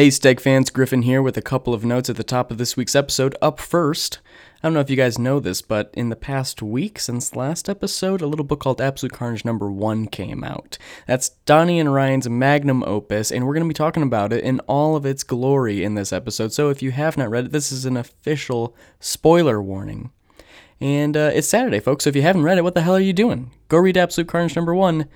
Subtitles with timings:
[0.00, 2.74] Hey, Steg fans, Griffin here with a couple of notes at the top of this
[2.74, 3.36] week's episode.
[3.42, 4.20] Up first,
[4.56, 7.68] I don't know if you guys know this, but in the past week since last
[7.68, 10.78] episode, a little book called Absolute Carnage number one came out.
[11.06, 14.60] That's Donny and Ryan's magnum opus, and we're going to be talking about it in
[14.60, 16.54] all of its glory in this episode.
[16.54, 20.12] So if you have not read it, this is an official spoiler warning.
[20.80, 23.00] And uh, it's Saturday, folks, so if you haven't read it, what the hell are
[23.00, 23.50] you doing?
[23.68, 25.08] Go read Absolute Carnage number one.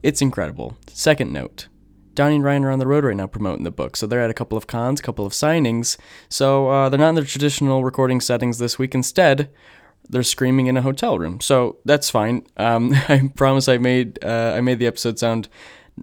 [0.00, 0.76] It's incredible.
[0.86, 1.66] Second note.
[2.18, 3.96] Donny and Ryan are on the road right now promoting the book.
[3.96, 5.96] So they're at a couple of cons, a couple of signings.
[6.28, 8.92] So uh, they're not in their traditional recording settings this week.
[8.92, 9.48] Instead,
[10.10, 11.40] they're screaming in a hotel room.
[11.40, 12.44] So that's fine.
[12.56, 15.48] Um, I promise I made uh, I made the episode sound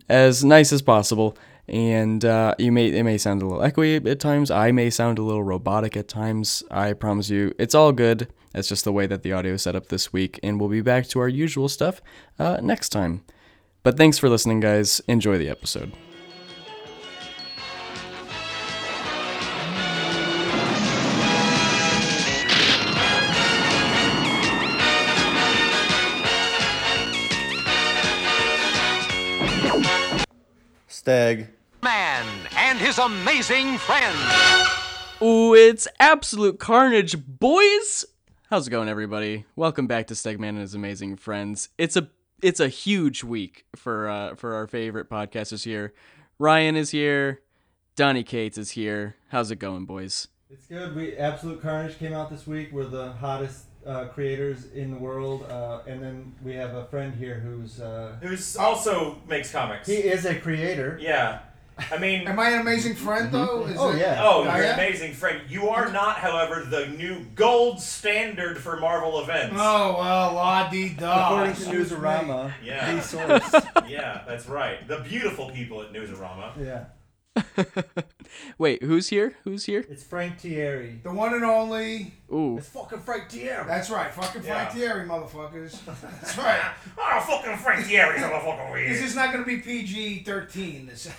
[0.08, 1.38] as nice as possible.
[1.68, 4.50] And uh, you may it may sound a little echoey at times.
[4.50, 6.64] I may sound a little robotic at times.
[6.72, 8.30] I promise you, it's all good.
[8.54, 10.80] That's just the way that the audio is set up this week, and we'll be
[10.80, 12.02] back to our usual stuff
[12.40, 13.26] uh, next time.
[13.84, 15.02] But thanks for listening, guys.
[15.10, 15.92] Enjoy the episode.
[31.06, 31.50] Stag.
[31.84, 32.26] Man
[32.58, 34.18] and his amazing friends.
[35.22, 38.06] Ooh, it's absolute carnage, boys!
[38.50, 39.46] How's it going, everybody?
[39.56, 41.70] Welcome back to Stegman and his amazing friends.
[41.78, 42.10] It's a
[42.42, 45.94] it's a huge week for uh, for our favorite podcasters here.
[46.40, 47.42] Ryan is here.
[47.96, 49.16] Donny Cates is here.
[49.28, 50.30] How's it going, boys?
[50.50, 50.96] It's good.
[50.96, 52.70] We Absolute Carnage came out this week.
[52.72, 57.14] We're the hottest uh, creators in the world, uh, and then we have a friend
[57.16, 59.88] here who's uh, Who's also makes comics.
[59.88, 60.98] he is a creator.
[61.02, 61.40] yeah.
[61.92, 63.66] I mean, Am I an amazing friend though?
[63.66, 64.22] Is Oh, it- yeah.
[64.24, 65.42] oh, I you're an amazing friend.
[65.50, 69.58] You are not, however, the new gold standard for Marvel events.
[69.60, 71.26] Oh well, la di da.
[71.34, 71.62] According to
[71.96, 72.96] Newsarama, Yeah.
[72.96, 73.66] the source.
[73.90, 74.88] Yeah, that's right.
[74.88, 76.52] The beautiful people at Newsarama.
[76.64, 76.86] yeah,
[78.58, 79.34] Wait, who's here?
[79.44, 79.86] Who's here?
[79.90, 81.02] it's Frank Tieri.
[81.04, 82.14] the one and only.
[82.34, 83.68] Ooh, It's fucking Frank Tieri.
[83.68, 84.94] That's right, fucking Frank Yeah.
[84.94, 85.80] Tieri, motherfuckers.
[85.86, 86.62] That's right.
[86.98, 89.06] Oh, fucking Frank Tieri's a fucking This weird.
[89.06, 90.86] is not going to be PG thirteen.
[90.88, 91.10] This.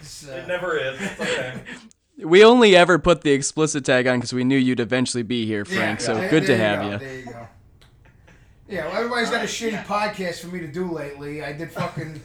[0.00, 0.96] this It uh, never is.
[1.00, 1.60] It's okay.
[2.24, 5.64] we only ever put the explicit tag on because we knew you'd eventually be here,
[5.68, 6.00] yeah, Frank.
[6.00, 6.98] so there- good to there have go, you.
[6.98, 7.48] There you go.
[8.68, 11.44] Yeah, well, everybody's got a shitty podcast for me to do lately.
[11.44, 12.20] I did fucking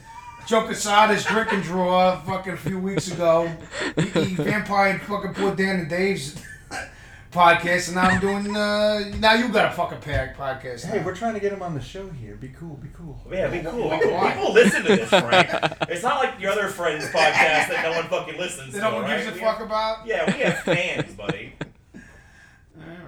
[0.46, 3.50] Joe Quesada's drink and draw fucking a few weeks ago.
[3.96, 6.42] He, he vampire fucking put Dan and Dave's
[7.32, 8.56] podcast, and now I'm doing.
[8.56, 10.84] Uh, now you got a fucking pack podcast.
[10.86, 11.04] Hey, now.
[11.04, 12.34] we're trying to get him on the show here.
[12.34, 12.74] Be cool.
[12.76, 13.20] Be cool.
[13.30, 13.88] Yeah, be cool.
[13.88, 13.98] Why?
[14.00, 14.28] Be cool.
[14.28, 15.48] People listen to this, Frank.
[15.88, 18.84] It's not like your other friend's podcast that no one fucking listens that to.
[18.90, 19.18] no one right?
[19.18, 20.06] gives a We fuck have- about.
[20.06, 21.52] Yeah, we have fans, buddy,
[21.94, 22.00] All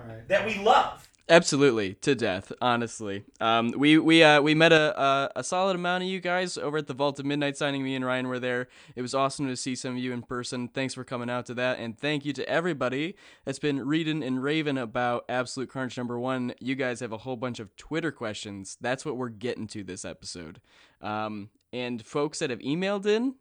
[0.09, 0.29] right.
[0.29, 1.09] that we love.
[1.29, 2.53] Absolutely, to death.
[2.61, 6.59] Honestly, um, we we uh, we met a, a a solid amount of you guys
[6.59, 7.85] over at the Vault of Midnight signing.
[7.85, 8.67] Me and Ryan were there.
[8.97, 10.67] It was awesome to see some of you in person.
[10.67, 14.43] Thanks for coming out to that, and thank you to everybody that's been reading and
[14.43, 16.55] raving about Absolute Carnage number one.
[16.59, 18.77] You guys have a whole bunch of Twitter questions.
[18.81, 20.61] That's what we're getting to this episode.
[21.01, 23.37] Um, and folks that have emailed in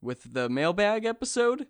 [0.00, 1.66] with the mailbag episode,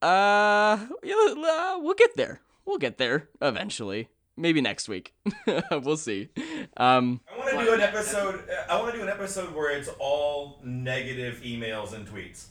[0.00, 2.40] uh, uh, we'll get there.
[2.64, 4.08] We'll get there eventually.
[4.36, 5.14] Maybe next week.
[5.70, 6.28] we'll see.
[6.76, 8.44] Um, I want to do an episode.
[8.68, 12.46] I want to do an episode where it's all negative emails and tweets.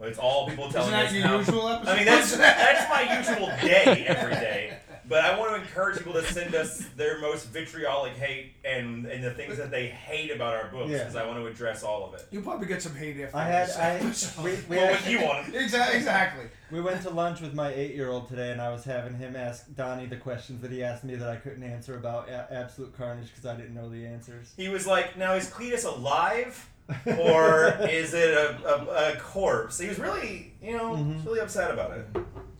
[0.00, 1.38] It's all people telling Isn't that us your how.
[1.38, 1.90] usual episode?
[1.92, 4.78] I mean, that's that's my usual day every day.
[5.08, 9.24] But I want to encourage people to send us their most vitriolic hate and and
[9.24, 10.98] the things that they hate about our books Yeah.
[10.98, 12.26] because I want to address all of it.
[12.30, 13.68] You'll probably get some hate after I had.
[13.68, 13.90] this I.
[13.94, 14.44] episode.
[14.44, 15.54] We, we, Well, had- you want.
[15.54, 15.96] Exactly.
[15.96, 16.44] Exactly.
[16.70, 20.04] we went to lunch with my eight-year-old today, and I was having him ask Donny
[20.06, 23.46] the questions that he asked me that I couldn't answer about a- Absolute Carnage because
[23.46, 24.52] I didn't know the answers.
[24.56, 26.68] He was like, "Now is Cletus alive,
[27.06, 31.24] or is it a, a, a corpse?" He was really, you know, Mhm.
[31.24, 32.06] really upset about it.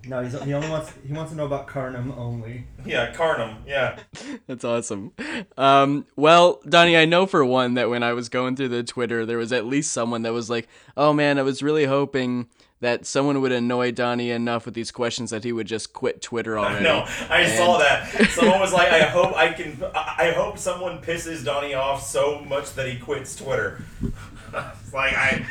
[0.06, 2.64] No, he's, he only wants he wants to know about Carnum only.
[2.86, 3.56] Yeah, Carnum.
[3.66, 3.98] Yeah.
[4.46, 5.12] That's awesome.
[5.58, 9.26] Um, well, Donny, I know for one that when I was going through the Twitter,
[9.26, 10.66] there was at least someone that was like,
[10.96, 12.48] "Oh man, I was really hoping
[12.80, 16.58] that someone would annoy Donny enough with these questions that he would just quit Twitter
[16.58, 18.08] already." No, I And- saw that.
[18.30, 19.82] Someone was like, "I hope I can.
[19.94, 25.12] I I hope someone pisses Donny off so much that he quits Twitter." it's like
[25.12, 25.44] I,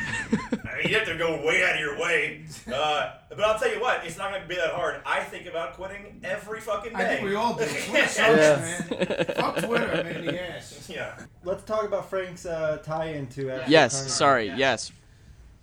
[0.64, 2.44] I mean, you have to go way out of your way.
[2.72, 5.00] Uh, but I'll tell you what, it's not going to be that hard.
[5.06, 6.98] I think about quitting every fucking day.
[6.98, 7.64] I think we all do.
[7.64, 8.90] Twitter sucks, Yes.
[8.90, 9.24] man.
[9.36, 10.26] Fuck Twitter, man.
[10.26, 10.90] The ass.
[10.92, 11.16] Yeah.
[11.44, 14.12] Let's talk about Frank's uh, tie-in to Absolute Yes, Carnage.
[14.12, 14.52] sorry.
[14.56, 14.92] Yes,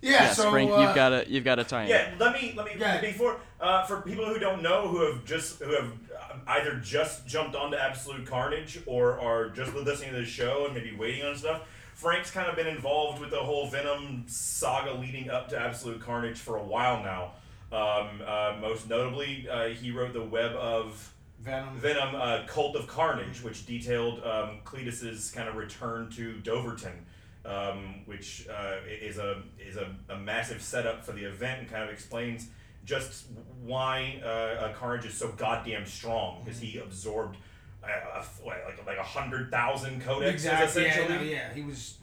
[0.06, 0.22] Yeah.
[0.24, 1.88] yes, so Frank, uh, you've got a you've got a tie-in.
[1.88, 3.00] Yeah, let me let me Yeah.
[3.00, 7.26] before uh, for people who don't know who have just who have uh, either just
[7.26, 11.34] jumped onto Absolute Carnage or are just listening to the show and maybe waiting on
[11.36, 11.62] stuff.
[11.94, 16.38] Frank's kind of been involved with the whole Venom saga leading up to Absolute Carnage
[16.38, 17.32] for a while now.
[17.72, 21.74] Um, most notably, uh, he wrote the Web of Venom.
[21.78, 27.04] Venom, uh, Cult of Carnage, which detailed um, Cletus's kind of return to Doverton,
[27.46, 31.84] um, which uh, is a is a, a massive setup for the event and kind
[31.84, 32.48] of explains
[32.84, 33.26] just
[33.64, 37.36] why uh, Carnage is so goddamn strong because he absorbed
[37.82, 40.82] uh, like like a hundred thousand codexes Exactly.
[40.82, 41.16] Yeah, essentially.
[41.16, 41.98] no, yeah, he was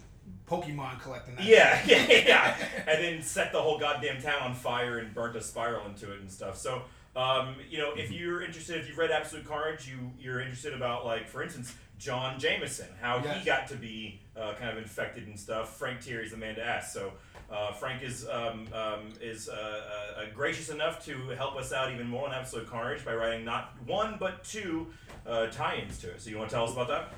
[0.50, 1.46] Pokemon collecting that.
[1.46, 2.56] Yeah, yeah, yeah.
[2.88, 6.20] and then set the whole goddamn town on fire and burnt a spiral into it
[6.20, 6.58] and stuff.
[6.58, 6.84] So,
[7.16, 11.06] um, you know, if you're interested, if you've read Absolute Carnage, you you're interested about
[11.06, 11.74] like, for instance,
[12.04, 13.40] John Jameson, how Yes.
[13.40, 15.78] he got to be uh, kind of infected and stuff.
[15.78, 16.94] Frank Tieri's the man to ask.
[16.94, 17.14] So.
[17.52, 21.92] Uh, Frank is um, um, is uh, uh, uh, gracious enough to help us out
[21.94, 24.88] even more on Absolute Carnage by writing not one but two
[25.28, 26.20] uh, tie-ins to it.
[26.22, 27.14] So you want to tell us about that?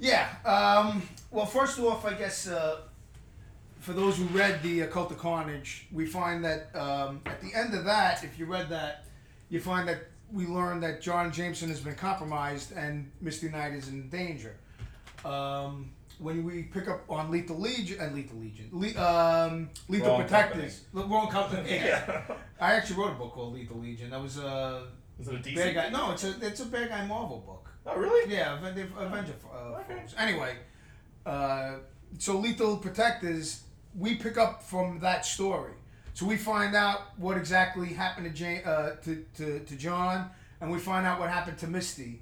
[0.00, 0.28] Yeah.
[0.46, 2.78] Um, well, first off, I guess uh,
[3.80, 7.52] for those who read the uh, Cult of Carnage, we find that um, at the
[7.54, 9.04] end of that, if you read that,
[9.50, 10.04] you find that
[10.34, 14.56] we learn that John Jameson has been compromised and Misty Knight is in danger.
[15.24, 20.20] Um, when we pick up on Lethal Legion and Lethal Legion, Le- um, Lethal Wrong
[20.22, 21.68] Protectors, the wrong company.
[21.84, 22.22] Yeah.
[22.60, 24.10] I actually wrote a book called Lethal Legion.
[24.10, 24.86] That was a
[25.20, 25.54] Is it a DC?
[25.56, 25.88] bad guy.
[25.90, 27.68] No, it's a it's a bad guy Marvel book.
[27.86, 28.32] Oh, really?
[28.32, 30.00] Yeah, they've- Avenger uh, Okay.
[30.02, 30.14] foes.
[30.18, 30.56] Anyway,
[31.26, 31.76] uh,
[32.18, 33.62] so Lethal Protectors,
[33.96, 35.72] we pick up from that story.
[36.14, 40.30] So we find out what exactly happened to Jane, uh, to, to, to John,
[40.60, 42.20] and we find out what happened to Misty.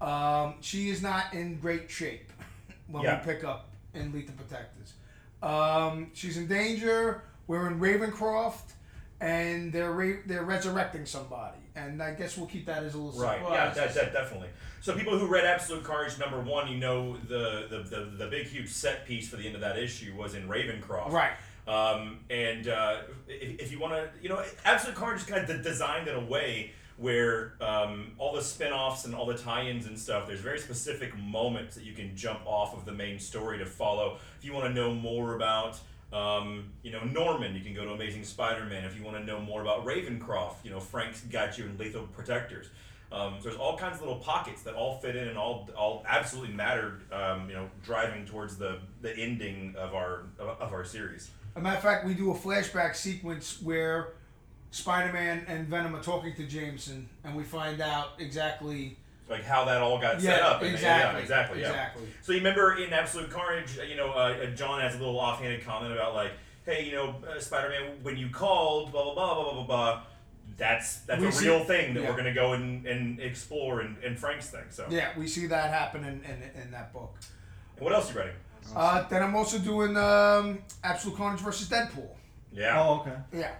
[0.00, 2.32] Um, she is not in great shape
[2.88, 3.20] when Yeah.
[3.24, 4.94] we pick up in Lethal Protectors.
[5.42, 7.22] Um, she's in danger.
[7.46, 8.72] We're in Ravencroft,
[9.20, 13.18] and they're ra- they're resurrecting somebody, and I guess we'll keep that as a little
[13.20, 13.40] Right.
[13.40, 13.94] Yeah, surprise.
[13.94, 14.48] that, that definitely.
[14.80, 18.46] So people who read Absolute Carnage number one, you know the, the the the big
[18.48, 21.10] huge set piece for the end of that issue was in Ravencroft.
[21.12, 21.32] Right.
[21.68, 25.46] Um, and uh, if, if you want to, you know, Absolute Carnage is kind of
[25.48, 29.96] de- designed in a way where um, all the spin-offs and all the tie-ins and
[29.96, 33.66] stuff, there's very specific moments that you can jump off of the main story to
[33.66, 34.18] follow.
[34.38, 35.78] If you want to know more about
[36.12, 38.84] um, you know, Norman, you can go to Amazing Spider-Man.
[38.84, 42.06] If you want to know more about Ravencroft, you know, Frank's got you in Lethal
[42.06, 42.68] Protectors.
[43.12, 46.04] Um, so there's all kinds of little pockets that all fit in and all all
[46.06, 47.00] absolutely mattered.
[47.10, 51.30] Um, you know, driving towards the the ending of our of our series.
[51.58, 54.12] A matter of fact, we do a flashback sequence where
[54.70, 58.96] Spider-Man and Venom are talking to Jameson, and we find out exactly.
[59.28, 60.62] Like how that all got set Yeah, up.
[60.62, 61.60] and- exactly, Yeah, exactly.
[61.60, 61.68] Yeah.
[61.68, 62.08] exactly.
[62.22, 65.64] So you remember in Absolute Carnage, uh, you know, uh, John has a little offhanded
[65.66, 66.32] comment about like,
[66.64, 70.02] hey, you know, uh, Spider-Man, when you called, blah blah blah blah blah blah blah.
[70.56, 72.10] That's that's We a see- real thing that yeah.
[72.10, 74.64] we're gonna go and, and explore in, in Frank's thing.
[74.70, 77.14] So Yeah, we see that happen in, in, in that book.
[77.76, 78.34] And what else are you writing?
[78.74, 82.08] Uh, then I'm also doing um, Absolute Carnage versus Deadpool.
[82.52, 82.82] Yeah.
[82.82, 83.16] Oh, okay.
[83.32, 83.52] Yeah,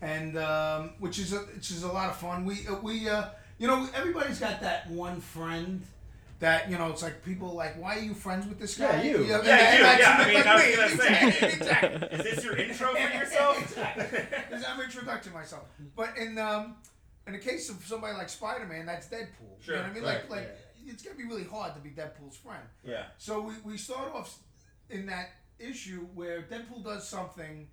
[0.00, 2.44] and um, which is a, which is a lot of fun.
[2.44, 3.26] We uh, we uh,
[3.58, 5.82] you know everybody's got that one friend.
[6.40, 9.02] That you know, it's like people like, why are you friends with this guy?
[9.02, 9.16] Yeah, you.
[9.16, 10.76] and- Yeah, and you, that's yeah, I like I was me.
[10.76, 11.26] gonna say.
[11.26, 11.48] Exactly,
[11.98, 12.08] exactly.
[12.18, 13.62] Is this your intro for yourself?
[13.62, 14.56] exactly.
[14.56, 15.64] Is I'm introducing myself.
[15.96, 16.76] But in um,
[17.26, 19.60] in the case of somebody like Spider Man, that's Deadpool.
[19.60, 20.04] Sure, You know what I mean?
[20.04, 20.30] right.
[20.30, 20.56] Like like
[20.88, 22.62] it's gonna be really hard to be Deadpool's friend.
[22.84, 23.04] yeah.
[23.18, 24.38] So we, we start off
[24.90, 27.68] in that issue where Deadpool does something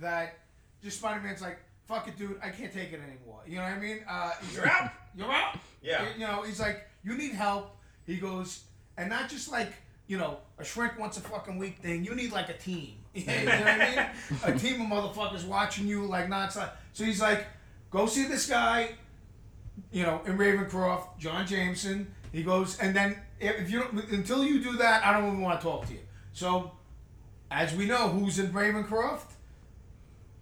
[0.00, 0.38] that
[0.82, 3.40] just Spider Man's like, fuck it, dude, I can't take it anymore.
[3.46, 4.00] You know what I mean?
[4.08, 4.90] Uh, You're out.
[5.16, 5.56] You're out.
[5.82, 6.04] Yeah.
[6.18, 7.76] You know, he's like, you need help.
[8.04, 8.64] He goes,
[8.96, 9.72] and not just like,
[10.06, 12.04] you know, a shrink once a fucking week thing.
[12.04, 12.94] You need like a team.
[13.14, 14.54] you know what I mean?
[14.54, 16.70] A team of motherfuckers watching you like nonstop.
[16.92, 17.46] So he's like,
[17.90, 18.90] go see this guy,
[19.90, 22.12] you know, in Ravencroft, John Jameson.
[22.36, 25.58] He goes, and then if you don't, until you do that, I don't even want
[25.58, 26.00] to talk to you.
[26.34, 26.72] So,
[27.50, 29.30] as we know, who's in Ravencroft?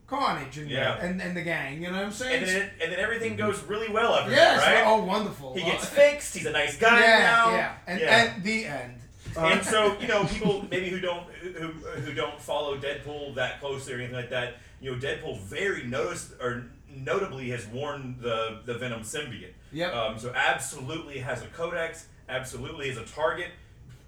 [0.09, 0.99] Carnage and, Yeah.
[1.01, 1.81] and, and the gang.
[1.83, 2.43] You know what I'm saying?
[2.43, 4.61] And then and then everything goes really well after yes.
[4.61, 4.85] that, right?
[4.87, 5.55] Oh, wonderful.
[5.55, 6.35] He Uh, gets fixed.
[6.35, 7.51] He's a nice guy yeah, now.
[7.55, 8.25] yeah, and yeah.
[8.35, 9.01] and the end.
[9.37, 13.95] and so you know people maybe who don't who, who don't follow Deadpool that closely
[13.95, 14.57] or anything like that.
[14.81, 19.53] You know, Deadpool very noticed or notably has worn the the Venom symbiote.
[19.73, 19.95] Yep.
[19.95, 22.07] Um, so absolutely has a codex.
[22.29, 23.49] Absolutely is a target.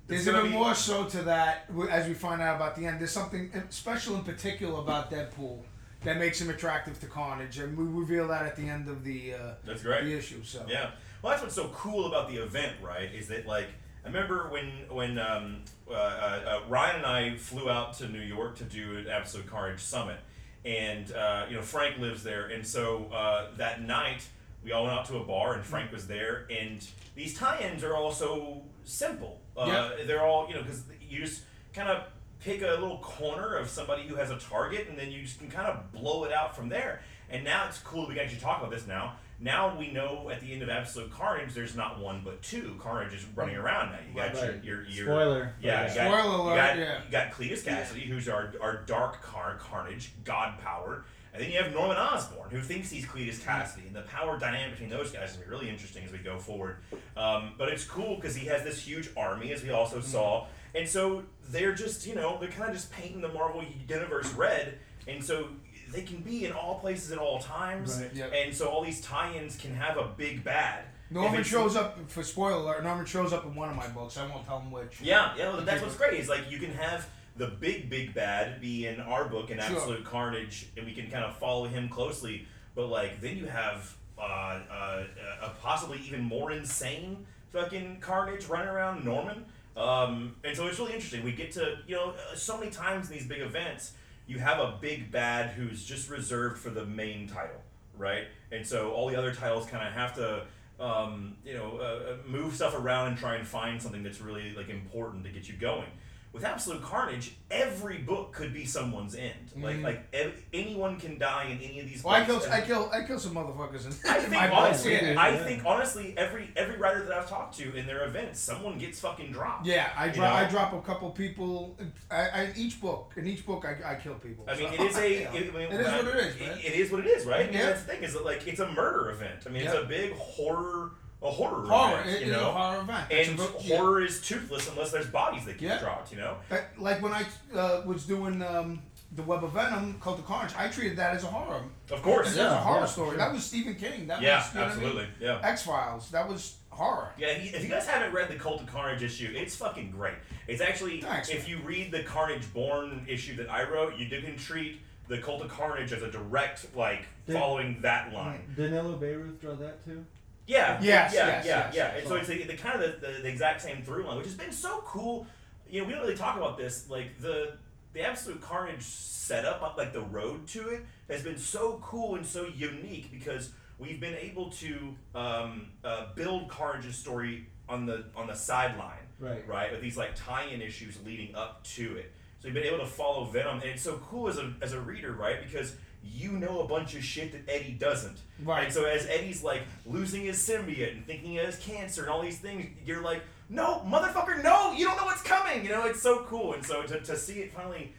[0.09, 3.01] It's There's even be- more so to that as we find out about the end.
[3.01, 5.59] There's something special in particular about Deadpool
[6.05, 9.35] that makes him attractive to Carnage, and we reveal that at the end of the
[9.35, 10.05] uh, That's great.
[10.05, 10.45] the issue.
[10.45, 10.91] So Yeah.
[11.23, 13.13] Well, that's what's so cool about the event, right?
[13.13, 13.67] Is that like
[14.05, 18.21] I remember when when um, uh, uh, uh, Ryan and I flew out to New
[18.21, 20.19] York to do an Absolute Carnage summit,
[20.67, 24.27] and uh, you know Frank lives there, and so uh, that night
[24.65, 27.95] we all went out to a bar, and Frank was there, and these tie-ins are
[27.95, 29.41] all so simple.
[29.57, 29.67] Uh,
[30.07, 31.43] They're all you know because you just
[31.73, 32.03] kind of
[32.41, 35.49] pick a little corner of somebody who has a target, and then you just can
[35.51, 37.01] kind of blow it out from there.
[37.31, 38.07] And now it's cool.
[38.09, 39.17] We can actually talk about this now.
[39.39, 43.13] Now we know at the end of Absolute Carnage, there's not one but two Carnage
[43.15, 43.99] is running around now.
[44.09, 44.65] You got Right.
[44.65, 45.53] your, your, your Spoiler.
[45.61, 46.99] Yeah, But you got, Spoiler you alert, got, yeah.
[47.05, 51.63] you got Cletus Kasady, who's our our dark car Carnage, God power, and then you
[51.63, 55.31] have Norman Osborn, who thinks he's Cletus Kasady, and the power dynamic between those guys
[55.33, 56.77] is gonna be really interesting as we go forward.
[57.15, 60.07] Um, but it's cool because he has this huge army, as we also Mm-hmm.
[60.13, 64.33] saw, and so they're just you know they're kind of just painting the Marvel universe
[64.33, 65.49] red, and so
[65.93, 68.15] they can be in all places at all times, Right.
[68.15, 68.33] Yep.
[68.35, 70.85] and so all these tie-ins can have a big bad.
[71.11, 72.83] Norman shows up for spoiler alert.
[72.85, 74.17] Norman shows up in one of my books.
[74.19, 75.01] I won't tell him which.
[75.01, 76.19] Yeah, yeah, well, that's what's great.
[76.19, 79.77] Is like you can have the big, big bad be in our book in Sure.
[79.77, 82.47] Absolute Carnage, and we can kind of follow him closely.
[82.75, 85.05] But like then you have uh, uh,
[85.43, 89.45] a possibly even more insane fucking Carnage running around Norman.
[89.77, 91.23] Um, and so it's really interesting.
[91.23, 93.93] We get to you know uh, so many times in these big events,
[94.27, 97.61] you have a big bad who's just reserved for the main title,
[97.97, 98.25] right?
[98.51, 100.47] And so all the other titles kind of have to
[100.79, 104.55] um, you know, uh, uh, move stuff around and try and find something that's really
[104.55, 105.89] like important to get you going.
[106.37, 109.33] With Absolute Carnage, every book could be someone's end.
[109.57, 109.85] Like mm-hmm.
[109.85, 112.05] like ev- anyone can die in any of these.
[112.05, 114.93] Well, I books, kill, I kill, I kill some motherfuckers in, I think my honestly,
[114.93, 115.15] Yeah.
[115.19, 115.45] I Yeah.
[115.45, 119.33] think honestly, every every writer that I've talked to in their events, someone gets fucking
[119.33, 119.65] dropped.
[119.67, 120.35] Yeah, I You drop.
[120.35, 121.79] I drop a couple people.
[122.11, 123.15] I, I each book.
[123.17, 124.45] In each book, I, I kill people.
[124.47, 125.21] I mean, So, it is a.
[125.23, 125.33] yeah.
[125.33, 126.59] It, I mean, It is what it is, man.
[126.59, 127.41] It, it is what it is, right?
[127.41, 127.67] I mean, Yeah.
[127.67, 128.03] that's the thing.
[128.03, 129.41] Is that like it's a murder event.
[129.47, 130.91] I mean, it's a big horror,
[131.23, 132.01] a horror, horror.
[132.03, 132.17] event.
[132.23, 133.07] It, you know, a horror event.
[133.11, 133.77] It's and a book- yeah.
[133.77, 135.79] horror is toothless unless there's bodies that get Yeah.
[135.79, 136.13] dropped.
[136.13, 136.37] You know.
[136.79, 138.83] Like when I uh, was doing um,
[139.13, 141.63] the Web of Venom, Cult of Carnage, I treated that as a horror.
[141.91, 142.27] Of course.
[142.27, 143.09] That was a Yeah, horror yeah, story.
[143.11, 143.19] sure.
[143.19, 144.07] That was Stephen King.
[144.09, 145.07] That Yeah, was you know absolutely.
[145.21, 145.41] Yeah.
[145.43, 146.11] X Files.
[146.11, 147.09] That was horror.
[147.17, 150.15] Yeah, if you- guys haven't read the Cult of Carnage issue, it's fucking great.
[150.47, 154.21] It's actually, Thanks, if you read the Carnage Born issue that I wrote, you do
[154.21, 158.43] can treat the Cult of Carnage as a direct, like, Did- following that line.
[158.55, 160.05] Did Danilo Beyruth draw that too?
[160.47, 160.79] Yeah.
[160.81, 161.27] Yes, Yeah.
[161.27, 161.65] yes, yeah.
[161.67, 161.75] yes.
[161.75, 161.97] yeah.
[161.99, 164.27] And so it's the, the kind of the, the, the exact same through line, which
[164.27, 165.27] has been so cool.
[165.69, 166.89] You know, we don't really talk about this.
[166.89, 167.55] Like the
[167.93, 172.47] the absolute Carnage setup, like the road to it, has been so cool and so
[172.47, 178.35] unique because we've been able to um, uh, build Carnage's story on the on the
[178.35, 179.49] sideline, Right.
[179.49, 182.13] Right, with these like tie-in issues leading up to it.
[182.39, 184.81] So you've been able to follow Venom, and it's so cool as a as a
[184.81, 185.43] reader, right?
[185.43, 185.75] Because
[186.13, 188.19] you know a bunch of shit that Eddie doesn't.
[188.45, 188.65] Right.
[188.65, 192.23] And so as Eddie's like losing his symbiote and thinking he has cancer and all
[192.23, 195.65] these things, you're like, no, motherfucker, no, you don't know what's coming.
[195.65, 196.55] You know, it's so cool.
[196.55, 197.93] And so to, to see it finally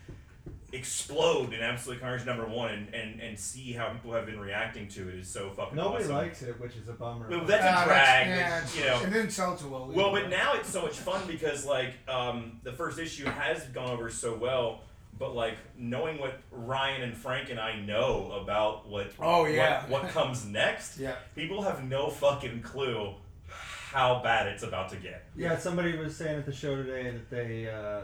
[0.73, 4.87] explode in Absolute Carnage number one and, and, and see how people have been reacting
[4.89, 6.15] to it is so fucking Nobody awesome.
[6.17, 7.29] likes it, which is a bummer.
[7.29, 9.01] Well, that's Ah, a drag, yeah, but, you know.
[9.01, 9.89] It didn't sell too well.
[9.93, 13.89] Well, but now it's so much fun because like um, the first issue has gone
[13.91, 14.81] over so well,
[15.19, 19.81] but like knowing what Ryan and Frank and I know about what Oh, yeah.
[19.87, 21.15] what, what comes next, Yeah.
[21.35, 23.13] people have no fucking clue
[23.47, 25.25] how bad it's about to get.
[25.35, 28.01] yeah, somebody was saying at the show today that they uh,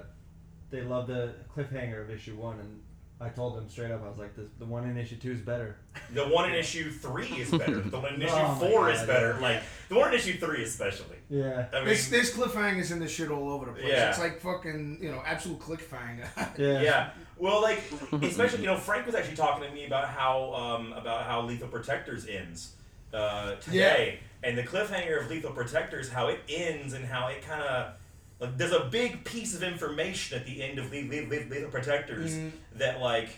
[0.70, 2.82] they love the cliffhanger of issue one, and
[3.24, 5.40] I told them straight up, I was like, the, the one in issue two is
[5.40, 5.78] better.
[6.14, 7.80] The one in issue three is better.
[7.80, 9.08] The one in issue Oh my four is God.
[9.08, 9.38] better.
[9.40, 11.18] Like the one in issue three especially.
[11.30, 11.68] Yeah.
[11.72, 13.86] I mean, There's, there's cliffhangers in this shit all over the place.
[13.88, 14.10] Yeah.
[14.10, 16.28] It's like fucking, you know, absolute cliffhanger.
[16.58, 16.82] Yeah.
[16.82, 17.10] yeah.
[17.38, 17.82] Well, like
[18.22, 21.68] especially you know Frank was actually talking to me about how um, about how Lethal
[21.68, 22.76] Protectors ends
[23.14, 27.62] uh, today, and the cliffhanger of Lethal Protectors, how it ends, and how it kind
[27.64, 27.94] of
[28.40, 31.70] like there's a big piece of information at the end of Le- Le- Le- Lethal
[31.70, 32.52] Protectors Mhm.
[32.76, 33.30] that like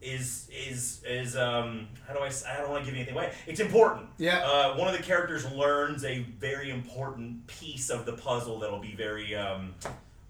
[0.00, 3.32] is is is um how do I I don't want to give anything away.
[3.46, 4.06] It's important.
[4.18, 4.38] Yeah.
[4.38, 8.94] Uh, one of the characters learns a very important piece of the puzzle that'll be
[8.94, 9.74] very um,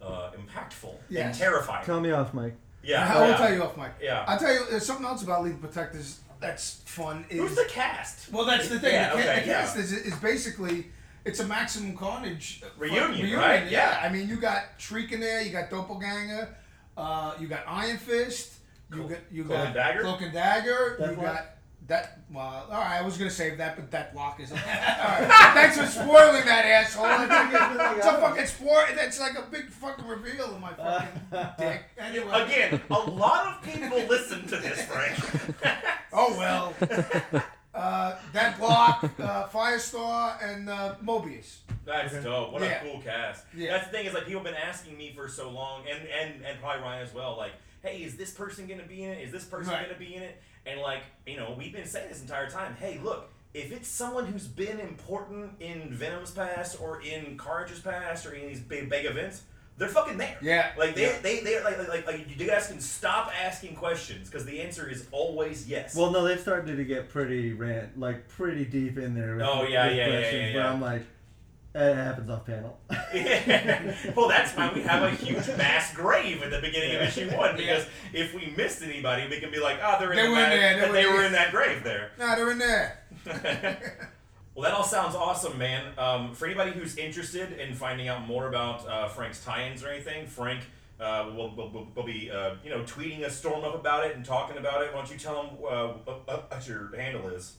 [0.01, 1.85] uh, impactful and terrifying.
[1.85, 2.55] Tell me off, Mike.
[2.83, 3.37] Yeah, I will yeah.
[3.37, 3.95] tell you off, Mike.
[4.01, 4.25] Yeah.
[4.27, 4.65] I'll tell you.
[4.71, 7.27] There's something else about Lethal Protectors that's fun.
[7.29, 8.33] Is Who's the cast?
[8.33, 8.93] well, that's the thing.
[8.95, 9.61] Yeah, the, ca- okay, the yeah.
[9.61, 10.87] cast is, is basically
[11.28, 13.64] it's a Maximum Carnage uh, Reunion, fuck- right?
[13.70, 14.00] Yeah.
[14.00, 14.00] Yeah.
[14.02, 15.42] I mean, you got Shriek in there.
[15.42, 16.49] You got Doppelganger.
[16.97, 18.54] Uh, you got Iron Fist.
[18.90, 20.00] You Cloak- got you Cloak got and Dagger?
[20.00, 20.97] Cloak and Dagger.
[21.00, 21.23] you Deathlok?
[21.23, 21.47] got
[21.88, 22.18] that.
[22.30, 22.99] Well, all right.
[22.99, 24.50] I was gonna save that, but that block is.
[24.52, 25.50] all right.
[25.54, 27.06] Thanks for spoiling that asshole.
[27.08, 28.85] It's, like, it's a fucking spoil.
[28.97, 31.20] That's like a big fucking reveal of my fucking
[31.58, 31.82] dick.
[31.99, 32.30] Anyway.
[32.32, 35.18] Again, a lot of people listen to this, Frank.
[36.12, 36.75] Oh well.
[37.75, 41.59] Uh, that block, uh, Firestar, and uh, Morbius.
[41.85, 42.53] That's dope.
[42.53, 42.83] What Yeah.
[42.83, 43.45] a cool cast.
[43.55, 43.73] Yeah.
[43.73, 46.45] That's the thing is like people have been asking me for so long, and and
[46.45, 47.37] and probably Ryan as well.
[47.37, 49.23] Like, hey, is this person gonna be in it?
[49.23, 49.87] Is this person Right.
[49.87, 50.43] gonna be in it?
[50.67, 52.75] And like, you know, we've been saying this entire time.
[52.77, 53.31] Hey, look.
[53.55, 58.47] If it's someone who's been important in Venom's past or in Carnage's past or in
[58.47, 59.43] these big big events,
[59.78, 60.37] they're fucking there.
[60.42, 61.18] Yeah, Like they, yeah.
[61.23, 65.06] they, they, like, like, like, you guys can stop asking questions because the answer is
[65.12, 65.94] always yes.
[65.94, 69.37] Well, no, they've started to get pretty rant, like pretty deep in there.
[69.37, 70.73] With, Oh, yeah, with yeah, yeah, questions yeah, Where yeah.
[70.73, 71.02] I'm like,
[71.75, 72.80] it happens off panel.
[74.16, 77.56] well, that's why we have a huge mass grave at the beginning of issue one
[77.56, 80.38] because if we missed anybody, we can be like, oh, they're in They the were
[80.42, 82.11] in there, they and were they in were in that grave there.
[82.18, 82.99] Nah, they're in there.
[84.59, 85.93] Well, that all sounds awesome, man.
[85.97, 90.27] Um, for anybody who's interested in finding out more about uh, Frank's tie-ins or anything,
[90.27, 90.65] Frank
[90.99, 94.17] uh, will, will, will, will be uh, you know tweeting a storm up about it
[94.17, 94.93] and talking about it.
[94.93, 97.55] Why don't you tell him uh, what, what your handle is?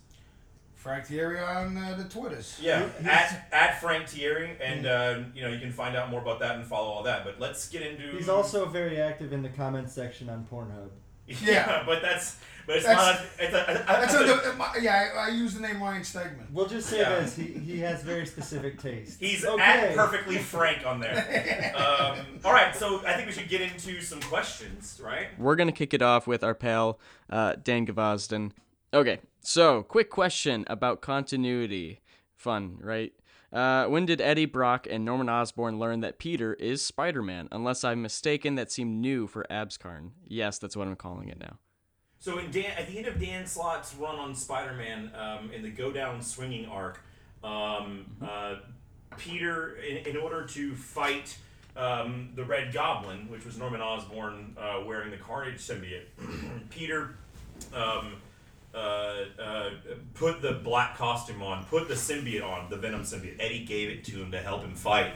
[0.76, 2.60] Frank Tieri on uh, the Twitters.
[2.62, 6.42] Yeah, at, at Frank Tieri, and uh, you know you can find out more about
[6.42, 7.24] that and follow all that.
[7.24, 8.12] But let's get into.
[8.18, 10.90] He's also very active in the comments section on Pornhub.
[11.42, 11.84] yeah, Yeah.
[11.86, 13.26] but that's but it's That's- not.
[13.40, 16.52] It's a, a, That's a- under, my, yeah, I, I use the name Ryan Stegman.
[16.52, 17.20] We'll just say Yeah.
[17.22, 19.20] this: he, he has very specific taste.
[19.20, 19.62] He's okay.
[19.64, 21.74] at perfectly frank on there.
[21.80, 25.28] Um, all right, so I think we should get into some questions, right?
[25.40, 27.00] We're gonna kick it off with our pal
[27.32, 28.52] uh, Dan Gavazden.
[28.94, 32.02] Okay, so quick question about continuity.
[32.36, 33.14] Fun, right?
[33.52, 37.48] Uh, when did Eddie Brock and Norman Osborn learn that Peter is Spider-Man?
[37.52, 40.12] Unless I'm mistaken, that seemed new for Abscarn.
[40.28, 41.58] Yes, that's what I'm calling it now.
[42.20, 45.70] So in Dan, at the end of Dan Slott's run on Spider-Man, um, in the
[45.70, 47.02] Go Down Swinging arc,
[47.44, 48.56] um, uh,
[49.18, 51.38] Peter, in, in order to fight
[51.76, 56.06] um, the Red Goblin, which was Norman Osborn uh, wearing the Carnage symbiote,
[56.70, 57.16] Peter
[57.74, 58.16] um,
[58.74, 58.78] uh,
[59.42, 59.70] uh,
[60.14, 63.36] put the black costume on, put the symbiote on, the Venom symbiote.
[63.40, 65.14] Eddie gave it to him to help him fight.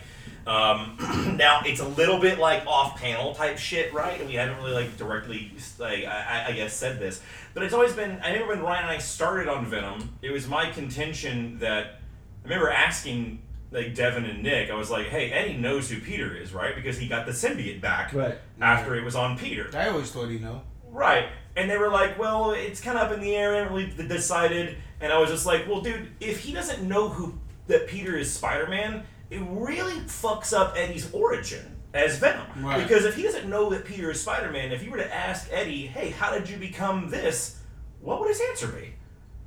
[0.47, 0.97] Um,
[1.37, 4.19] now it's a little bit like off-panel type shit, right?
[4.19, 7.21] And we haven't really like directly, like I, I- I guess, said this,
[7.53, 8.19] but it's always been.
[8.23, 11.99] I remember when Ryan and I started on Venom, it was my contention that
[12.43, 13.41] I remember asking
[13.71, 16.75] like Devin and Nick, I was like, "Hey, Eddie knows who Peter is, right?
[16.75, 18.37] Because he got the symbiote back Right.
[18.61, 20.59] after it was on Peter." I always thought he knew.
[20.89, 21.25] Right.
[21.55, 24.75] And they were like, well, it's kind of up in the air, haven't really decided.
[24.99, 28.31] And I was just like, well, dude, if he doesn't know who that Peter is
[28.33, 32.47] Spider Man, it really fucks up Eddie's origin as Venom.
[32.57, 32.81] Right.
[32.81, 35.47] Because if he doesn't know that Peter is Spider Man, if you were to ask
[35.51, 37.59] Eddie, hey, how did you become this?
[38.01, 38.93] What would his answer be?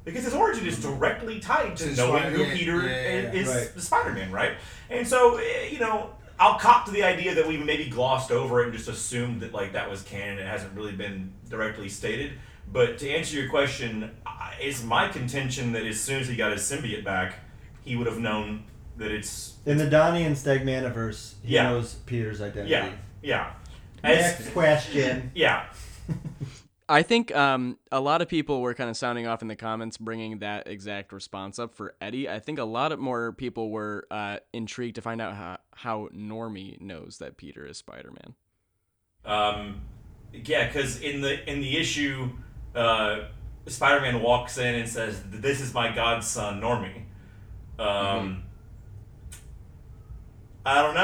[0.04, 2.88] Because his origin is directly tied to To knowing Spider- who Peter yeah,
[3.22, 3.74] yeah, is, right.
[3.74, 4.52] the Spider-Man, right?
[4.88, 8.60] And so, eh, you know, I'll cop to the idea that we maybe glossed over
[8.62, 10.38] it and just assumed that like that was canon.
[10.38, 12.32] It hasn't really been directly stated.
[12.72, 14.10] But to answer your question,
[14.60, 17.36] it's my contention that as soon as he got his symbiote back,
[17.84, 18.64] he would have known
[18.96, 21.64] that it's In the Donny and Stegmaniverse, he Yeah.
[21.70, 22.70] knows Peter's identity.
[22.72, 22.90] yeah,
[23.22, 23.50] yeah,
[24.02, 25.30] As- Next question.
[25.34, 25.66] yeah.
[26.88, 29.96] I think um, a lot of people were kind of sounding off in the comments,
[29.96, 32.28] bringing that exact response up for Eddie.
[32.28, 36.08] I think a lot of more people were uh, intrigued to find out how, how
[36.14, 38.34] Normie knows that Peter is Spider-Man.
[39.24, 39.80] Um,
[40.32, 42.30] yeah, because in the in the issue,
[42.76, 43.24] uh,
[43.66, 47.02] Spider-Man walks in and says, "This is my godson, Normie."
[47.80, 48.44] Um,
[50.64, 50.94] I don't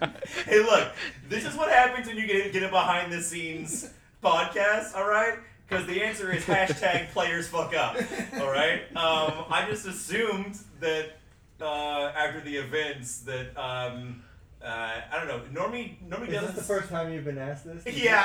[0.00, 0.12] know.
[0.50, 0.92] Hey, look,
[1.28, 3.90] this is what happens when you get get a behind the scenes
[4.22, 4.94] podcast.
[4.94, 5.38] All right.
[5.68, 7.96] Because the answer is hashtag players fuck up.
[8.40, 8.82] All right.
[8.96, 11.16] Um, I just assumed that
[11.60, 14.22] uh, after the events that um,
[14.62, 15.60] uh, I don't know.
[15.60, 16.56] Normie Normie Is this doesn't.
[16.56, 17.84] the first time you've been asked this?
[17.96, 18.22] Yeah.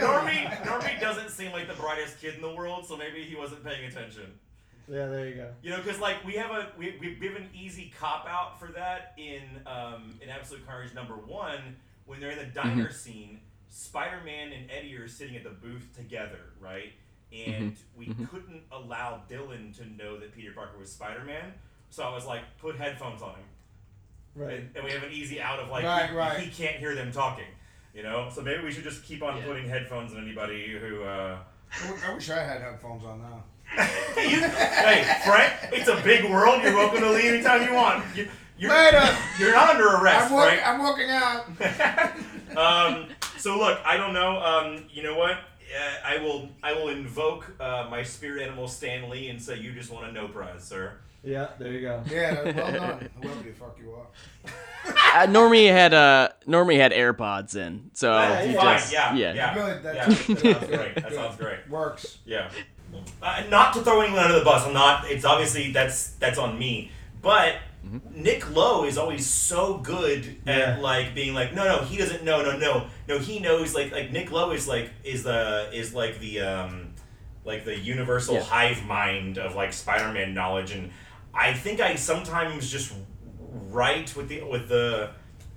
[0.00, 3.64] Normie Normie doesn't seem like the brightest kid in the world, so maybe he wasn't
[3.64, 4.24] paying attention.
[4.90, 5.50] Yeah, there you go.
[5.62, 8.58] You know, because like we have a we we we have an easy cop out
[8.58, 13.40] for that in um, in Absolute Carnage number one when they're in the diner scene.
[13.70, 16.92] Spider Man and Eddie are sitting at the booth together, right?
[17.30, 21.52] And we couldn't allow Dylan to know that Peter Parker was Spider Man,
[21.90, 23.44] so I was like, put headphones on him,
[24.34, 24.54] Right.
[24.60, 26.40] and, and we have an easy out of like Right, he, right.
[26.40, 27.44] he can't hear them talking.
[27.92, 29.44] You know, so maybe we should just keep on Yeah.
[29.44, 31.02] putting headphones on anybody who.
[31.02, 31.36] Uh,
[31.70, 33.44] I w- I wish I had headphones on now.
[33.76, 36.62] You, hey, Frank, it's a big world.
[36.62, 38.04] You're welcome to leave anytime you want.
[38.16, 38.28] You,
[38.58, 39.16] you're, Later.
[39.38, 40.66] you're not under arrest, I'm, walk- Frank.
[40.66, 42.56] I'm walking out.
[42.56, 44.40] um, so look, I don't know.
[44.42, 45.32] Um, you know what?
[45.32, 46.48] Uh, I will.
[46.62, 50.12] I will invoke uh, my spirit animal Stan Lee and say, "You just want a
[50.12, 52.02] no prize, sir." Yeah, there you go.
[52.10, 53.10] Yeah, well done.
[53.22, 54.06] Whoever the fuck you are.
[54.86, 58.78] Uh, Normie had uh, Normie had AirPods in, so he fine.
[58.78, 59.34] just yeah, yeah.
[59.34, 59.92] yeah, Good, yeah.
[59.92, 60.94] that's- That sounds great.
[60.94, 61.68] That sounds great.
[61.68, 62.18] Works.
[62.24, 62.50] Yeah.
[63.22, 64.66] Uh, not to throw anyone under the bus.
[64.66, 65.10] I'm not.
[65.10, 66.90] It's obviously that's that's on me.
[67.20, 67.56] But
[68.14, 70.52] Nick Lowe is always so good Yeah.
[70.54, 73.74] at like being like, no, no, he doesn't know, no, no, no, he knows.
[73.74, 76.94] Like, like Nick Lowe is like is the is like the um
[77.44, 78.42] like the universal Yeah.
[78.42, 80.90] hive mind of like Spider-Man knowledge, and
[81.34, 82.92] I think I sometimes just
[83.50, 85.10] write with the with the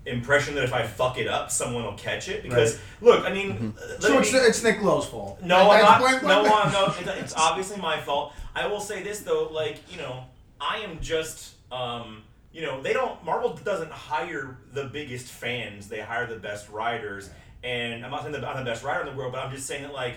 [0.06, 2.42] impression that if I fuck it up, someone will catch it.
[2.44, 5.42] Because look, I mean, let So me it's, be- it's Nick Lowe's fault.
[5.44, 6.00] no, I'm That's not.
[6.22, 6.86] blame- No, blame- I'm, no.
[7.14, 8.34] It's, it's obviously my fault.
[8.56, 10.24] I will say this though, like you know,
[10.60, 13.24] I am just, um, you know, they don't.
[13.24, 15.88] Marvel doesn't hire the biggest fans.
[15.88, 17.30] They hire the best writers.
[17.64, 19.68] And I'm not saying that I'm the best writer in the world, but I'm just
[19.68, 20.16] saying that like,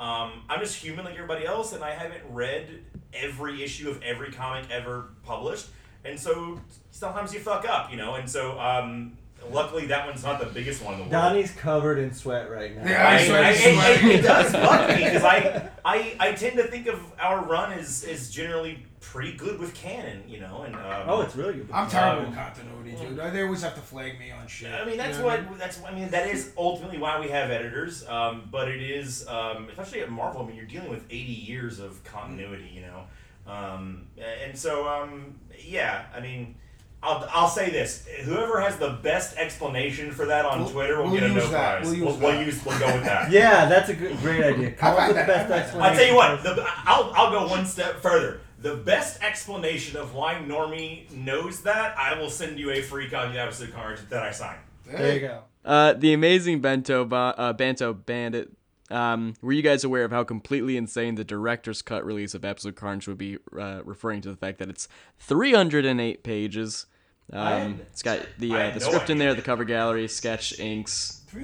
[0.00, 2.66] um, I'm just human like everybody else, and I haven't read
[3.12, 5.66] every issue of every comic ever published,
[6.06, 6.58] and so
[6.90, 8.14] sometimes you fuck up, you know.
[8.14, 9.16] And so, um,
[9.50, 11.12] luckily, that one's not the biggest one in the world.
[11.12, 12.88] Donny's covered in sweat right now.
[12.88, 16.16] Yeah, I, I I, swear I- he's it, it does bug me because I, I
[16.18, 20.40] I tend to think of our run as, as generally pretty good with canon, you
[20.40, 21.68] know, and um, Oh, it's really good.
[21.72, 23.16] I'm terrible Um, with continuity, dude.
[23.32, 24.72] They always have to flag me on shit.
[24.72, 25.58] I mean that's You know what I mean?
[25.58, 29.68] that's I mean that is ultimately why we have editors, um, but it is um,
[29.70, 30.42] especially at Marvel.
[30.42, 33.04] I mean you're dealing with 80 years of continuity, you know,
[33.52, 36.56] um, and so um, yeah, I mean.
[37.02, 41.10] I'll, I'll say this: whoever has the best explanation for that on We'll- Twitter will
[41.10, 41.80] we'll get a use no that.
[41.82, 41.84] prize.
[41.86, 42.46] We'll use we'll, we'll that.
[42.46, 43.30] use we'll go with that.
[43.30, 44.72] Yeah, that's a good, great idea.
[44.72, 45.58] Come I've up had with the that, best I've had that.
[45.64, 45.82] explanation.
[45.82, 46.42] I'll tell you what.
[46.56, 48.40] The, I'll, I'll go one step further.
[48.60, 53.32] The best explanation of why Normie knows that, I will send you a free copy
[53.32, 54.58] of Absolute Carnage that I signed.
[54.86, 55.42] There you go.
[55.64, 58.50] Uh, the amazing Bento ba- uh, Banto Bandit.
[58.90, 62.76] Um, were you guys aware of how completely insane the director's cut release of Absolute
[62.76, 63.38] Carnage would be?
[63.58, 64.86] Uh, referring to the fact that it's
[65.18, 66.86] 308 pages.
[67.32, 70.58] Um, it's got the uh, had the no script in there, the cover gallery, sketch
[70.60, 71.38] inks, uh,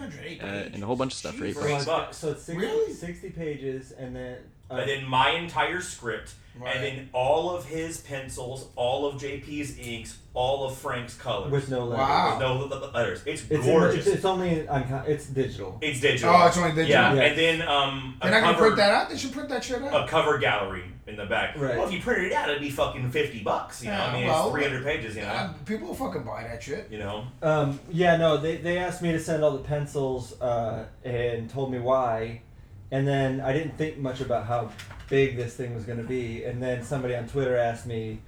[0.46, 1.60] and a whole bunch of stuff for eight Jeez.
[1.60, 2.16] So it's, bucks.
[2.18, 2.92] so it's 60, Really?
[2.92, 4.38] 60 pages, and then.
[4.70, 6.76] Uh, And then my entire script, Right.
[6.76, 11.50] and then all of his pencils, all of JP's inks, all of Frank's colors.
[11.50, 11.98] with no letters.
[12.06, 12.30] Wow.
[12.30, 13.22] With no le- le- letters.
[13.24, 14.06] It's, It's, in the, gorgeous.
[14.06, 15.78] it's, it's only on, it's digital.
[15.80, 16.34] it's digital.
[16.34, 16.88] Oh, it's only digital.
[16.90, 17.22] Yeah, Yeah.
[17.22, 19.08] and then um, a They're not gonna cover, print that out.
[19.10, 20.04] They should print that shit out.
[20.04, 21.56] a cover gallery in the back.
[21.58, 21.76] Right.
[21.76, 23.82] Well, if you printed it out, it'd be fucking fifty bucks.
[23.82, 25.16] You know, I mean, well, it's three hundred pages.
[25.16, 26.88] You know, Uh, people will fucking buy that shit.
[26.90, 27.24] you know.
[27.42, 31.72] Um, yeah, no, they, they asked me to send all the pencils uh, and told
[31.72, 32.42] me why.
[32.90, 34.70] And then I didn't think much about how
[35.12, 36.42] big this thing was going to be.
[36.44, 38.20] And then somebody on Twitter asked me,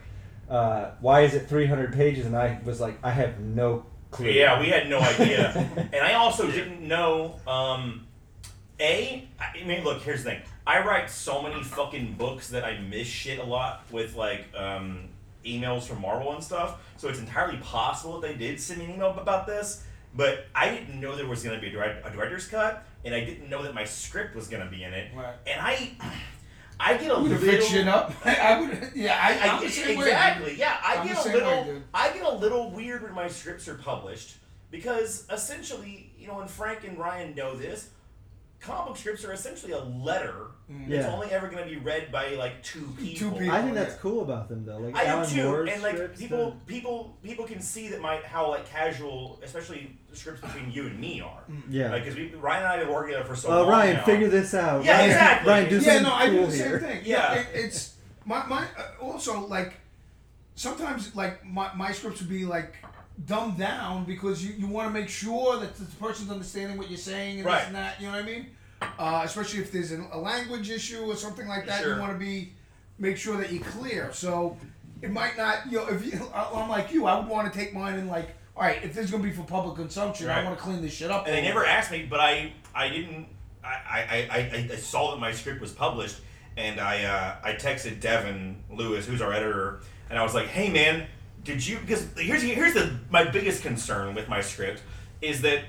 [0.51, 2.27] uh, why is it 300 pages?
[2.27, 4.29] And I was like, I have no clue.
[4.29, 5.51] Yeah, we had no idea,
[5.92, 7.40] and I also didn't know.
[7.47, 8.07] Um,
[8.79, 10.42] a, I mean, look, here's the thing.
[10.66, 15.09] I write so many fucking books that I miss shit a lot with like um,
[15.44, 16.83] emails from Marvel and stuff.
[16.99, 20.68] So it's entirely possible that they did send me an email about this, but I
[20.68, 23.49] didn't know there was going to be a, direct, a director's cut, and I didn't
[23.49, 25.12] know that my script was going to be in it.
[25.14, 25.35] Right.
[25.47, 25.92] And I,
[26.81, 27.39] I get a would little.
[27.49, 28.13] fixed shit up.
[28.27, 28.91] I would.
[28.95, 30.51] Yeah, I, I, way, exactly.
[30.51, 30.59] dude.
[30.59, 31.65] yeah, I I'm get a little.
[31.65, 31.83] way.
[31.93, 34.37] I get a little weird when my scripts are published
[34.71, 37.91] because essentially, you know, and Frank and Ryan know this.
[38.64, 41.12] Comic book scripts are essentially a letter that's Yeah.
[41.12, 43.33] only ever going to be read by like two people.
[43.33, 43.50] people.
[43.55, 43.85] I think Yeah.
[43.85, 44.79] that's cool about them, though.
[44.79, 47.88] Like I Alan do too, Moore's and like scripts, people, uh, people, people can see
[47.88, 51.42] that my how like casual, especially scripts between you and me are.
[51.68, 51.96] Yeah.
[51.98, 54.05] Because we Ryan and I have been working together for so Oh, long Ryan, now.
[54.05, 54.83] figure this out.
[54.85, 55.50] Yeah, Ryan, exactly.
[55.50, 56.81] Ryan, do yeah, no, I do cool the same here.
[56.81, 57.03] thing.
[57.05, 57.35] Yeah.
[57.35, 59.74] it, it's my my uh, also like
[60.55, 62.74] sometimes like my, my scripts would be like
[63.27, 66.98] dumbed down because you, you want to make sure that the person's understanding what you're
[66.98, 67.59] saying and Right.
[67.61, 68.00] this and that.
[68.00, 68.46] You know what I mean?
[68.98, 71.94] Uh, especially if there's an, a language issue or something like that, Sure.
[71.94, 72.53] you want to be
[72.98, 74.11] make sure that you're clear.
[74.12, 74.57] So
[75.00, 75.70] it might not.
[75.70, 78.31] You know, if you, I'm like you, I would want to take mine and like.
[78.57, 80.92] All right, if this is gonna be for public consumption, I want to clean this
[80.94, 81.27] shit up.
[81.27, 83.27] and they never asked me, but I I didn't
[83.64, 86.20] I I, I, I, I saw that my script was published,
[86.57, 90.70] and I uh, I texted Devin Lewis, who's our editor, and I was like, hey
[90.70, 91.09] man,
[91.44, 91.78] did you?
[91.78, 94.83] Because here's here's the my biggest concern with my script
[95.20, 95.61] is that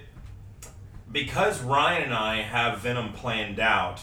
[1.11, 4.01] because Ryan and I have Venom planned out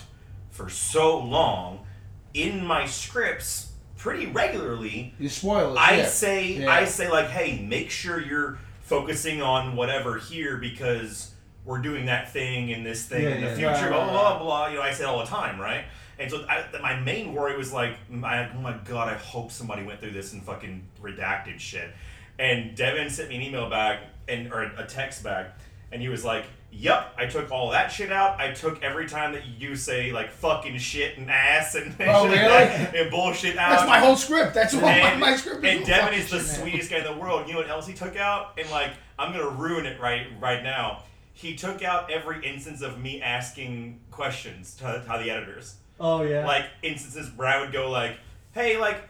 [0.50, 1.86] for so long,
[2.34, 5.78] in my scripts pretty regularly You spoil it.
[5.78, 6.06] I yeah.
[6.06, 6.70] say Yeah.
[6.70, 11.30] I say like, hey, make sure you're focusing on whatever here because
[11.64, 13.54] we're doing that thing and this thing Yeah, in the yeah.
[13.74, 14.66] future, Right, blah, blah blah blah.
[14.68, 15.84] You know, I say it all the time, right?
[16.18, 19.50] And so I, my main worry was like, mm, my, oh my god, I hope
[19.50, 21.90] somebody went through this and fucking redacted shit.
[22.38, 25.58] And Devin sent me an email back and or a text back,
[25.90, 28.40] and he was like, "Yep, I took all that shit out.
[28.40, 32.40] I took every time that you say like fucking shit and ass and, Oh, shit
[32.40, 33.00] really?
[33.02, 34.54] and bullshit out." That's my whole script.
[34.54, 35.76] That's all my, and, my script is.
[35.76, 37.46] and Devin is the shit, sweetest guy in the world.
[37.46, 38.58] You know what else he took out?
[38.58, 41.02] And like, I'm gonna ruin it right right now.
[41.34, 45.76] He took out every instance of me asking questions to, to the editors.
[46.02, 46.44] Oh yeah.
[46.44, 48.16] Like instances where I would go like,
[48.52, 49.08] "Hey, like,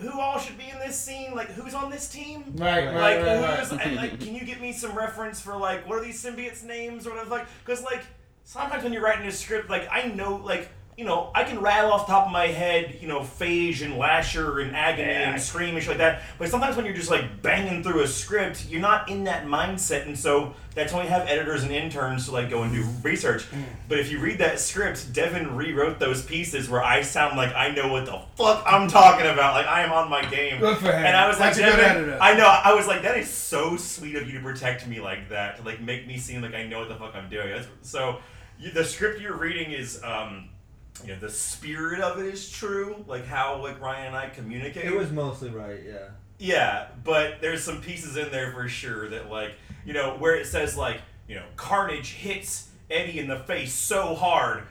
[0.00, 1.34] who all should be in this scene?
[1.34, 2.52] Like, who's on this team?
[2.56, 3.86] Right, right, like, right, who's right.
[3.86, 7.06] I- like, can you give me some reference for like what are these symbiotes names
[7.06, 7.30] or whatever?
[7.30, 8.02] Like, because like
[8.44, 11.90] sometimes when you're writing a script, like I know like you know, I can rattle
[11.92, 15.74] off the top of my head, you know, Phage and Lasher and Agony and Scream
[15.74, 16.22] and shit like that.
[16.38, 20.06] But sometimes when you're just like banging through a script, you're not in that mindset,
[20.06, 23.46] and so that's why we have editors and interns to like go and do research.
[23.88, 27.70] But if you read that script, Devin rewrote those pieces where I sound like I
[27.70, 30.60] know what the fuck I'm talking about, like I am on my game.
[30.60, 31.06] Good for him.
[31.06, 32.18] And I was That's like, Devin.
[32.20, 32.46] I know.
[32.46, 35.62] I was like, that is so sweet of you to protect me like that, to
[35.62, 37.48] like make me seem like I know what the fuck I'm doing.
[37.48, 38.18] That's, so,
[38.58, 40.48] you, the script you're reading is, um,
[41.04, 44.84] you know, the spirit of it is true, like how like Ryan and I communicate.
[44.84, 46.08] It was mostly right, yeah.
[46.38, 49.52] Yeah, but there's some pieces in there for sure that like
[49.84, 54.14] you know where it says like you know Carnage hits Eddie in the face so
[54.14, 54.64] hard.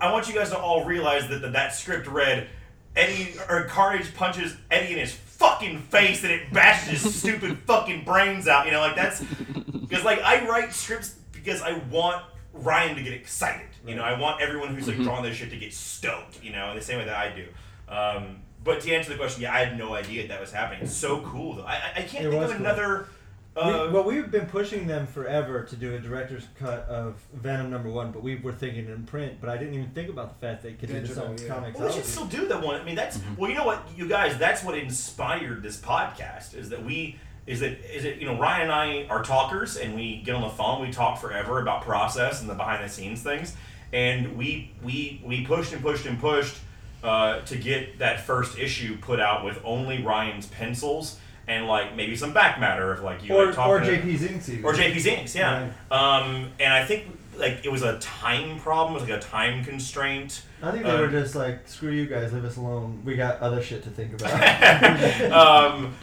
[0.00, 2.48] I want you guys to all realize that that, that script read
[2.96, 8.04] Eddie or Carnage punches Eddie in his fucking face and it bashes his stupid fucking
[8.04, 8.66] brains out.
[8.66, 13.12] You know, like that's because like I write scripts because I want Ryan to get
[13.12, 13.68] excited.
[13.86, 16.42] You know, I want everyone who's like drawing this shit to get stoked.
[16.42, 17.46] You know, in the same way that I do.
[17.88, 20.84] Um, but to answer the question, yeah, I had no idea that was happening.
[20.84, 21.64] It's so cool though.
[21.64, 22.60] I, I- I can't It think of cool.
[22.60, 23.08] another.
[23.56, 27.70] Uh, we, well, we've been pushing them forever to do a director's cut of Venom
[27.70, 29.34] number one, but we were thinking in print.
[29.40, 31.46] But I didn't even think about the fact that they could do this on yeah.
[31.46, 31.78] comics.
[31.78, 32.80] Well, we should still do that one.
[32.80, 36.56] I mean, that's well, you know what, you guys, that's what inspired this podcast.
[36.56, 37.16] Is that we
[37.46, 40.42] is that is it you know Ryan and I are talkers and we get on
[40.42, 43.54] the phone, we talk forever about process and the behind the scenes things,
[43.94, 46.56] and we we we pushed and pushed and pushed
[47.02, 52.16] uh, to get that first issue put out with only Ryan's pencils and like maybe
[52.16, 54.64] some back matter of like you or, like, or JP's Inks even.
[54.64, 55.70] or JP's Inks, yeah.
[55.90, 57.04] Um, and I think
[57.36, 60.42] like it was a time problem, it was like a time constraint.
[60.62, 63.02] I think they Um, were just like, screw you guys, leave us alone.
[63.04, 65.32] We got other shit to think about.
[65.32, 65.94] um,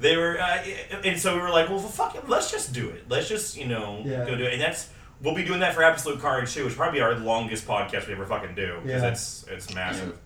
[0.00, 0.64] they were, uh,
[1.04, 3.04] and so we were like, well, fuck it, let's just do it.
[3.08, 4.24] Let's just, you know, Yeah.
[4.24, 4.54] go do it.
[4.54, 4.88] And that's
[5.22, 8.12] we'll be doing that for Absolute Carnage too, which is probably our longest podcast we
[8.14, 9.08] ever fucking do because Yeah.
[9.08, 10.18] it's it's massive.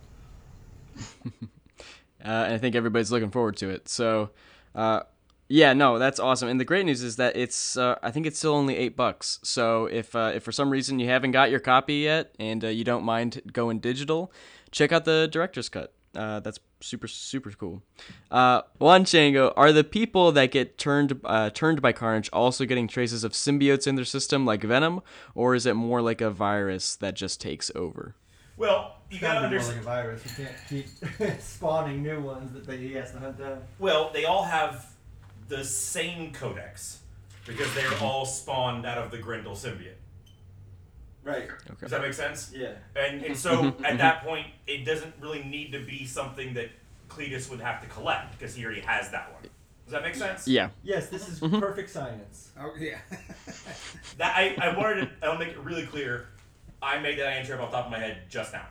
[1.25, 1.39] uh,
[2.23, 3.87] and I think everybody's looking forward to it.
[3.89, 4.29] So,
[4.75, 5.01] uh,
[5.47, 6.47] yeah, no, that's awesome.
[6.49, 9.39] And the great news is that it's uh, I think it's still only eight bucks.
[9.43, 12.67] So if uh, if for some reason you haven't got your copy yet and uh,
[12.69, 14.31] you don't mind going digital,
[14.71, 15.93] check out the director's cut.
[16.15, 17.81] Uh, that's super super cool.
[18.29, 22.87] Uh, Juan Chango, are the people that get turned uh, turned by Carnage also getting
[22.87, 25.01] traces of symbiotes in their system like Venom,
[25.35, 28.15] or is it more like a virus that just takes over?
[28.57, 30.23] Well, you It's gotta gotta be more like a virus.
[30.25, 33.61] We can't keep spawning new ones that they, he has to hunt down.
[33.79, 34.87] Well, they all have
[35.47, 36.99] the same codex
[37.45, 39.95] because they're all spawned out of the Grendel symbiote.
[41.23, 41.43] Right.
[41.43, 41.75] Okay.
[41.81, 42.51] Does that make sense?
[42.55, 42.73] Yeah.
[42.95, 46.69] And, and so at that point, it doesn't really need to be something that
[47.09, 49.43] Cletus would have to collect because he already has that one.
[49.85, 50.47] Does that make sense?
[50.47, 50.69] Yeah.
[50.83, 51.59] Yes, this is Mm-hmm.
[51.59, 52.51] perfect science.
[52.59, 52.97] Oh, yeah.
[54.17, 56.27] That I, I wanted to I'll make it really clear.
[56.81, 58.65] I made that answer off the top of my head just now.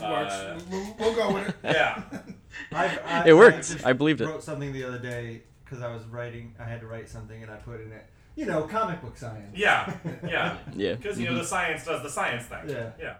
[0.00, 0.32] Works.
[0.32, 1.54] Uh, We'll, we'll go with it.
[1.64, 2.02] yeah.
[2.72, 3.56] I've, I, It worked.
[3.68, 4.26] just I believed it.
[4.26, 6.54] Wrote something the other day because I was writing.
[6.58, 8.06] I had to write something, and I put in it.
[8.34, 9.56] You know, comic book science.
[9.56, 9.92] Yeah.
[10.26, 10.56] Yeah.
[10.74, 10.94] Yeah.
[10.94, 12.68] Because you know the science does the science thing.
[12.68, 12.90] Yeah.
[12.98, 13.14] Yeah.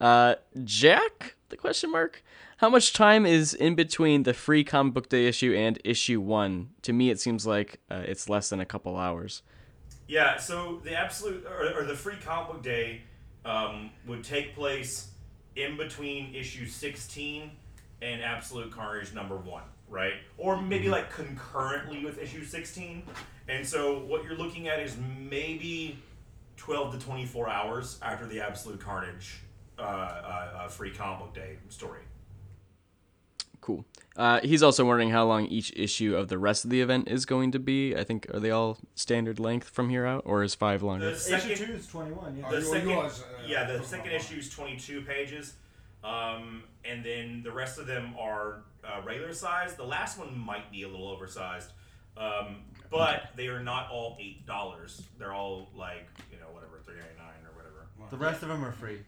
[0.00, 0.34] Uh,
[0.64, 1.36] Jack?
[1.48, 2.22] The question mark.
[2.58, 6.70] How much time is in between the free comic book day issue and issue one?
[6.82, 9.42] To me, it seems like uh, it's less than a couple hours.
[10.06, 13.02] Yeah, so the absolute or, or the free comic book day
[13.44, 15.08] um, would take place
[15.56, 17.50] in between issue 16
[18.00, 20.14] and Absolute Carnage number one, right?
[20.38, 23.02] Or maybe like concurrently with issue 16.
[23.48, 24.96] And so what you're looking at is
[25.30, 25.98] maybe
[26.56, 29.40] 12 to 24 hours after the Absolute Carnage
[29.78, 29.84] uh, uh,
[30.56, 32.00] uh, free comic book day story.
[33.60, 33.84] Cool.
[34.16, 37.24] Uh, he's also wondering how long each issue of the rest of the event is
[37.24, 37.94] going to be.
[37.94, 41.10] I think are they all standard length from here out, or is five longer?
[41.12, 42.38] The second, Issue two is twenty-one.
[42.38, 42.44] Yeah.
[42.48, 43.10] Oh, the second, uh,
[43.46, 45.54] yeah, the second issue is 22 pages,
[46.04, 49.74] um, and then the rest of them are uh, regular size.
[49.74, 51.70] The last one might be a little oversized,
[52.16, 52.56] um,
[52.90, 55.02] but they are not all eight dollars.
[55.18, 57.86] They're all like you know whatever three ninety nine or whatever.
[58.10, 58.98] The rest of them are free.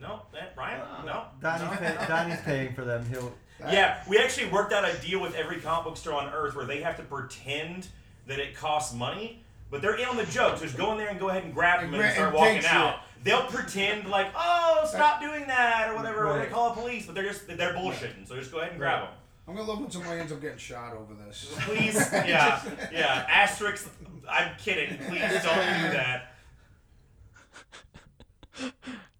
[0.00, 1.24] No, eh, Brian, Uh, no.
[1.40, 3.04] Donny's, pay, Donny's paying for them.
[3.06, 3.32] He'll.
[3.60, 6.64] Yeah, we actually worked out a deal with every comic book store on Earth where
[6.64, 7.86] they have to pretend
[8.26, 9.41] that it costs money,
[9.72, 10.58] but they're in on the joke.
[10.58, 12.38] So just go in there and go ahead and grab them and And start take
[12.40, 12.70] walking shit.
[12.70, 13.00] out.
[13.24, 16.18] They'll pretend like, oh, stop doing that or whatever.
[16.26, 16.38] We're Right.
[16.42, 18.28] gonna call the police, but they're just they're bullshitting.
[18.28, 19.14] So just go ahead and grab them.
[19.48, 21.52] I'm gonna love when somebody ends up getting shot over this.
[21.62, 23.26] Please, yeah, yeah.
[23.28, 23.90] Asterisk.
[24.30, 24.96] I'm kidding.
[24.98, 26.34] Please don't do that.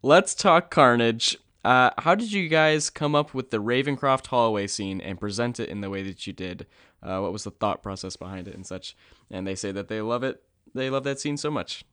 [0.02, 1.38] Let's talk Carnage.
[1.64, 5.68] Uh, how did you guys come up with the Ravencroft hallway scene and present it
[5.68, 6.66] in the way that you did?
[7.02, 8.96] Uh, what was the thought process behind it and such?
[9.32, 10.42] And they say that they love it.
[10.74, 11.84] They love that scene so much.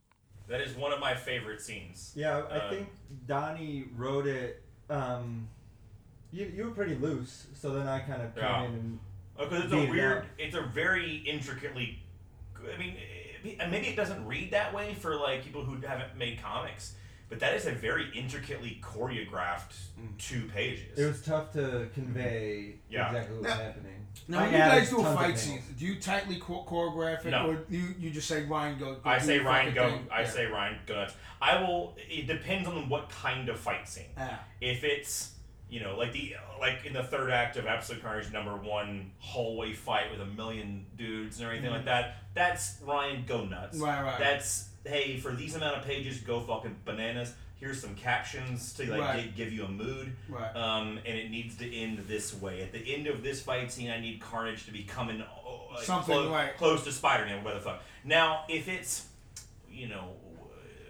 [0.47, 2.11] That is one of my favorite scenes.
[2.15, 2.89] Yeah, I Uh, think
[3.25, 4.61] Donny wrote it.
[4.89, 5.47] Um,
[6.31, 8.63] you you were pretty loose, so then I kind of came Yeah.
[8.65, 8.99] in and
[9.37, 10.25] Because it's a weird, up.
[10.37, 12.03] it's a very intricately.
[12.57, 12.97] I mean,
[13.71, 16.95] maybe it doesn't read that way for like people who haven't made comics,
[17.29, 19.75] but that is a very intricately choreographed
[20.17, 20.97] two pages.
[20.99, 23.07] it was tough to convey Yeah.
[23.07, 23.98] exactly what was Now- happening.
[24.27, 25.41] Now, I when you guys do a fight panels.
[25.41, 27.49] scene, do you tightly cho- choreograph it, No.
[27.49, 28.93] or you you just say Ryan go?
[28.95, 29.97] go I do say your Ryan fucking go.
[29.97, 30.07] thing?
[30.11, 30.29] I Yeah.
[30.29, 31.15] say Ryan go nuts.
[31.41, 31.97] I will.
[31.97, 34.11] It depends on what kind of fight scene.
[34.17, 34.39] Ah.
[34.61, 35.35] If it's
[35.69, 39.73] you know like the like in the third act of Absolute Carnage number one hallway
[39.73, 42.17] fight with a million dudes and everything like that.
[42.33, 43.77] That's Ryan go nuts.
[43.77, 43.85] Mm-hmm.
[43.85, 44.19] Right, right.
[44.19, 47.33] That's hey for these amount of pages go fucking bananas.
[47.59, 49.23] Here's some captions to like Right.
[49.23, 50.15] gi- give you a mood.
[50.29, 50.55] Right.
[50.55, 52.61] Um, and it needs to end this way.
[52.61, 55.83] At the end of this fight scene, I need Carnage to be coming oh, like,
[55.83, 57.43] Something clo- like- close to Spider-Man.
[57.43, 57.81] What the fuck?
[58.03, 59.05] Now, if it's
[59.71, 60.13] you know,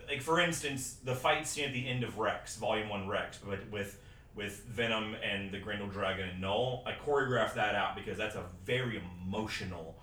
[0.08, 3.60] like for instance, the fight scene at the end of Rex, Volume One Rex, but
[3.72, 4.00] with
[4.36, 8.44] with Venom and the Grendel Dragon and Knull, I choreographed that out because that's a
[8.66, 9.96] very emotional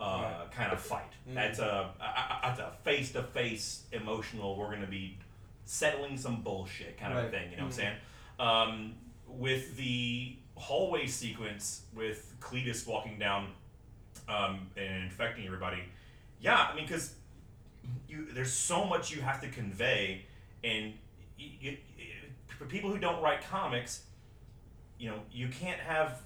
[0.00, 1.10] uh, kind of fight.
[1.34, 4.56] That's a, a, a that's a face to face emotional.
[4.56, 5.18] We're gonna be
[5.64, 7.30] settling some bullshit kind of Right.
[7.30, 7.50] thing.
[7.50, 7.96] You know what I'm saying?
[8.38, 8.94] Um,
[9.26, 13.48] with the hallway sequence with Cletus walking down
[14.28, 15.82] um, and infecting everybody.
[16.40, 17.14] Yeah, I mean, because
[18.08, 20.26] you there's so much you have to convey,
[20.62, 20.92] and
[21.38, 21.76] you, you,
[22.58, 24.02] for people who don't write comics,
[24.98, 26.20] you know, you can't have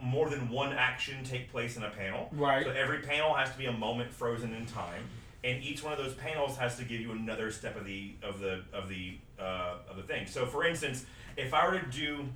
[0.00, 2.28] more than one action take place in a panel.
[2.32, 2.64] Right.
[2.64, 5.04] So every panel has to be a moment frozen in time,
[5.44, 8.40] and each one of those panels has to give you another step of the of
[8.40, 10.26] the of the uh, of the thing.
[10.26, 11.04] So, for instance,
[11.36, 12.28] if I were to do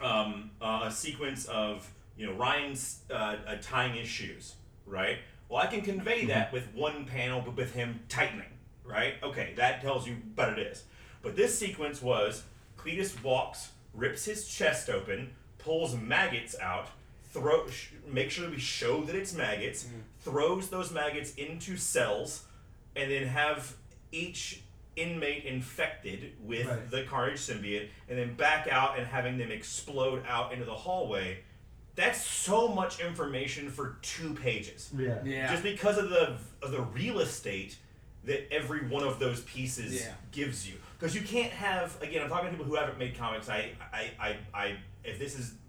[0.00, 4.54] um, uh, a sequence of you know Ryan's uh, uh, tying his shoes,
[4.86, 5.18] right?
[5.48, 8.52] Well, I can convey that with one panel, but with him tightening,
[8.84, 9.14] right?
[9.22, 10.84] Okay, that tells you, but it is.
[11.22, 12.44] But this sequence was
[12.78, 16.88] Cletus walks, rips his chest open, pulls maggots out,
[17.32, 20.00] throw, sh- make sure we show that it's maggots, mm.
[20.20, 22.44] throws those maggots into cells,
[22.96, 23.74] and then have
[24.12, 24.62] each
[24.96, 26.90] inmate infected with Right.
[26.90, 31.40] the Carnage symbiote, and then back out and having them explode out into the hallway.
[31.96, 34.90] That's so much information for two pages.
[34.96, 35.18] Yeah.
[35.24, 35.50] Yeah.
[35.50, 37.76] Just because of the of the real estate
[38.24, 40.12] that every one of those pieces Yeah.
[40.30, 40.76] gives you.
[40.98, 42.22] Because you can't have again.
[42.22, 43.48] I'm talking to people who haven't made comics.
[43.48, 45.59] I I I, I if this is it, if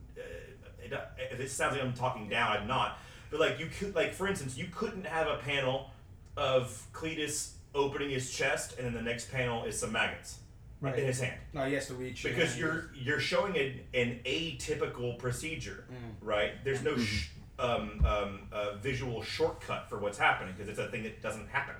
[1.37, 2.99] this sounds like I'm talking down, I'm not.
[3.29, 5.89] But like you could like for instance, you couldn't have a panel
[6.37, 10.37] of Cletus opening his chest, and then the next panel is some maggots
[10.81, 10.97] Right.
[10.97, 12.23] in his hand No, he has to reach.
[12.23, 15.85] because you're you're showing an, an atypical procedure,
[16.21, 16.53] right?
[16.63, 21.03] There's no sh- um, um, uh, visual shortcut for what's happening because it's a thing
[21.03, 21.75] that doesn't happen,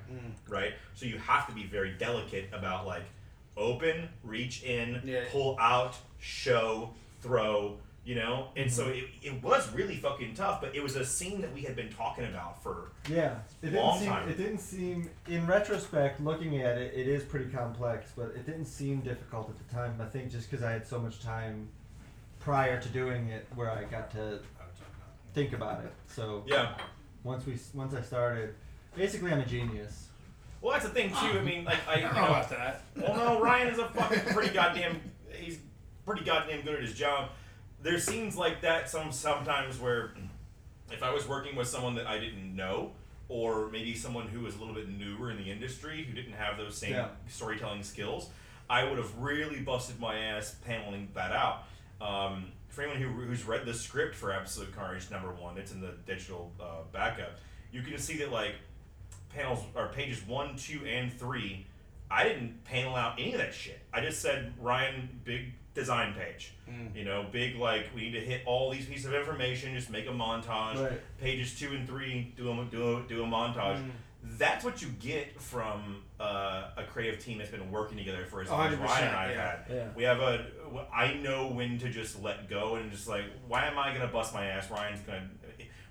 [0.48, 0.74] right?
[0.94, 3.04] So you have to be very delicate about like
[3.58, 5.24] open, reach in, Yeah.
[5.32, 7.78] pull out, show, throw.
[8.04, 9.06] You know, and so mm-hmm.
[9.22, 11.90] it, it was really fucking tough, but it was a scene that we had been
[11.90, 14.10] talking about for Yeah, it didn't Long seem.
[14.10, 14.28] time.
[14.28, 15.08] It didn't seem.
[15.28, 19.58] In retrospect, looking at it, it is pretty complex, but it didn't seem difficult at
[19.68, 20.00] the time.
[20.02, 21.70] I think just because I had so much time
[22.40, 24.40] prior to doing it, where I got to
[25.34, 25.94] think about it.
[26.08, 26.74] So yeah.
[27.24, 28.56] once we once I started,
[28.96, 30.08] basically, I'm a genius.
[30.62, 31.40] Well, that's the thing too.
[31.40, 32.84] I mean, like I, I don't know know, about that.
[32.96, 35.02] Well, no, Ryan is a fucking pretty goddamn.
[35.34, 35.60] He's
[36.06, 37.30] pretty goddamn good at his job.
[37.84, 40.12] There's scenes like that some sometimes where,
[40.92, 42.92] if I was working with someone that I didn't know,
[43.30, 46.58] or maybe someone who was a little bit newer in the industry who didn't have
[46.58, 47.08] those same Yeah.
[47.28, 48.30] storytelling skills,
[48.70, 51.64] I would have really busted my ass paneling that out.
[52.00, 55.82] Um, for anyone who, who's read the script for Absolute Carnage number one, it's in
[55.82, 57.38] the digital uh, backup.
[57.72, 58.56] You can see that like
[59.30, 61.66] panels or pages one, two, and three.
[62.10, 63.80] I didn't panel out any of that shit.
[63.94, 66.54] I just said Ryan, big design page.
[66.96, 69.76] You know, big like we need to hit all these pieces of information.
[69.76, 70.82] Just make a montage.
[70.82, 71.02] Right.
[71.20, 73.84] Pages two and three, do a do a, do a montage.
[74.24, 78.50] That's what you get from uh, a creative team that's been working together for as
[78.50, 79.52] long as Ryan and I have yeah.
[79.52, 79.66] had.
[79.70, 79.88] Yeah.
[79.96, 80.46] We have a.
[80.94, 84.34] I know when to just let go and just like, why am I gonna bust
[84.34, 84.70] my ass?
[84.70, 85.28] Ryan's gonna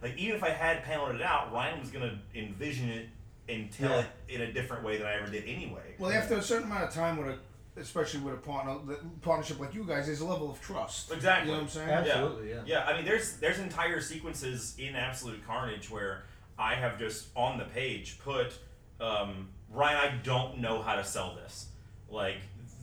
[0.03, 3.09] like even if I had paneled it out, Ryan was gonna envision it
[3.49, 4.05] and tell Yeah.
[4.29, 5.97] it in a different way than I ever did anyway.
[5.99, 7.39] Well, after a certain amount of time with a,
[7.77, 11.13] especially with a partner, the partnership like you guys, there's a level of trust.
[11.13, 11.51] Exactly.
[11.51, 11.91] You know what I'm saying?
[11.91, 12.63] Absolutely, yeah.
[12.67, 16.25] Yeah, I mean, there's there's entire sequences in Absolute Carnage where
[16.59, 18.53] I have just on the page put,
[19.01, 21.69] um, Ryan, I don't know how to sell this.
[22.11, 22.39] Like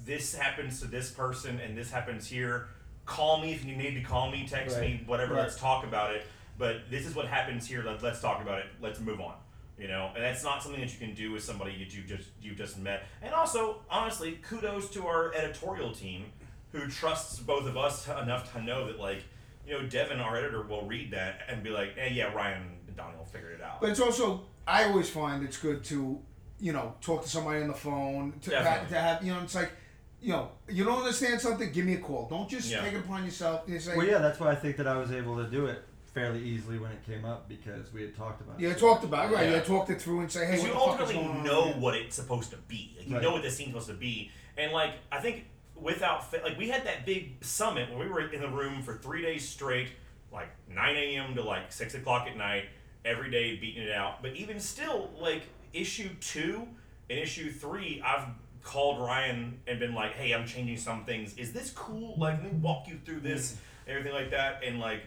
[0.06, 2.70] this happens to this person and this happens here.
[3.06, 4.48] Call me if you need to call me.
[4.50, 5.34] Text me, whatever.
[5.34, 5.44] Right.
[5.44, 6.26] Let's talk about it.
[6.58, 7.84] But this is what happens here.
[7.84, 8.66] Let, let's talk about it.
[8.82, 9.36] Let's move on.
[9.78, 12.30] You know, and that's not something that you can do with somebody that you just
[12.42, 13.04] you've just met.
[13.22, 16.26] And also, honestly, kudos to our editorial team
[16.72, 19.24] who trusts both of us enough to know that like,
[19.68, 22.98] you know, Devin, our editor, will read that and be like, "Hey, yeah, Ryan and
[22.98, 26.20] Donny will figure it out." But it's also, I always find it's good to,
[26.60, 28.34] you know, talk to somebody on the phone.
[28.42, 29.72] To, have, to have, you know, it's like,
[30.20, 32.28] you know, you don't understand something, give me a call.
[32.28, 32.82] Don't just Yeah.
[32.82, 33.62] take it upon yourself.
[33.68, 35.84] You say, Well, yeah, that's why I think that I was able to do it
[36.18, 38.78] fairly easily when it came up because we had talked about you it.
[38.80, 39.50] talked about it, right?
[39.50, 39.56] Yeah.
[39.58, 41.38] You talked it through and say, hey, Because what you the fuck is ultimately going
[41.40, 41.46] on?
[41.46, 41.74] know here?
[41.82, 42.96] what it's supposed to be.
[42.98, 43.24] Like, you Right.
[43.24, 44.32] know what this scene's supposed to be.
[44.58, 45.46] And like I think
[45.76, 48.96] without fa- like we had that big summit where we were in the room for
[48.96, 49.90] three days straight,
[50.32, 51.36] like 9 a.m.
[51.36, 52.66] to like six o'clock at night,
[53.06, 54.24] every day beating it out.
[54.24, 55.44] But even still, like
[55.74, 56.68] issue two
[57.12, 58.24] and issue three, I've
[58.64, 61.38] called Ryan and been like, "Hey, I'm changing some things.
[61.38, 62.16] Is this cool?
[62.18, 63.56] Like, let me walk you through this,
[63.86, 65.04] and everything like that." And like,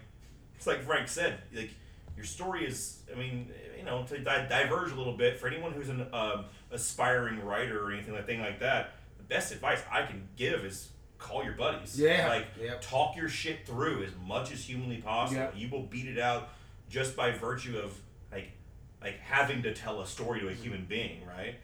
[0.61, 1.71] it's like Frank said, like
[2.17, 5.73] your story is, I mean, you know, to di- diverge a little bit for anyone
[5.73, 8.93] who's an um, aspiring writer or anything like thing like that.
[9.17, 11.99] The best advice I can give is call your buddies.
[11.99, 12.29] Yeah.
[12.29, 12.83] like Yep.
[12.83, 15.41] talk your shit through as much as humanly possible.
[15.41, 15.55] Yep.
[15.57, 16.51] You will beat it out
[16.91, 17.99] just by virtue of
[18.31, 18.51] like
[19.01, 21.55] like having to tell a story to a human being, right?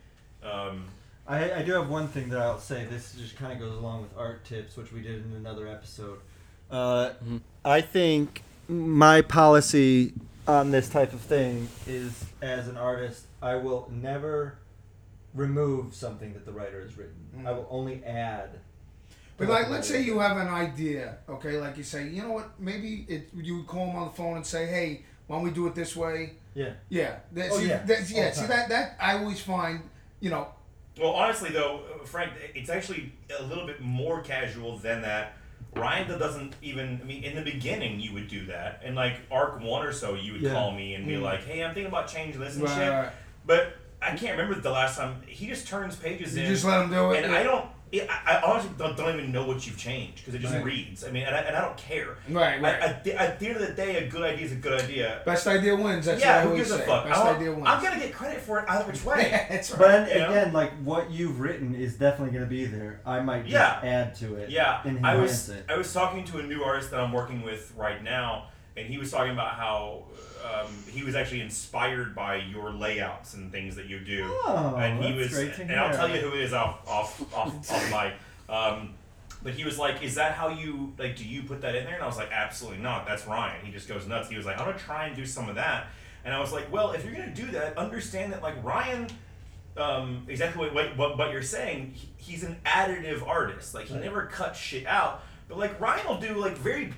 [0.42, 0.86] Um,
[1.28, 2.86] I, I do have one thing that I'll say.
[2.86, 6.20] This just kind of goes along with art tips, which we did in another episode.
[6.70, 7.10] Uh,
[7.62, 10.12] I think my policy
[10.46, 14.58] on this type of thing is, as an artist, I will never
[15.34, 17.14] remove something that the writer has written.
[17.46, 18.50] I will only add.
[19.38, 21.58] But like, let's say you have an idea, okay?
[21.58, 22.58] Like you say, you know what?
[22.58, 23.28] Maybe it.
[23.34, 25.74] You would call him on the phone and say, hey, why don't we do it
[25.74, 26.32] this way?
[26.54, 26.72] Yeah.
[26.88, 27.16] Yeah.
[27.32, 27.82] That, Oh, see, yeah.
[27.84, 28.30] That's, yeah.
[28.30, 29.80] See that that I always find,
[30.20, 30.48] you know,
[30.98, 35.36] Well, honestly, though, uh, Frank, it's actually a little bit more casual than that.
[35.76, 36.98] Ryan doesn't even.
[37.02, 40.14] I mean, in the beginning, you would do that, and like arc one or so,
[40.14, 40.52] you would Yeah.
[40.52, 41.22] call me and be Mm.
[41.22, 42.74] like, "Hey, I'm thinking about changing this and Right,
[43.04, 43.12] shit."
[43.44, 46.64] But I can't remember the last time he just turns pages you in, You just
[46.64, 47.24] let him do it.
[47.24, 47.66] and I don't.
[47.92, 50.64] It, I, I honestly don't, don't even know what you've changed because it just Right.
[50.64, 51.04] reads.
[51.04, 52.16] I mean, and I, and I don't care.
[52.28, 52.74] Right, right.
[52.82, 54.80] I, at, the, at the end of the day, a good idea is a good
[54.82, 55.22] idea.
[55.24, 56.06] Best idea wins.
[56.06, 57.04] That's yeah, what Who gives a fuck?
[57.08, 57.64] Best idea wins.
[57.66, 59.46] I'm gonna get credit for it either which way.
[59.48, 59.78] that's right.
[59.78, 60.30] But then, You know?
[60.30, 63.00] again, like what you've written is definitely going to be there.
[63.06, 63.80] I might just Yeah.
[63.82, 64.50] add to it.
[64.50, 65.64] Yeah, I was it.
[65.68, 68.98] I was talking to a new artist that I'm working with right now, and he
[68.98, 70.04] was talking about how
[70.44, 74.22] um, he was actually inspired by your layouts and things that you do.
[74.24, 77.34] Oh, and he was, great to and I'll tell you who it is off off
[77.34, 78.12] off, off my.
[78.48, 78.94] Um,
[79.42, 81.16] but he was like, "Is that how you like?
[81.16, 83.06] Do you put that in there?" And I was like, "Absolutely not.
[83.06, 83.64] That's Ryan.
[83.64, 85.86] He just goes nuts." He was like, "I'm gonna try and do some of that."
[86.24, 89.08] And I was like, "Well, if you're gonna do that, understand that like Ryan."
[89.76, 91.92] um, exactly what, what, what, what you're saying.
[91.94, 93.74] He, he's an additive artist.
[93.74, 95.22] Like he never cuts shit out.
[95.48, 96.92] But like Ryan will do like very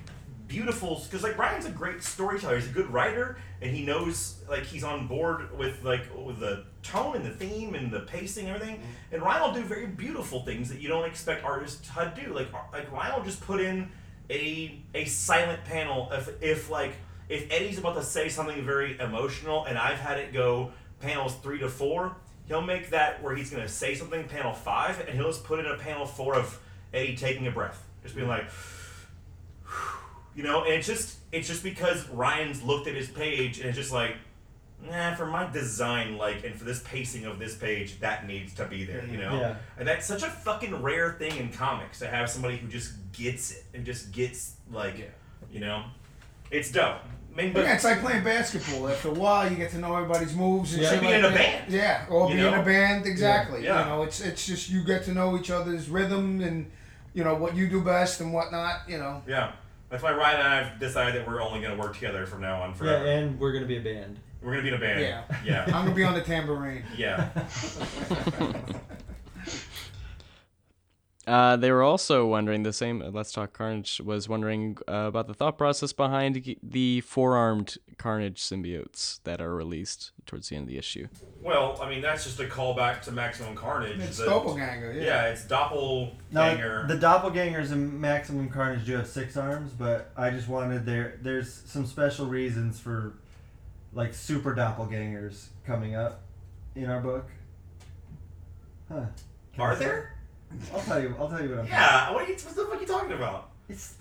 [0.49, 2.55] beautiful because like Ryan's a great storyteller.
[2.55, 6.65] He's a good writer, and he knows like he's on board with like with the
[6.83, 8.81] tone and the theme and the pacing and everything.
[9.13, 12.33] And Ryan will do very beautiful things that you don't expect artists to do.
[12.33, 13.89] Like like Ryan will just put in
[14.29, 16.93] a a silent panel if if like
[17.29, 21.59] if Eddie's about to say something very emotional and I've had it go panels three
[21.59, 25.43] to four, he'll make that where he's gonna say something panel five and he'll just
[25.43, 26.59] put in a panel four of
[26.91, 27.85] Eddie taking a breath.
[28.01, 28.49] Just being like
[30.39, 33.77] you know, and it's just it's just because Ryan's looked at his page and it's
[33.77, 34.15] just like
[34.89, 38.63] Nah, for my design, like, and for this pacing of this page, that needs to
[38.65, 39.37] be there, you mm, know?
[39.37, 39.55] Yeah.
[39.77, 43.51] And that's such a fucking rare thing in comics to have somebody who just gets
[43.51, 45.11] it, and just gets, like,
[45.51, 45.83] you know?
[46.49, 46.95] It's dope.
[47.33, 48.87] I mean, but yeah, it's like playing basketball.
[48.87, 50.89] After a while, you get to know everybody's moves and Yeah.
[50.91, 51.37] shit Being like in a that.
[51.37, 51.73] band.
[51.73, 53.05] Yeah, or You be in a band.
[53.05, 53.65] Exactly.
[53.65, 53.83] Yeah.
[53.83, 56.71] You know, it's it's just you get to know each other's rhythm and
[57.13, 58.81] you know what you do best and whatnot.
[58.87, 59.21] You know.
[59.27, 59.51] yeah.
[59.89, 62.41] That's why Ryan and I have decided that we're only going to work together from
[62.41, 64.19] now on Yeah, and we're going to be a band.
[64.41, 65.01] we're going to be in a band.
[65.01, 65.23] Yeah.
[65.43, 65.63] Yeah.
[65.75, 66.83] I'm gonna be on the tambourine.
[66.95, 67.29] yeah.
[71.29, 73.03] Uh, they were also wondering the same.
[73.03, 78.41] uh, Let's talk Carnage was wondering uh, about the thought process behind the four-armed Carnage
[78.41, 81.07] symbiotes that are released towards the end of the issue.
[81.43, 83.99] Well, I mean, that's just a callback to Maximum Carnage.
[83.99, 84.93] It's The- doppelganger.
[84.93, 85.03] Yeah.
[85.03, 86.85] Yeah, it's Now, Doppelganger.
[86.87, 91.19] the doppelgangers in Maximum Carnage do have six arms, but I just wanted there.
[91.21, 93.13] There's some special reasons for,
[93.93, 96.21] like super doppelgangers coming up
[96.75, 97.27] in our book.
[98.91, 99.05] Huh?
[99.53, 99.85] Can I Are say?
[99.85, 100.15] there?
[100.73, 101.15] I'll tell you.
[101.19, 101.67] I'll tell you what I'm.
[101.67, 102.11] Yeah.
[102.13, 103.49] What, are you, what the fuck are you talking about?
[103.67, 103.95] It's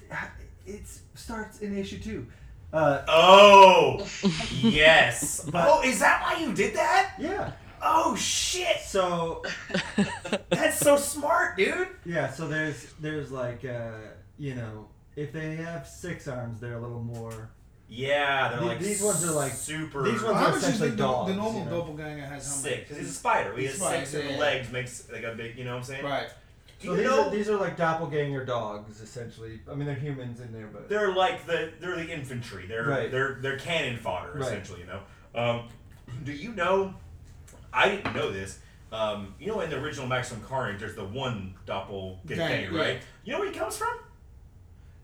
[0.67, 0.83] it
[1.15, 2.27] starts in issue two.
[2.73, 4.07] Uh, Oh,
[4.61, 5.49] yes.
[5.51, 7.15] But- oh, is that why you did that?
[7.19, 7.53] yeah.
[7.81, 8.81] Oh shit!
[8.81, 9.45] So
[10.51, 11.89] That's so smart, dude.
[12.05, 12.29] yeah.
[12.29, 13.93] So there's there's like uh,
[14.37, 17.51] you know if they have six arms, they're a little more
[17.91, 20.03] Yeah, they're The- like these ones are like- super.
[20.03, 21.79] these ones how are much is the, essentially the, dogs, the normal you know?
[21.81, 22.75] doppelganger has how many?
[22.77, 23.57] sick because he's a spider.
[23.57, 24.45] He has He's right, six yeah, different yeah.
[24.45, 25.57] legs, makes like a big.
[25.59, 26.05] You know what I'm saying?
[26.05, 26.29] Right.
[26.81, 29.61] Do So you these know are these are like doppelganger dogs, essentially.
[29.71, 32.67] I mean, they're humans in there, but they're like the they're the infantry.
[32.67, 33.11] They're Right.
[33.11, 34.43] they're they're cannon fodder Right.
[34.43, 34.81] essentially.
[34.81, 35.01] You know.
[35.35, 35.69] Um,
[36.25, 36.95] do you know?
[37.73, 38.59] I didn't know this.
[38.93, 42.79] Um, you know, in the original Maximum Carnage, there's the one doppelganger, Gang, yeah.
[42.81, 42.99] right?
[43.25, 43.99] You know where he comes from?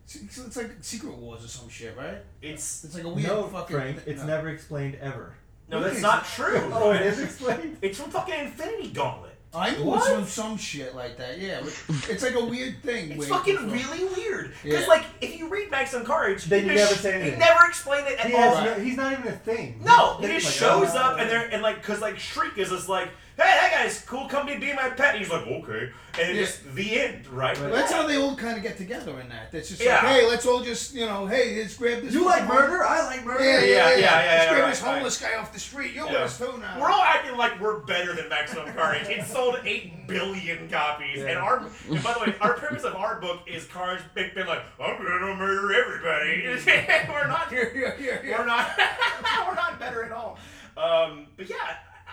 [0.06, 2.18] It's, it's like Secret Wars or some shit, right?
[2.42, 3.76] It's It's like a weird no, fucking.
[3.76, 4.26] Frank, it's no.
[4.26, 5.34] never explained ever.
[5.70, 6.60] no, that's not true.
[6.72, 7.02] Oh, it Ryan.
[7.04, 7.76] is explained.
[7.82, 9.30] It's from fucking Infinity Gauntlet.
[9.56, 10.10] I knew What?
[10.10, 11.38] it from some shit like that.
[11.38, 11.60] Yeah,
[12.08, 13.12] it's like a weird thing.
[13.12, 14.52] It's where- fucking really weird.
[14.64, 14.86] Because Yeah.
[14.88, 17.38] like, if you read Maximum Carnage, Then he you never say He anything.
[17.38, 18.56] never explained it at He all.
[18.56, 19.80] has no, he's not even a thing.
[19.84, 22.70] No, he just like, shows "Oh." up and they're and like because like Shriek is
[22.70, 25.14] just like, hey, that guy's cool, come be be my pet.
[25.14, 26.40] And he's like, okay, and it's Yeah.
[26.44, 27.58] just the end, right?
[27.58, 29.52] Well, that's how they all kind of get together in that.
[29.52, 29.94] It's just Yeah.
[29.96, 32.14] like, hey, let's all just, you know, hey, let's grab this.
[32.14, 32.84] You like fucking murder?
[32.84, 33.44] I like murder.
[33.44, 33.66] Yeah, yeah, yeah.
[33.66, 34.94] Yeah, yeah, yeah, Let's yeah, grab right, this right.
[34.94, 35.92] homeless guy off the street.
[35.94, 36.12] You're Yeah.
[36.12, 36.80] with us too now.
[36.80, 39.08] We're all acting like we're better than Maximum Carnage.
[39.08, 41.58] It sold eight billion copies, and our
[41.90, 44.96] and by the way, our premise of our book is Carnage big been like, I'm
[45.04, 46.42] gonna murder everybody.
[47.12, 48.38] we're not, yeah, yeah, yeah, yeah.
[48.38, 48.70] we're not,
[49.48, 50.38] we're not better at all.
[50.76, 51.56] Um, but yeah,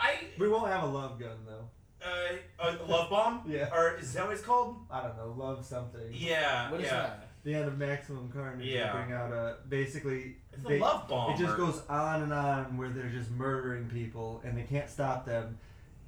[0.02, 1.70] I We won't have a love gun though.
[2.04, 3.70] uh, a love bomb, Yeah.
[3.74, 4.76] or is that what it's called?
[4.90, 6.10] I don't know, love something.
[6.12, 6.94] Yeah, What is yeah.
[7.02, 7.28] that?
[7.44, 8.66] The end of Maximum Carnage.
[8.68, 8.92] they Yeah.
[8.94, 10.38] Bring out a basically.
[10.54, 11.32] It's a love bomb.
[11.34, 15.26] It just goes on and on where they're just murdering people and they can't stop
[15.26, 15.58] them.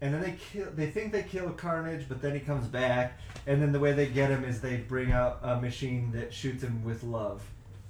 [0.02, 0.68] And then they kill.
[0.76, 3.18] They think they kill Carnage, but then he comes back.
[3.48, 6.62] And then the way they get him is they bring out a machine that shoots
[6.62, 7.42] him with love.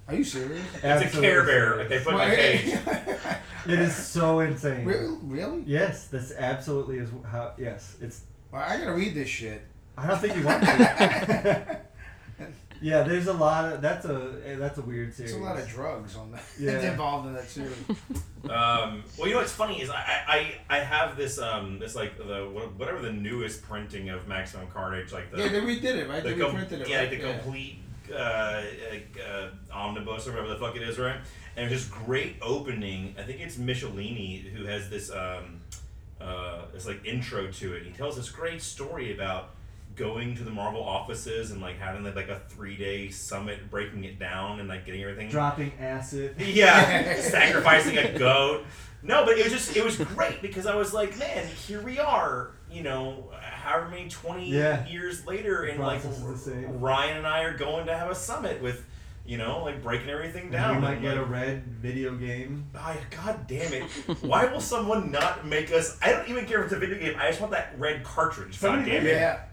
[0.08, 0.62] Are you serious?
[0.84, 1.74] It's a Care Bear.
[1.74, 1.78] serious.
[1.78, 3.38] Like they put in a cage.
[3.66, 4.84] It is so insane.
[4.84, 5.18] really?
[5.24, 5.64] Really?
[5.66, 7.54] Yes, this absolutely is how.
[7.58, 8.24] Yes, it's.
[8.52, 9.62] Well, I gotta read this shit.
[9.98, 11.80] I don't think you want to.
[12.82, 13.82] yeah, there's a lot of.
[13.82, 15.32] That's a that's a weird series.
[15.32, 16.92] There's a lot of drugs on that Yeah.
[16.92, 17.74] involved in that series.
[18.50, 22.18] Um, well, you know what's funny is I, I, I have this um this like
[22.18, 22.42] the
[22.78, 26.22] whatever the newest printing of Maximum Carnage like the yeah, they redid it, right?
[26.22, 26.90] the They com- reprinted it.
[26.90, 27.10] yeah right?
[27.12, 27.80] like the complete
[28.12, 31.18] uh, uh, omnibus or whatever the fuck it is right
[31.56, 35.62] and this great opening I think it's Michelinie who has this um
[36.22, 39.52] uh this like intro to it he tells this great story about
[39.96, 44.04] going to the Marvel offices and like having like, like a three day summit breaking
[44.04, 46.36] it down and like getting everything dropping acid.
[46.40, 48.66] yeah, sacrificing a goat.
[49.02, 52.00] No, but it was just it was great because I was like, man, here we
[52.00, 52.52] are.
[52.74, 54.86] You know, however many twenty Yeah.
[54.88, 56.80] years later, and like process is the same.
[56.80, 58.84] Ryan and I are going to have a summit with,
[59.26, 60.76] you know, like breaking everything down.
[60.76, 62.66] You might and, get a red video game.
[62.76, 63.84] Oh, God damn it!
[64.22, 65.98] Why will someone not make us?
[66.02, 67.16] I don't even care if it's a video game.
[67.20, 68.60] I just want that red cartridge.
[68.60, 69.12] God Somebody damn it!
[69.12, 69.44] Yeah.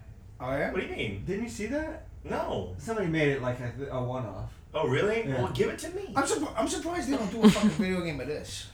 [0.41, 0.73] Oh yeah.
[0.73, 1.23] What do you mean?
[1.27, 2.07] Didn't you see that?
[2.25, 2.75] No.
[2.79, 4.51] Somebody made it like a, a one-off.
[4.73, 5.27] Oh, really?
[5.27, 5.43] Yeah.
[5.43, 6.13] Well, give it to me.
[6.15, 8.69] I'm, surp- I'm surprised they don't do a fucking video game of this.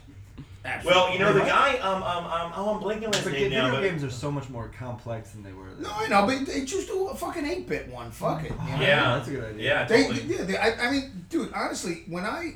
[0.84, 1.76] Well, you know the guy.
[1.78, 2.52] Um, um, um.
[2.56, 3.70] Oh, I'm blanking on his But name video now.
[3.72, 5.66] But games are so much more complex than they were.
[5.70, 5.82] Then.
[5.82, 8.10] No, I know, but they just do a fucking 8 bit one.
[8.10, 8.50] Fuck it.
[8.50, 8.80] you know?
[8.80, 9.16] Yeah.
[9.16, 9.62] that's a good idea.
[9.64, 10.22] yeah, They, totally.
[10.34, 12.54] yeah, they, I, I mean, dude, honestly, when I,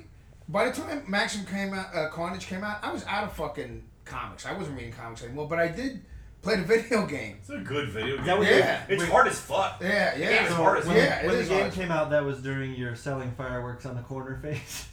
[0.48, 3.82] by the time Maxim came out, uh, Carnage came out, I was out of fucking
[4.04, 4.46] comics.
[4.46, 6.02] I wasn't reading comics anymore, but I did
[6.42, 7.36] play the video game.
[7.40, 8.26] It's a good video game.
[8.26, 8.82] that what Yeah.
[8.88, 9.10] It's Wait.
[9.12, 9.78] hard as fuck.
[9.80, 10.46] Yeah, game yeah.
[10.46, 11.72] is hard as when yeah, the, it when the is game hard.
[11.74, 14.86] came out, that was during your selling fireworks on the corner phase.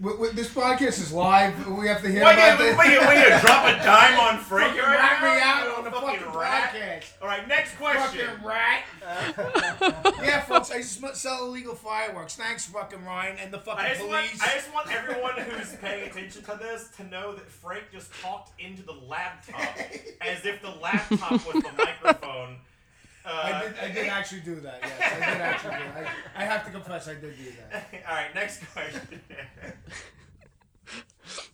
[0.00, 1.66] With, with, this podcast is live.
[1.66, 2.78] We have to hear Wait, about wait, this.
[2.78, 5.34] wait, wait, wait, drop a dime on Frank Fucking right rat now?
[5.34, 6.72] me out on the Fucking fucking rat.
[6.72, 7.04] podcast.
[7.20, 8.26] All right, next question.
[8.26, 8.84] Fucking rat.
[10.22, 12.36] yeah, folks, I just sell illegal fireworks.
[12.36, 14.42] Thanks, fucking Ryan, and the fucking I just, want, police.
[14.42, 18.52] I just want everyone who's paying attention to this to know that Frank just talked
[18.60, 19.60] into the laptop
[20.20, 22.56] as if the laptop was the microphone.
[23.24, 24.78] Uh, I did, I did actually do that.
[24.82, 26.14] Yes, I did actually do that.
[26.34, 27.88] I, I have to confess, I did do that.
[28.08, 29.20] All right, next question.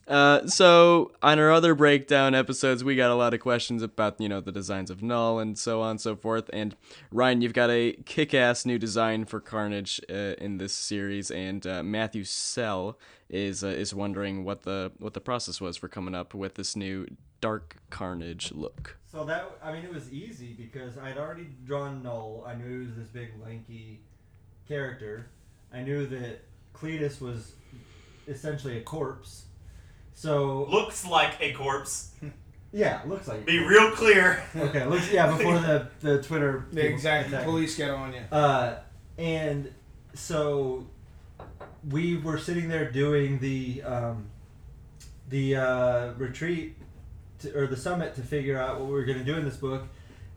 [0.07, 4.29] Uh, so on our other breakdown episodes, we got a lot of questions about you
[4.29, 6.51] know the designs of Knull and so on and so forth.
[6.53, 6.77] And
[7.11, 11.83] Ryan, you've got a kick-ass new design for Carnage uh, in this series, and uh,
[11.83, 12.99] Matthew Sell
[13.35, 16.77] is uh, is wondering what the what the process was for coming up with this
[16.77, 17.07] new
[17.41, 18.97] Dark Carnage look.
[19.11, 22.45] So that I mean, it was easy because I'd already drawn Knull.
[22.47, 24.01] I knew he was this big lanky
[24.69, 25.31] character.
[25.73, 27.53] I knew that Cletus was
[28.29, 29.47] essentially a corpse.
[30.15, 32.13] So Looks like a corpse.
[32.73, 33.45] yeah, looks like.
[33.45, 34.45] Be real clear.
[34.57, 36.67] Okay, looks yeah before the the Twitter.
[36.77, 37.35] Exactly.
[37.35, 37.47] attack.
[37.47, 38.21] Police get on you.
[38.31, 38.79] Uh,
[39.19, 39.73] and
[40.15, 40.87] so
[41.91, 44.27] we were sitting there doing the um,
[45.29, 46.77] the uh, retreat
[47.41, 49.57] to, or the summit to figure out what we were going to do in this
[49.57, 49.85] book,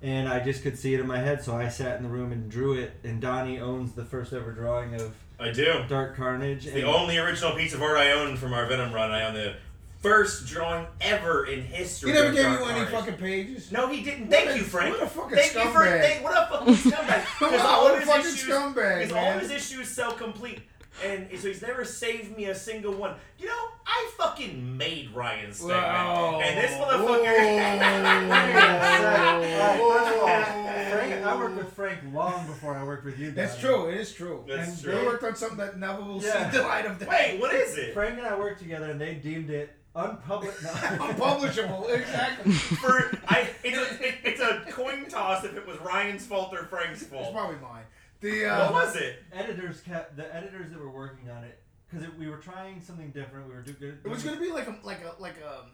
[0.02, 1.44] and I just could see it in my head.
[1.44, 2.94] So I sat in the room and drew it.
[3.04, 5.84] And Donny owns the first ever drawing of I do.
[5.88, 6.66] Dark Carnage.
[6.66, 9.12] The and- only original piece of art I own from our Venom run.
[9.12, 9.56] I own the
[10.00, 12.12] first drawing ever in history.
[12.12, 12.94] He never of gave Dark you any Carnage.
[12.94, 13.72] fucking pages.
[13.72, 14.28] No, he didn't.
[14.28, 14.94] What Thank a- you, Frank.
[14.96, 16.02] what a fucking Thank you for scumbag.
[16.02, 17.26] thank, what a fucking scumbag.
[17.40, 19.36] Because all what of a his fucking issues, scumbag, because all man.
[19.36, 20.62] of his issues sell complete,
[21.04, 23.16] and so he's never saved me a single one.
[23.40, 25.70] You know, I fucking made Ryan Stegman,
[26.16, 26.42] Whoa.
[26.42, 27.38] and this motherfucker.
[29.78, 33.32] first of Frank, I worked with Frank long before I worked with you.
[33.32, 33.90] That's true.
[33.90, 34.44] It is true.
[34.48, 34.96] That's and true.
[34.96, 36.50] They worked on something that never will Yeah.
[36.52, 37.06] see the light of day.
[37.10, 37.94] Wait, what is it?
[37.94, 40.60] Frank and I worked together, and they deemed it unpublished.
[41.00, 41.88] Unpublishable.
[41.88, 42.52] Exactly.
[42.54, 46.66] For I, it's a, it, it's a coin toss if it was Ryan's fault or
[46.66, 47.24] Frank's fault.
[47.24, 47.84] It's probably mine.
[48.20, 49.24] The What uh, was it?
[49.32, 53.48] editors kept the editors that were working on it because we were trying something different.
[53.48, 55.66] We were doing it was gonna be like a like a like a.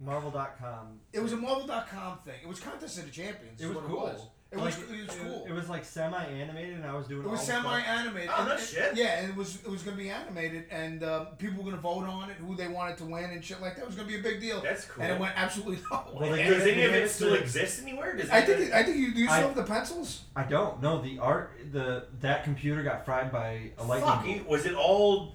[0.00, 0.98] Marvel.com.
[1.12, 2.40] It was a Marvel.com thing.
[2.42, 3.60] It was Contest of the Champions.
[3.60, 4.06] It is was what cool.
[4.08, 4.28] It was.
[4.54, 5.44] It was, Like, it was cool.
[5.48, 7.24] It, was like semi-animated, and I was doing.
[7.24, 7.62] It was all the stuff.
[7.64, 8.30] semi-animated.
[8.32, 8.96] Oh, and- no and- shit.
[8.96, 12.04] Yeah, and it was it was gonna be animated, and uh, people were gonna vote
[12.04, 13.82] on it, who they wanted to win, and shit like that.
[13.82, 14.60] It was gonna be a big deal.
[14.60, 15.02] That's cool.
[15.02, 16.04] And it went absolutely nowhere.
[16.14, 18.16] Well, they Does any of it still to- exist anywhere?
[18.16, 20.22] Does I think it, I think you, do you still I- have the pencils.
[20.36, 21.00] I don't know.
[21.02, 24.38] The art, the that computer got fried by a lightning.
[24.40, 25.32] Fuck, was it all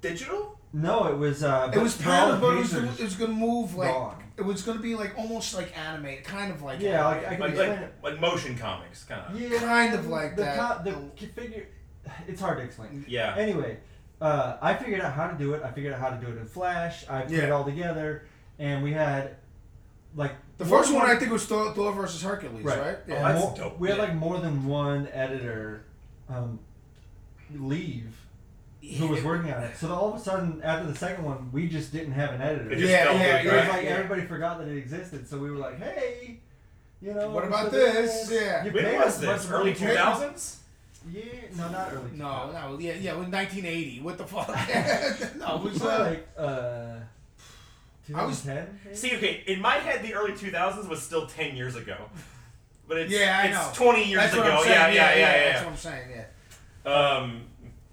[0.00, 0.55] digital?
[0.72, 1.42] No, it was.
[1.42, 3.92] Uh, It was but kind of, but it was, pages- it was gonna move like
[3.92, 4.22] gone.
[4.36, 7.26] it was gonna be like almost like animated, kind of like Yeah, like.
[7.26, 9.40] I can Like, like, like motion comics, kind of.
[9.40, 10.84] Yeah, kind of like the that.
[10.84, 11.66] Co- the figure.
[12.28, 13.04] It's hard to explain.
[13.08, 13.34] Yeah.
[13.36, 13.78] Anyway,
[14.20, 15.62] uh, I figured out how to do it.
[15.64, 17.08] I figured out how to do it in Flash.
[17.08, 18.26] I put it all together,
[18.58, 19.36] and we had
[20.14, 22.78] like the first more one I think was Thor, Thor versus Hercules, Right.
[22.80, 22.96] right?
[23.08, 23.22] Oh, Yeah.
[23.32, 23.78] that's more- dope.
[23.78, 25.84] We had like more than one editor
[26.28, 26.58] um,
[27.54, 28.14] leave
[28.94, 29.76] who was working on it.
[29.76, 32.70] So all of a sudden, after the second one, we just didn't have an editor.
[32.70, 33.72] It just Yeah, felt yeah, good, It was right?
[33.74, 33.90] like yeah.
[33.90, 36.38] everybody forgot that it existed, so we were like, "Hey,
[37.02, 38.30] you know, What about so this?
[38.30, 38.64] Yeah.
[38.64, 39.50] You When was us a bunch this?
[39.50, 40.60] Early money for two it." thousands?
[41.08, 41.22] Yeah,
[41.56, 42.10] no, not early.
[42.14, 44.00] No, no, yeah, yeah, it was 1980.
[44.00, 44.48] What the fuck?
[45.38, 46.96] no, it was Probably uh, like uh,
[48.14, 48.80] I was- 2010.
[48.84, 48.96] maybe?
[48.96, 51.96] See, okay, in my head, the early two thousands was still ten years ago,
[52.88, 53.84] but it's Yeah, I it's know.
[53.84, 54.42] twenty years that's ago.
[54.42, 54.74] what I'm saying.
[54.74, 55.64] yeah, yeah, yeah, That's yeah.
[55.64, 56.08] what I'm saying.
[56.84, 56.92] Yeah.
[56.92, 57.42] Um,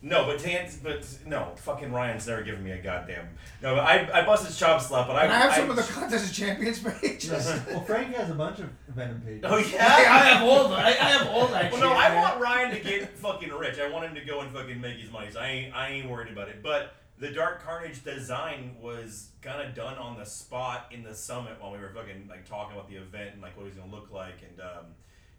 [0.05, 3.29] no, but to ans- but no, fucking Ryan's never given me a goddamn.
[3.61, 5.81] No, but I I busted chops slap, but I And I have some of the
[5.81, 7.31] Contest of Champions pages.
[7.69, 9.45] well, Frank has a bunch of Venom pages.
[9.45, 11.71] Oh yeah, I have all the, I, I have all that.
[11.71, 12.21] Well, shit, no, I man.
[12.21, 13.79] want Ryan to get fucking rich.
[13.79, 15.31] I want him to go and fucking make his money.
[15.31, 16.61] So I ain't, I ain't worried about it.
[16.61, 21.53] But the Dark Carnage design was kind of done on the spot in the summit
[21.61, 24.11] while we were fucking like talking about the event and like what he's gonna look
[24.11, 24.85] like, and um,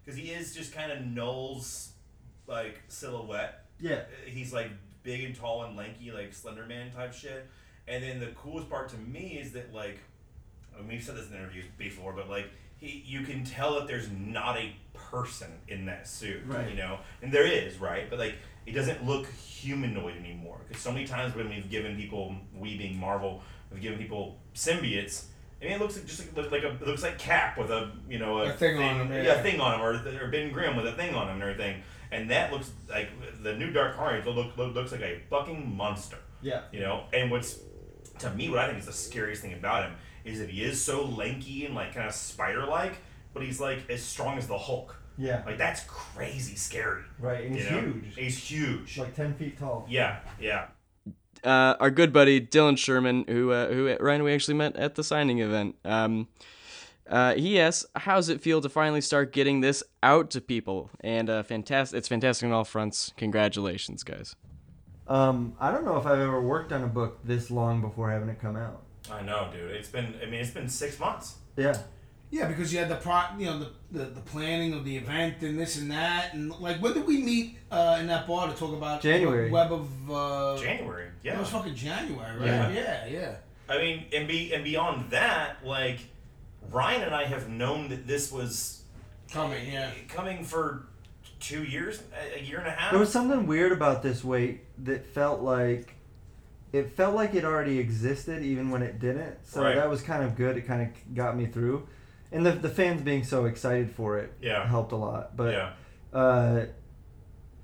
[0.03, 1.91] because he is just kind of Knull's
[2.47, 3.64] like silhouette.
[3.79, 3.95] Yeah.
[3.95, 4.69] Uh, he's like
[5.03, 7.47] big and tall and lanky, like Slender Man type shit.
[7.87, 9.99] And then the coolest part to me is that like,
[10.75, 13.87] I mean, we've said this in interviews before, but like he, you can tell that
[13.87, 16.69] there's not a person in that suit, Right.
[16.69, 18.09] you know, and there is, right?
[18.09, 20.57] But like, it doesn't look humanoid anymore.
[20.67, 25.25] Because so many times when we've given people, we being Marvel, we've given people symbiotes.
[25.61, 27.91] I mean, it looks like just like, like a, it looks like Cap with a
[28.09, 29.33] you know a, A thing on him, yeah, yeah.
[29.35, 31.81] a thing on him, or, or Ben Grimm with a thing on him and everything.
[32.15, 33.09] And that looks like
[33.43, 36.17] the new Dark Carnage look, look, looks like a fucking monster.
[36.41, 36.61] Yeah.
[36.71, 37.59] You know, and what's
[38.19, 40.81] to me what I think is the scariest thing about him is that he is
[40.81, 42.97] so lanky and like kind of spider like,
[43.33, 44.95] but he's like as strong as the Hulk.
[45.17, 45.43] Yeah.
[45.45, 47.03] Like that's crazy scary.
[47.19, 47.79] Right, and he's know?
[47.81, 48.15] huge.
[48.15, 48.97] He's huge.
[48.97, 49.85] like 10 feet tall.
[49.89, 50.67] yeah, yeah.
[51.43, 55.03] uh, our good buddy Dylan Sherman, who uh, who Ryan we actually met at the
[55.03, 55.75] signing event.
[55.83, 56.27] Um,
[57.09, 61.29] uh, he asks, "How's it feel to finally start getting this out to people?" And
[61.29, 63.13] uh, fantastic, it's fantastic on all fronts.
[63.17, 64.35] Congratulations, guys.
[65.07, 68.29] Um, I don't know if I've ever worked on a book this long before having
[68.29, 68.81] it come out.
[69.11, 69.71] I know, dude.
[69.71, 70.15] It's been.
[70.21, 71.35] I mean, it's been six months.
[71.57, 71.77] Yeah.
[72.31, 75.41] Yeah, because you had the pro, you know, the, the the planning of the event
[75.41, 78.55] and this and that, and like when did we meet uh, in that bar to
[78.55, 79.51] talk about January.
[79.51, 80.11] Web of?
[80.11, 81.09] Uh, January.
[81.23, 82.47] It was fucking January, right?
[82.47, 82.71] Yeah.
[82.71, 83.35] Yeah, yeah.
[83.69, 85.99] I mean, and be and beyond that, like
[86.71, 88.81] Ryan and I have known that this was
[89.31, 89.91] Coming, yeah.
[90.07, 90.85] coming for
[91.39, 92.91] two years, a- a year and a half.
[92.91, 95.93] There was something weird about this wait that felt like
[96.71, 99.37] it felt like it already existed even when it didn't.
[99.45, 99.75] So Right.
[99.75, 100.57] that was kind of good.
[100.57, 101.87] It kind of got me through.
[102.31, 104.67] And the, the fans being so excited for it Yeah.
[104.67, 105.35] helped a lot.
[105.37, 105.69] But yeah.
[106.17, 106.65] uh,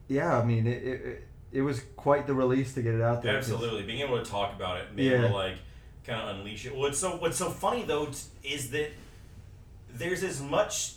[0.08, 3.22] yeah, I mean, it, it, it- it was quite the release to get it out
[3.24, 3.36] there.
[3.36, 5.18] Absolutely, being able to talk about it, being Yeah.
[5.20, 5.58] able to like
[6.06, 6.76] kind of unleash it.
[6.76, 8.91] What's so what's so funny though t- is that
[9.93, 10.95] there's as much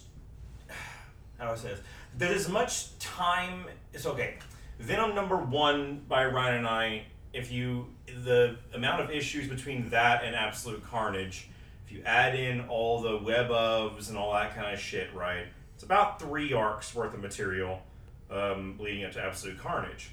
[1.39, 1.81] how do I say this?
[2.17, 3.65] There's as much time.
[3.93, 4.37] It's okay.
[4.79, 7.05] Venom number one by Ryan and I.
[7.33, 11.49] If you the amount of issues between that and Absolute Carnage,
[11.87, 15.47] if you add in all the web ofs and all that kind of shit, right?
[15.75, 17.83] It's about three arcs worth of material
[18.31, 20.11] um, leading up to Absolute Carnage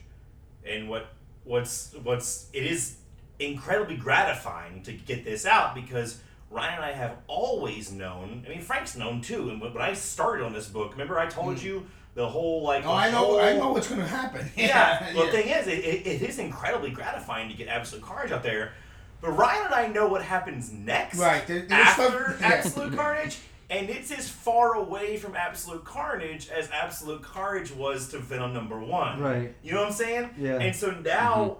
[0.65, 1.07] and what
[1.43, 2.97] what's what's it is
[3.41, 6.19] incredibly gratifying to get this out because
[6.49, 8.43] Ryan and I have always known.
[8.45, 9.49] I mean, Frank's known too.
[9.49, 11.65] And when when I started on this book, remember I told hmm.
[11.65, 12.83] you the whole like.
[12.83, 13.17] No, the I know.
[13.17, 14.49] whole- I know what's gonna happen.
[14.57, 15.13] yeah.
[15.15, 18.43] Well, the thing is, it, it, it is incredibly gratifying to get Absolute Carnage out
[18.43, 18.73] there.
[19.21, 21.17] But Ryan and I know what happens next.
[21.17, 22.47] Right, there- after stuff- yeah.
[22.47, 23.37] Absolute Carnage,
[23.69, 28.77] and it's as far away from Absolute Carnage as Absolute Carnage was to Venom number
[28.77, 29.21] one.
[29.21, 29.55] Right.
[29.63, 30.29] You know what I'm saying?
[30.37, 30.57] Yeah.
[30.57, 31.57] And so now,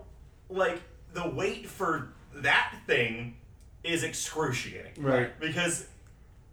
[0.50, 0.58] mm-hmm.
[0.58, 0.82] like,
[1.14, 3.36] the wait for that thing
[3.84, 4.94] is excruciating.
[4.98, 5.38] Right.
[5.40, 5.88] Because,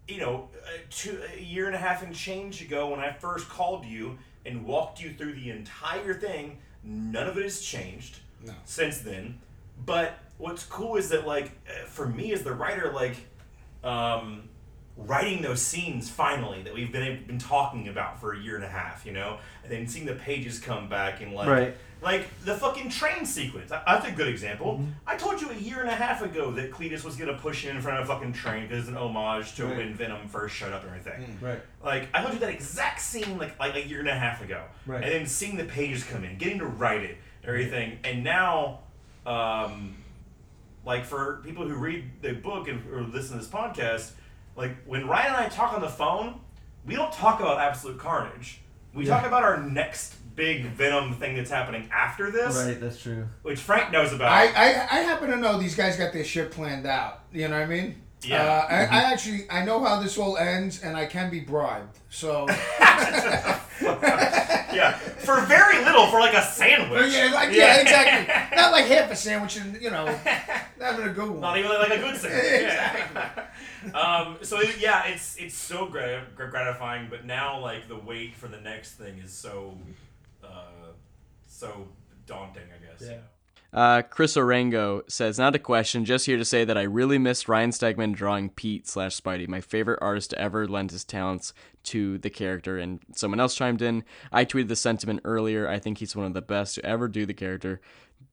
[0.07, 3.47] you know, a, two, a year and a half and change ago when I first
[3.49, 8.53] called you and walked you through the entire thing, none of it has changed No.
[8.65, 9.39] since then.
[9.85, 13.15] But what's cool is that, like, uh, for me as the writer, like,
[13.83, 14.49] um,
[14.97, 18.69] writing those scenes finally that we've been been talking about for a year and a
[18.69, 21.77] half, you know, and then seeing the pages come back and like, Right.
[22.01, 23.69] Like the fucking train sequence.
[23.71, 24.75] That's a good example.
[24.75, 24.91] Mm-hmm.
[25.05, 27.75] I told you a year and a half ago that Cletus was gonna push in
[27.75, 29.77] in front of a fucking train because it's an homage to Right.
[29.77, 31.37] when Venom first showed up and everything.
[31.41, 31.59] Right.
[31.83, 34.63] Like I told you that exact scene like like a year and a half ago,
[34.85, 35.03] Right.
[35.03, 38.79] and then seeing the pages come in, getting to write it, and everything, and now,
[39.25, 39.95] um,
[40.85, 44.11] like for people who read the book and or listen to this podcast,
[44.55, 46.39] like when Ryan and I talk on the phone,
[46.85, 48.61] we don't talk about Absolute Carnage.
[48.93, 52.79] We talk about our next big Venom thing that's happening after this, Right.
[52.79, 53.27] That's true.
[53.41, 54.31] which Frank knows about.
[54.31, 57.23] I, I I happen to know these guys got their shit planned out.
[57.33, 58.01] You know what I mean?
[58.21, 58.41] Yeah.
[58.41, 61.99] Uh, I, I actually I know how this all ends, and I can be bribed.
[62.09, 62.47] So
[63.79, 67.13] yeah, for very little, for like a sandwich.
[67.13, 68.57] yeah, like yeah, exactly.
[68.57, 70.05] Not like half a sandwich, and you know,
[70.79, 71.41] having a good one.
[71.41, 72.73] Not even like a good sandwich.
[72.73, 73.93] Yeah.
[73.93, 78.93] um, so yeah, it's it's so gratifying, but now like the wait for the next
[78.93, 79.77] thing is so
[81.59, 81.87] so
[82.25, 83.09] daunting, I guess.
[83.09, 83.17] Yeah.
[83.71, 87.47] Uh, Chris Orango says, not a question, just here to say that I really missed
[87.47, 91.53] Ryan Stegman drawing Pete slash Spidey, my favorite artist to ever lend his talents
[91.83, 92.79] to the character.
[92.79, 95.67] And someone else chimed in, I tweeted the sentiment earlier.
[95.69, 97.79] I think he's one of the best to ever do the character.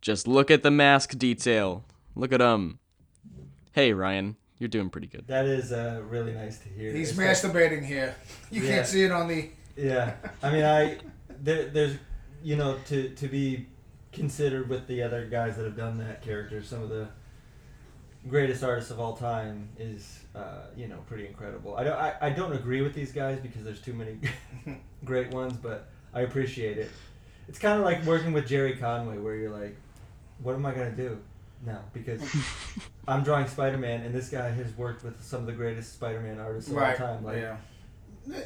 [0.00, 1.84] Just look at the mask detail.
[2.14, 2.78] Look at him.
[3.72, 5.26] Hey, Ryan, you're doing pretty good.
[5.26, 6.92] That is uh, really nice to hear.
[6.94, 8.14] He's It's like- masturbating here.
[8.50, 8.70] You Yeah.
[8.70, 9.50] can't see it on the.
[9.76, 10.96] Yeah, I mean, I
[11.42, 11.96] there, there's
[12.42, 13.66] you know to to be
[14.12, 17.08] considered with the other guys that have done that character, some of the
[18.28, 21.76] greatest artists of all time is uh, you know pretty incredible.
[21.76, 24.18] I don't I, I don't agree with these guys because there's too many
[25.04, 26.90] great ones, but I appreciate it.
[27.48, 29.76] It's kind of like working with Gerry Conway, where you're like,
[30.42, 31.18] what am I gonna do
[31.64, 31.80] now?
[31.92, 32.22] Because
[33.08, 36.70] I'm drawing Spider-Man, and this guy has worked with some of the greatest Spider-Man artists
[36.70, 37.24] of all time.
[37.24, 37.56] Like, yeah.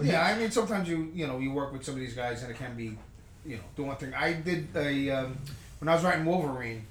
[0.03, 2.51] Yeah, I mean, sometimes you you know you work with some of these guys and
[2.51, 2.99] it can be,
[3.45, 4.14] you know, do one thing.
[4.14, 5.38] I did a um,
[5.78, 6.84] when I was writing Wolverine,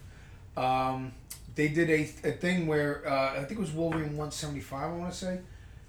[0.57, 1.11] um,
[1.55, 4.91] they did a, a thing where uh, I think it was Wolverine one seventy five.
[4.91, 5.39] I want to say,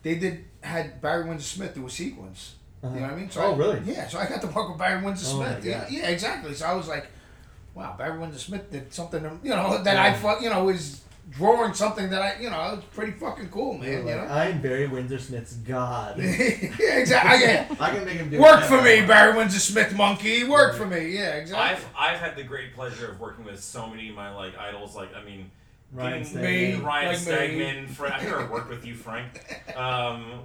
[0.03, 2.55] they did had Barry Windsor Smith do a sequence.
[2.83, 2.95] Uh-huh.
[2.95, 3.31] You know what I mean?
[3.37, 3.81] Oh, I, really?
[3.85, 4.09] Yeah.
[4.09, 5.65] So I got to work with Barry Windsor Oh, Smith.
[5.65, 6.55] Yeah, yeah, exactly.
[6.55, 7.07] So I was like,
[7.75, 9.23] wow, Barry Windsor Smith did something.
[9.43, 12.77] You know that I fu- you know is drawing something that I you know it
[12.77, 13.91] was pretty fucking cool, man.
[13.91, 14.23] You're You know.
[14.23, 16.19] I'm Barry Windsor Smith's god.
[16.19, 17.41] yeah, exactly.
[17.47, 17.75] Yeah.
[17.81, 18.41] I can make him do.
[18.41, 20.45] Work for me, Barry Windsor Smith monkey.
[20.45, 21.11] Work for me.
[21.11, 21.87] Yeah, exactly.
[21.97, 24.95] I've I've had the great pleasure of working with so many of my like idols.
[24.97, 25.51] Like I mean,
[25.93, 26.75] Ryan getting Me.
[26.75, 27.33] Ryan Like me.
[27.33, 27.89] Stegman.
[27.89, 29.41] Frank, I've never worked with you, Frank.
[29.77, 30.41] Um,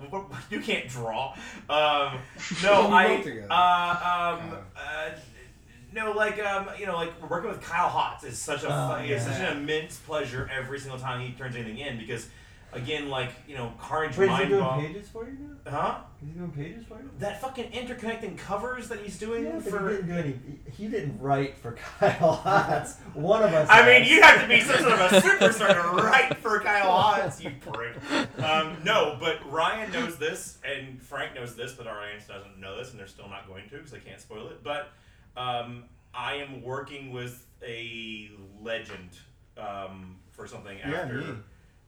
[0.50, 1.34] you can't draw.
[1.70, 2.20] Um,
[2.64, 3.08] no, I.
[3.08, 3.48] wrote together.
[3.50, 5.10] Uh, um, uh,
[5.96, 9.40] no, like um, you know, like working with Kyle Hotz is such a Oh, such
[9.40, 12.28] an immense pleasure every single time he turns anything in because,
[12.74, 15.72] again, like you know, Carnage Wait, is he doing Bomb, pages for you now?
[15.72, 15.98] huh?
[16.22, 17.10] Is he doing pages for you?
[17.20, 19.90] That fucking interconnecting covers that he's doing Yeah, for.
[19.90, 20.40] he didn't do any.
[20.78, 22.98] He didn't write for Kyle Hotz.
[23.14, 23.68] One of us.
[23.72, 26.92] I mean, you have to be some sort of a superstar to write for Kyle
[26.92, 27.96] Hodges, you prick.
[28.44, 32.78] Um, no, but Ryan knows this, and Frank knows this, but our audience doesn't know
[32.78, 34.62] this, and they're still not going to because I can't spoil it.
[34.64, 34.92] But
[35.38, 35.84] um,
[36.14, 38.30] I am working with a
[38.62, 39.10] legend
[39.58, 41.14] um, for something Yeah, after.
[41.18, 41.26] me.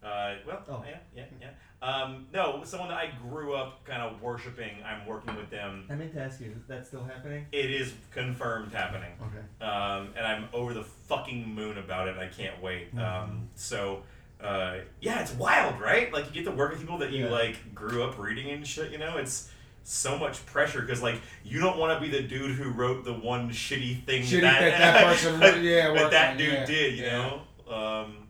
[0.03, 0.83] Uh, well, Oh.
[0.87, 1.49] yeah, yeah, yeah.
[1.81, 4.71] Um, no, someone that I grew up kind of worshiping.
[4.85, 5.85] I'm working with them.
[5.89, 7.45] I meant to ask you, is that still happening?
[7.51, 9.65] It is confirmed happening Okay.
[9.69, 12.17] um, and I'm over the fucking moon about it.
[12.17, 12.95] I can't wait.
[12.95, 12.99] Mm-hmm.
[13.31, 14.03] Um, so,
[14.41, 16.11] uh, yeah, it's wild, right?
[16.13, 17.31] Like you get to work with people that you Yeah.
[17.31, 18.91] like grew up reading and shit.
[18.91, 19.51] You know, it's
[19.89, 23.13] so much pressure because like you don't want to be the dude who wrote the
[23.13, 26.97] one shitty thing Shitty that that that person wrote- yeah, that that dude yeah, did.
[26.97, 27.39] You yeah.
[27.67, 27.73] know.
[27.73, 28.27] Um,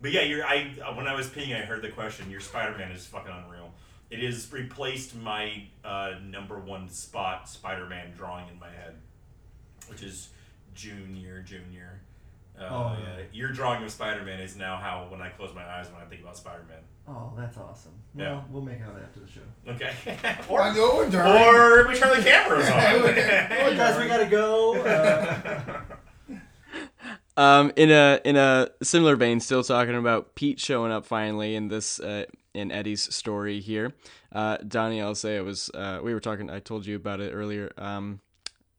[0.00, 0.44] but yeah, you're.
[0.46, 2.30] I when I was peeing, I heard the question.
[2.30, 3.72] Your Spider-Man is fucking unreal.
[4.10, 8.94] It has replaced my uh, number one spot Spider-Man drawing in my head,
[9.88, 10.30] which is
[10.74, 12.00] Junior, Junior.
[12.58, 13.24] Uh, Oh, yeah.
[13.32, 16.22] Your drawing of Spider-Man is now how when I close my eyes when I think
[16.22, 16.78] about Spider-Man.
[17.12, 17.92] Oh, that's awesome.
[18.14, 18.30] Yeah.
[18.34, 19.40] Well, we'll make out after the show.
[19.68, 19.92] Okay.
[20.48, 21.26] Or, or, or during.
[21.26, 22.96] or we turn the cameras on.
[23.02, 24.76] Or guys, we gotta go.
[24.80, 25.80] Uh,
[27.36, 31.68] Um, in a in a similar vein, still talking about Pete showing up finally in
[31.68, 33.94] this uh, in Eddie's story here.
[34.30, 36.50] Uh, Donny, I'll say it was uh, we were talking.
[36.50, 37.72] I told you about it earlier.
[37.78, 38.20] Um,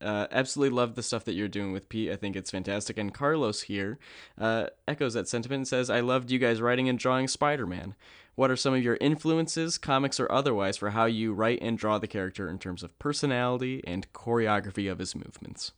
[0.00, 2.10] uh, absolutely love the stuff that you're doing with Pete.
[2.10, 2.98] I think it's fantastic.
[2.98, 3.98] And Carlos here
[4.38, 7.94] uh, echoes that sentiment and says, "I loved you guys writing and drawing Spider-Man.
[8.34, 11.98] What are some of your influences, comics or otherwise, for how you write and draw
[11.98, 15.72] the character in terms of personality and choreography of his movements?"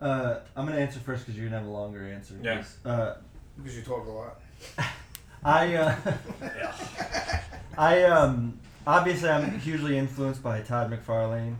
[0.00, 2.34] uh, I'm gonna answer first because you're gonna have a longer answer.
[2.42, 2.56] Yeah.
[2.56, 3.14] 'cause, Uh,
[3.56, 4.40] Because you talk a lot.
[5.44, 5.96] I uh,
[7.78, 11.56] I um obviously I'm hugely influenced by Todd McFarlane,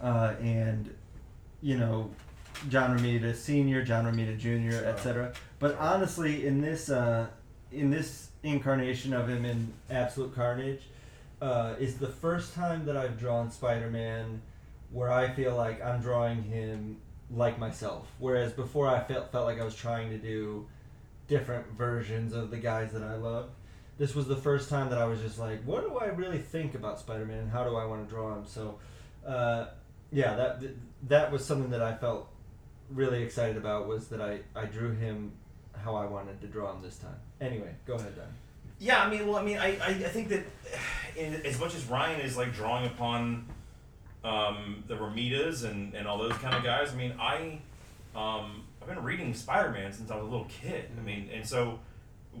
[0.00, 0.94] uh, and
[1.62, 2.10] you know
[2.68, 5.32] John Romita Senior, John Romita Junior, etc.
[5.58, 7.28] But honestly, in this uh,
[7.72, 10.82] in this incarnation of him in Absolute Carnage
[11.40, 14.40] uh, is the first time that I've drawn Spider-Man
[14.90, 16.96] where I feel like I'm drawing him
[17.30, 18.08] like myself.
[18.18, 20.66] Whereas before I felt felt like I was trying to do
[21.28, 23.50] different versions of the guys that I love.
[23.98, 26.74] This was the first time that I was just like, what do I really think
[26.74, 28.46] about Spider-Man and how do I want to draw him?
[28.46, 28.78] So,
[29.26, 29.66] uh,
[30.10, 30.62] yeah, that
[31.08, 32.28] that was something that I felt
[32.90, 35.32] really excited about was that I, I drew him
[35.84, 37.16] how I wanted to draw him this time.
[37.40, 38.26] Anyway, go ahead, Don.
[38.78, 40.44] Yeah, I mean, well, I mean, I, I, I think that
[41.16, 43.46] in, as much as Ryan is like drawing upon
[44.24, 47.58] um, the Romitas and, and all those kind of guys, I mean, I
[48.14, 50.86] um, I've been reading Spider Man since I was a little kid.
[50.98, 51.78] I mean, and so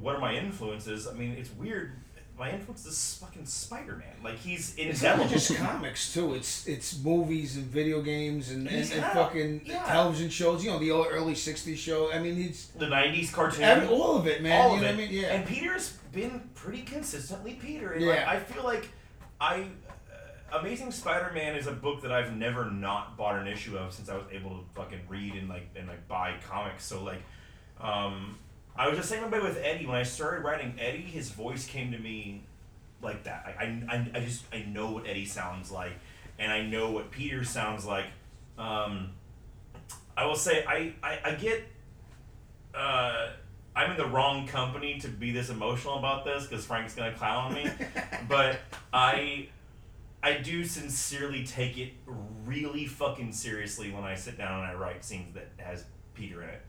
[0.00, 1.06] what are my influences?
[1.06, 1.92] I mean, it's weird.
[2.38, 4.14] My influence is fucking Spider Man.
[4.22, 4.88] Like he's in.
[4.88, 6.34] It's not just comics too.
[6.34, 9.84] It's it's movies and video games and, and, and fucking yeah.
[9.84, 10.64] television shows.
[10.64, 12.12] You know the early- early '60s show.
[12.12, 13.62] I mean, it's the '90s cartoon.
[13.64, 14.60] every, all of it, man.
[14.60, 14.94] all you of know it.
[14.94, 15.20] what I mean?
[15.20, 15.32] Yeah.
[15.34, 17.92] And Peter's been pretty consistently Peter.
[17.92, 18.30] And like, Yeah.
[18.30, 18.88] I feel like
[19.40, 19.62] I.
[19.62, 24.08] Uh, Amazing Spider-Man is a book that I've never not bought an issue of since
[24.08, 26.84] I was able to fucking read and like and like buy comics.
[26.86, 27.20] So like,
[27.80, 28.38] um,
[28.78, 31.90] I was just saying way with Eddie when I started writing Eddie, his voice came
[31.90, 32.44] to me
[33.02, 33.44] like that.
[33.44, 35.94] I, I, I, I just I know what Eddie sounds like,
[36.38, 38.06] and I know what Peter sounds like.
[38.56, 39.10] Um,
[40.16, 41.64] I will say I, I, I get
[42.72, 43.30] uh,
[43.74, 47.46] I'm in the wrong company to be this emotional about this because Frank's gonna clown
[47.48, 47.68] on me,
[48.28, 48.60] but
[48.92, 49.48] I
[50.22, 51.94] I do sincerely take it
[52.46, 56.50] really fucking seriously when I sit down and I write scenes that has Peter in
[56.50, 56.62] it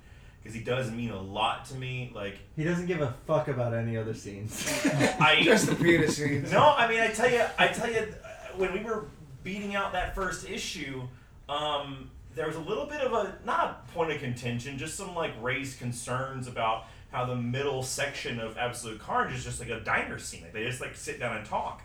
[0.49, 2.11] because he does mean a lot to me.
[2.13, 4.81] Like he doesn't give a fuck about any other scenes.
[5.19, 6.51] I Just the Peter scenes.
[6.51, 8.13] no, I mean, I tell you, I tell you,
[8.57, 9.05] when we were
[9.43, 11.03] beating out that first issue,
[11.47, 15.13] um, there was a little bit of a not a point of contention, just some
[15.15, 19.79] like raised concerns about how the middle section of Absolute Carnage is just like a
[19.81, 20.41] diner scene.
[20.41, 21.83] Like they just like sit down and talk,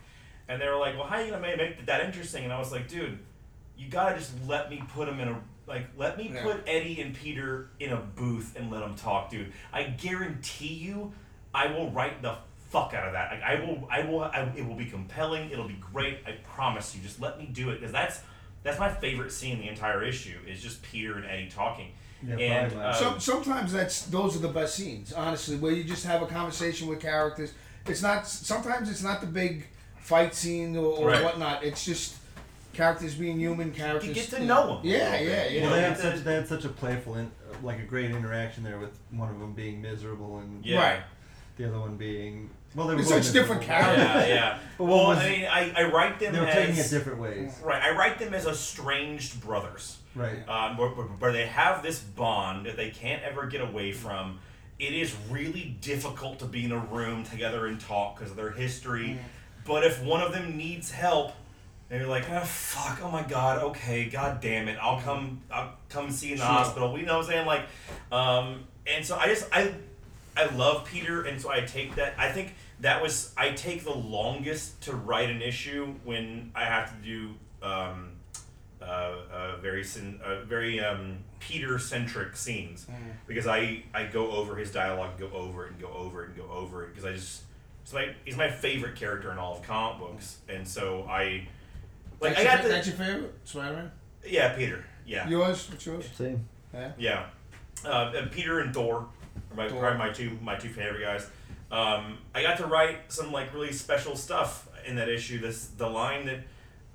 [0.49, 2.59] and they were like, "Well, how are you gonna make, make that interesting?" And I
[2.59, 3.19] was like, "Dude,
[3.77, 6.43] you gotta just let me put them in a." Like, let me Yeah.
[6.43, 9.53] put Eddie and Peter in a booth and let them talk, dude.
[9.73, 11.13] I guarantee you,
[11.55, 12.37] I will write the
[12.71, 13.31] fuck out of that.
[13.33, 15.51] Like, I will, I will, I, it will be compelling.
[15.51, 16.19] It'll be great.
[16.27, 17.03] I promise you.
[17.03, 18.21] Just let me do it because that's
[18.63, 21.93] that's my favorite scene in the entire issue is just Peter and Eddie talking.
[22.27, 22.87] Yeah, and probably.
[22.89, 26.27] Um, Some, sometimes that's those are the best scenes, honestly, where you just have a
[26.27, 27.53] conversation with characters.
[27.87, 28.27] It's not.
[28.27, 29.67] Sometimes it's not the big
[30.01, 31.23] fight scene or, or Right.
[31.23, 31.63] whatnot.
[31.65, 32.17] It's just
[32.75, 33.73] characters being human.
[33.73, 34.09] Characters.
[34.09, 34.81] You get to know them.
[34.83, 35.63] Yeah, yeah, yeah.
[35.63, 37.31] well, they it had such they had such a playful, in,
[37.63, 40.79] like a great interaction there with one of them being miserable and yeah.
[40.79, 41.01] Right.
[41.57, 44.05] the other one being well, they were such different characters.
[44.05, 44.59] Yeah, yeah.
[44.79, 47.21] But well, was- I mean, I, I write them They were as taking it different
[47.21, 47.81] ways, right.
[47.81, 49.99] I write them as estranged brothers.
[50.17, 50.47] right?
[50.49, 54.41] um, where, where- where they have this bond that they can't ever get away from.
[54.77, 58.51] It is really difficult to be in a room together and talk because of their
[58.51, 59.21] history.
[59.65, 61.33] But if one of them needs help,
[61.91, 65.75] and you're like, oh fuck, oh my god, okay, god damn it, I'll come, I'll
[65.89, 66.55] come see you in the Sure.
[66.55, 66.93] hospital.
[66.93, 67.67] We know what I'm saying, like,
[68.13, 69.73] um, and so I just I,
[70.37, 72.15] I love Peter, and so I take that.
[72.19, 76.91] I think that was I take the longest to write an issue when I have
[76.91, 77.35] to do.
[77.63, 78.11] Um,
[78.83, 82.87] uh, uh, very sin- uh, very um, Peter centric scenes
[83.27, 86.29] because I I go over his dialogue, and go over it, and go over it,
[86.31, 87.45] and go over it because I just
[87.83, 91.49] it's my he's my favorite character in all of comic books, and so I
[92.25, 93.91] like that's, I your, got fa- the that's your favorite Spider-Man.
[94.27, 95.69] yeah Peter yeah Yours?
[95.71, 96.09] What's yours?
[96.17, 96.45] Same.
[96.99, 97.27] yeah
[97.85, 99.07] uh, and Peter and Thor
[99.51, 99.81] are my Thor.
[99.81, 101.27] probably my two my two favorite guys.
[101.71, 105.41] Um, I got to write some like really special stuff in that issue.
[105.41, 106.41] This the line that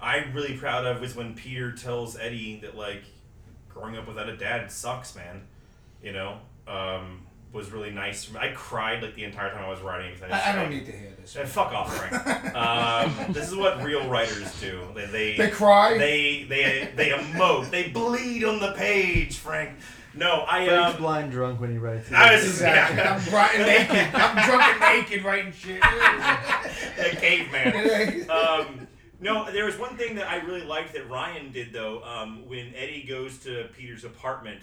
[0.01, 3.03] I'm really proud of was when Peter tells Eddie that like
[3.67, 5.41] growing up without a dad sucks, man.
[6.01, 7.21] You know, um,
[7.51, 8.29] was really nice.
[8.35, 10.11] I cried like the entire time I was writing.
[10.11, 11.33] 'cause just, I, I don't like- need to hear this.
[11.51, 12.55] Fuck off, Frank.
[12.55, 14.81] um, this is what real writers do.
[14.95, 15.97] They they, They cry?
[15.97, 17.69] They they they emote.
[17.71, 19.77] They bleed on the page, Frank.
[20.15, 20.83] No, I am.
[20.95, 22.11] um, blind drunk when he writes.
[22.11, 22.97] I was Exactly.
[22.97, 24.15] yeah, I'm writing naked.
[24.15, 24.79] I'm drunk and
[25.09, 25.79] naked writing shit.
[25.83, 28.29] a caveman.
[28.29, 28.87] um,
[29.21, 32.03] no, there was one thing that I really liked that Ryan did though.
[32.03, 34.61] Um, when Eddie goes to Peter's apartment,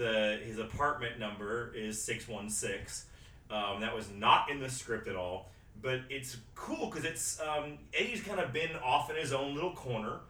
[0.00, 3.04] the his apartment number is six one six.
[3.50, 5.50] Um, that was not in the script at all,
[5.82, 9.74] but it's cool because it's um, Eddie's kind of been off in his own little
[9.74, 10.20] corner.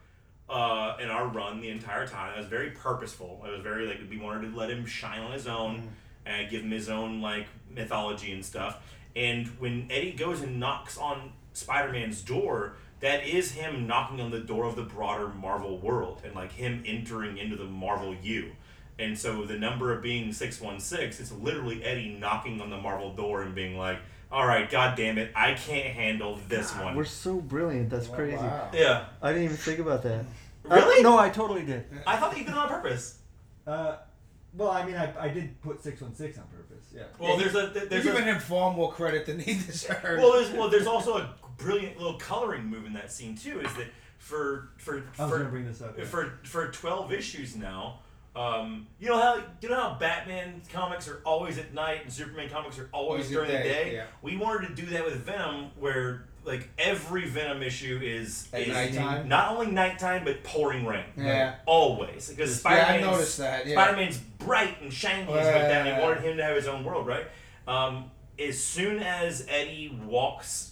[0.49, 3.41] Uh, in our run the entire time, it was very purposeful.
[3.47, 5.87] It was very like we wanted to let him shine on his own
[6.25, 8.79] and give him his own like mythology and stuff.
[9.15, 14.39] And when Eddie goes and knocks on Spider-Man's door, that is him knocking on the
[14.39, 18.51] door of the broader Marvel world and like him entering into the Marvel U.
[19.01, 23.41] And so the number of being 616, it's literally Eddie knocking on the Marvel door
[23.41, 23.97] and being like,
[24.31, 27.89] "All right, god damn it, I can't handle this one." We're so brilliant.
[27.89, 28.37] That's crazy.
[28.37, 28.69] Wow.
[28.73, 29.05] yeah.
[29.21, 30.25] I didn't even think about that.
[30.63, 30.99] Really?
[30.99, 31.85] I- no, I totally did.
[32.05, 33.17] I thought that you did it on purpose.
[33.65, 33.95] Uh,
[34.53, 36.85] well, I mean, I, I did put six one six on purpose.
[36.95, 37.03] Yeah.
[37.17, 40.21] Well, there's a You're there's giving him far more credit than he deserves.
[40.21, 43.61] well, there's well, there's also a brilliant little coloring move in that scene too.
[43.61, 43.87] Is that
[44.19, 45.97] for for I was for gonna bring this up.
[45.97, 46.03] yeah.
[46.05, 48.01] for for 12 issues now
[48.35, 52.49] um, you know how you know how Batman comics are always at night and Superman
[52.49, 53.93] comics are always during the day, day.
[53.95, 54.05] yeah.
[54.21, 58.69] We wanted to do that with Venom, where like every Venom issue is, At is
[58.69, 59.27] nighttime?
[59.27, 61.03] not only nighttime but pouring rain.
[61.17, 61.55] Yeah.
[61.65, 63.75] always because Yeah, Spider-Man's noticed that, yeah.
[63.75, 65.71] Spider-Man's bright and shiny as like that.
[65.71, 65.97] And Yeah.
[65.97, 67.27] they wanted him to have his own world, right?
[67.67, 68.09] Um,
[68.39, 70.71] as soon as Eddie walks,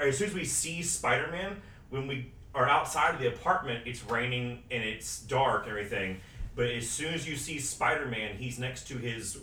[0.00, 4.04] or as soon as we see Spider-Man, when we are outside of the apartment, it's
[4.04, 6.20] raining and it's dark and everything.
[6.58, 9.38] But as soon as you see Spider-Man, he's next to his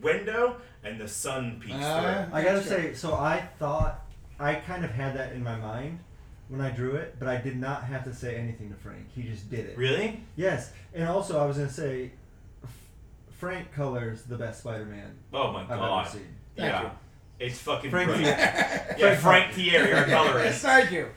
[0.00, 2.38] window and the sun peeks Uh, through.
[2.38, 4.04] I gotta say, so I thought
[4.38, 5.98] I kind of had that in my mind
[6.48, 9.06] when I drew it, but I did not have to say anything to Frank.
[9.12, 9.76] He just did it.
[9.76, 10.22] Really?
[10.36, 12.12] Yes, and also I was gonna say,
[12.62, 12.70] F-
[13.32, 16.06] Frank colors the best Spider-Man Oh my I've god!
[16.06, 16.28] ever seen.
[16.56, 16.90] Thank yeah, you.
[17.40, 18.38] it's fucking Frank brilliant.
[18.38, 18.98] Tieri.
[19.00, 20.62] yeah, Frank Tieri, our colorist.
[20.62, 21.08] Thank you.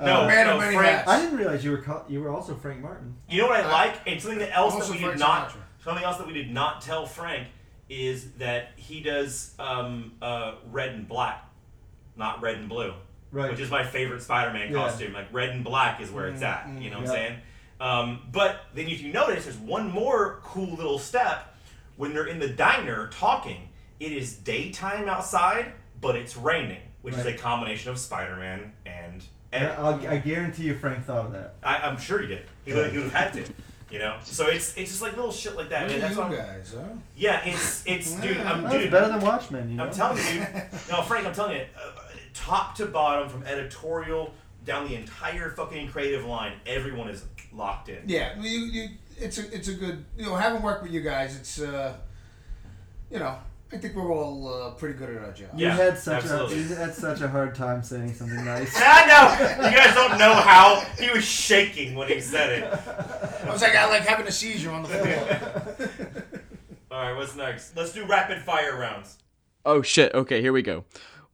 [0.00, 0.96] No, Uh, man no, of many Frank.
[0.98, 1.08] hats.
[1.08, 3.14] I didn't realize you were co- you were also Frank Martin.
[3.28, 5.50] You know what I I- like, and something that else that Also we did not,
[5.50, 5.54] Sinatra.
[5.84, 7.48] something else that we did not tell Frank
[7.88, 11.44] is that he does um, uh, red and black,
[12.16, 12.92] not red and blue,
[13.30, 13.50] Right.
[13.50, 14.78] which is my favorite Spider-Man Yeah.
[14.78, 15.12] costume.
[15.12, 16.66] Like red and black is where it's at.
[16.66, 17.38] Mm, You know mm, what I'm saying?
[17.80, 21.54] Um, but then if you notice, there's one more cool little step
[21.96, 23.68] when they're in the diner talking.
[24.00, 29.22] It is daytime outside, but it's raining, which is a combination of Spider-Man and.
[29.54, 31.54] And I'll, I guarantee you, Frank thought of that.
[31.62, 32.42] I, I'm sure he did.
[32.64, 33.52] He would, he would have had to,
[33.90, 34.16] you know.
[34.24, 35.82] So it's it's just like little shit like that.
[35.88, 36.00] Look man.
[36.00, 36.88] at That's you I'm- guys, huh?
[37.16, 38.38] yeah, it's it's dude.
[38.38, 38.90] I'm That's dude.
[38.90, 39.84] better than Watchmen, you know.
[39.84, 40.62] I'm telling you, dude.
[40.90, 41.92] No, Frank, I'm telling you, uh,
[42.34, 44.32] top to bottom, from editorial
[44.64, 47.98] down the entire fucking creative line, everyone is locked in.
[48.06, 48.88] Yeah, you, you,
[49.18, 51.94] it's a, it's a good, you know, having worked with you guys, it's, uh,
[53.10, 53.38] you know,
[53.72, 55.48] I think we're all uh, pretty good at our job.
[55.56, 56.56] You had such absolutely.
[56.56, 58.72] a you had such a hard time saying something nice.
[58.76, 59.68] I know.
[59.68, 62.64] You guys don't know how he was shaking when he said it.
[62.64, 66.44] I was like, I like having a seizure on the floor.
[66.90, 67.76] All right, what's next?
[67.76, 69.18] Let's do rapid fire rounds.
[69.64, 70.84] Oh shit, okay, here we go.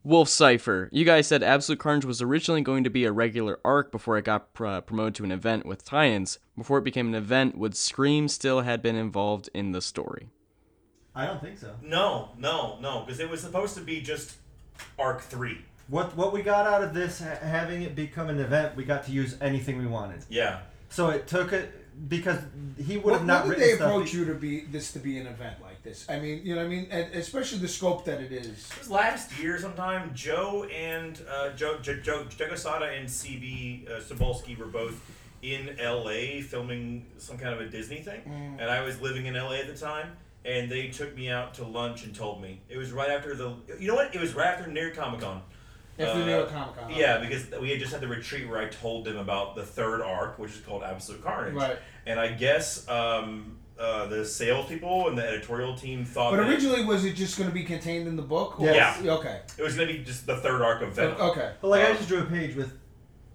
[0.02, 0.88] Wolf Cypher.
[0.92, 4.24] You guys said Absolute Carnage was originally going to be a regular arc before it
[4.24, 6.38] got uh, promoted to an event with tie ins.
[6.56, 10.30] Before it became an event, would Scream still had been involved in the story?
[11.14, 11.74] I don't think so.
[11.82, 14.36] No, no, no, because it was supposed to be just
[14.98, 15.58] arc three.
[15.88, 19.04] What what we got out of this, ha- having it become an event, we got
[19.06, 20.24] to use anything we wanted.
[20.28, 20.60] Yeah.
[20.88, 21.72] So it took it
[22.08, 22.38] because
[22.78, 23.90] he would have When, not when did written they stuff.
[23.90, 26.06] approach you to be this to be an event like this?
[26.08, 28.46] I mean, you know, what I mean, and especially the scope that it is.
[28.70, 30.12] It was last year sometime.
[30.14, 35.00] Joe and uh, Joe, Joe, Joe, Joe Quesada and CB uh, Cebulski were both
[35.42, 38.60] in LA filming some kind of a Disney thing, Mm.
[38.60, 40.12] and I was living in LA at the time.
[40.44, 43.52] And they took me out to lunch and told me it was right after the.
[43.78, 44.14] You know what?
[44.14, 45.42] It was right after near Comic Con.
[45.98, 46.90] After Uh, New York Comic Con.
[46.94, 50.00] Yeah, because we had just had the retreat where I told them about the third
[50.00, 51.52] arc, which is called Absolute Carnage.
[51.54, 51.76] Right.
[52.06, 56.84] And I guess um, uh, the salespeople and the editorial team thought But that originally,
[56.86, 58.58] was it just going to be contained in the book?
[58.60, 58.96] or- Yeah.
[59.04, 59.40] Okay.
[59.58, 61.20] it was going to be just the third arc of Venom.
[61.20, 61.52] Okay.
[61.60, 62.72] But like I Um, just drew a page with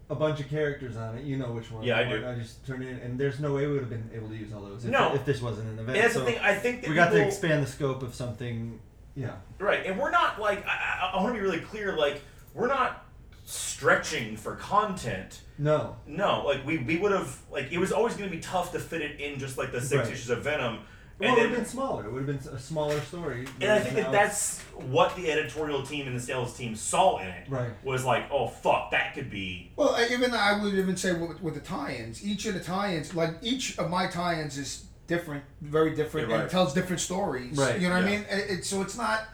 [0.10, 1.24] a bunch of characters on it.
[1.24, 1.84] You know which one.
[1.84, 2.28] Yeah, I do.
[2.28, 4.36] I just turned it in, and there's no way we would have been able to
[4.36, 5.14] use all those if, No.
[5.16, 5.90] if this wasn't an event.
[5.98, 6.40] And that's so the thing.
[6.40, 8.80] I think we got to expand the scope of something.
[9.16, 9.36] Yeah.
[9.60, 11.96] Right, and we're not like I, I, I want to be really clear.
[11.98, 12.22] Like
[12.54, 13.06] we're not
[13.46, 15.42] stretching for content.
[15.58, 15.96] No.
[16.06, 18.80] No, like we, we would have like it was always going to be tough to
[18.80, 20.14] fit it in just like the six Right.
[20.14, 20.80] issues of Venom.
[21.18, 22.06] Well, And it would have been smaller.
[22.06, 23.48] It would have been a smaller story.
[23.62, 27.28] and I think that that's what the editorial team and the sales team saw in
[27.28, 27.48] it.
[27.50, 27.72] Right.
[27.86, 29.72] Was like, oh fuck, that could be.
[29.78, 33.16] Well, I- even I would even say with, with the tie-ins, each of the tie-ins,
[33.16, 36.50] like each of my tie-ins is different, very different, Yeah, and right.
[36.50, 37.58] it tells different stories.
[37.58, 38.26] Right, You know what I mean?
[38.30, 39.30] It, it, so it's not.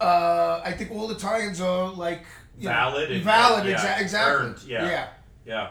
[0.00, 2.22] Uh, I think all the tie-ins are like
[2.58, 4.46] you know, Valid and- valid, yeah, exa- exactly.
[4.46, 4.88] earned, yeah.
[4.88, 5.08] yeah.
[5.44, 5.70] Yeah.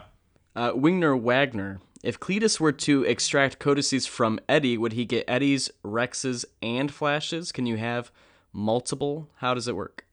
[0.56, 1.80] Uh, Wigner Wagner.
[2.02, 7.52] If Cletus were to extract codices from Eddie, would he get Eddie's, Rex's, and Flash's?
[7.52, 8.10] Can you have
[8.54, 9.28] multiple?
[9.36, 10.06] How does it work?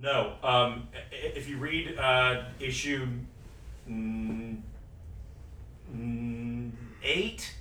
[0.00, 0.34] No.
[0.42, 3.06] Um, if you read uh, issue
[3.88, 4.56] mm,
[7.04, 7.54] eight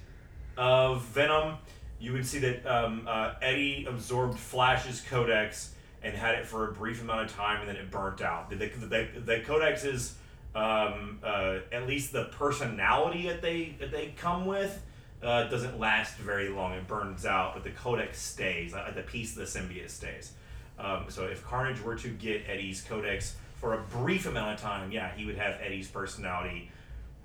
[0.58, 1.58] of Venom,
[2.00, 6.72] you would see that um, uh, Eddie absorbed Flash's codex and had it for a
[6.72, 8.50] brief amount of time, and then it burnt out.
[8.50, 10.16] The, the, the, the codex is
[10.56, 14.84] um, uh, at least the personality that they that they come with.
[15.22, 16.72] Uh, doesn't last very long.
[16.72, 18.74] It burns out, but the codex stays.
[18.74, 20.32] Uh, the piece of the symbiote stays.
[20.80, 24.94] Um, so if Carnage were to get Eddie's codex for a brief amount of time,
[24.94, 26.72] yeah, he would have Eddie's personality,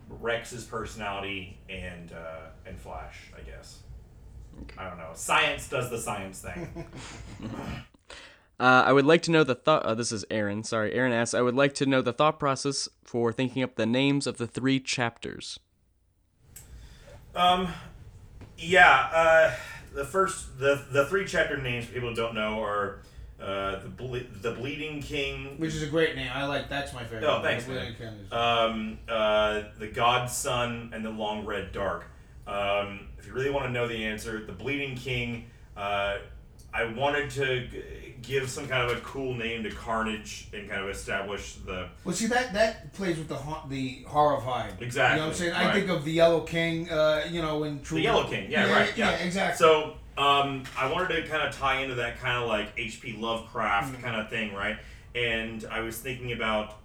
[0.08, 3.78] Rex's personality, and uh, and Flash, I guess.
[4.76, 5.10] I don't know.
[5.14, 6.86] Science does the science thing.
[8.60, 9.82] Uh, I would like to know the thought.
[9.84, 10.62] Uh, this is Aaron.
[10.62, 11.34] Sorry, Aaron asks.
[11.34, 14.46] I would like to know the thought process for thinking up the names of the
[14.46, 15.58] three chapters.
[17.34, 17.68] um,
[18.56, 19.08] yeah.
[19.12, 19.54] Uh,
[19.94, 23.00] the first, the the three chapter names people don't know are
[23.40, 26.30] uh, the ble- the Bleeding King, Which is a great name.
[26.32, 26.68] I like.
[26.68, 27.24] That's my favorite.
[27.24, 27.94] Oh, thanks, Really man.
[27.98, 32.06] kind of- um, uh, the God Son, and the Long Red Dark.
[32.46, 35.46] Um, if you really want to know the answer, the Bleeding King.
[35.76, 36.18] Uh,
[36.72, 37.82] I wanted to g-
[38.26, 41.88] give some kind of a cool name to Carnage and kind of establish the.
[42.04, 44.80] Well, see that that plays with the ha- the horror vibe.
[44.80, 45.52] Exactly, You know what I'm saying?
[45.52, 46.90] I think of the Yellow King.
[46.90, 47.98] Uh, you know, in True.
[47.98, 49.10] The Yellow King, yeah, right, yeah.
[49.16, 49.56] exactly.
[49.58, 53.16] So um, I wanted to kind of tie into that kind of like H.P.
[53.18, 54.02] Lovecraft Mm-hmm.
[54.02, 54.76] kind of thing, right?
[55.14, 56.76] And I was thinking about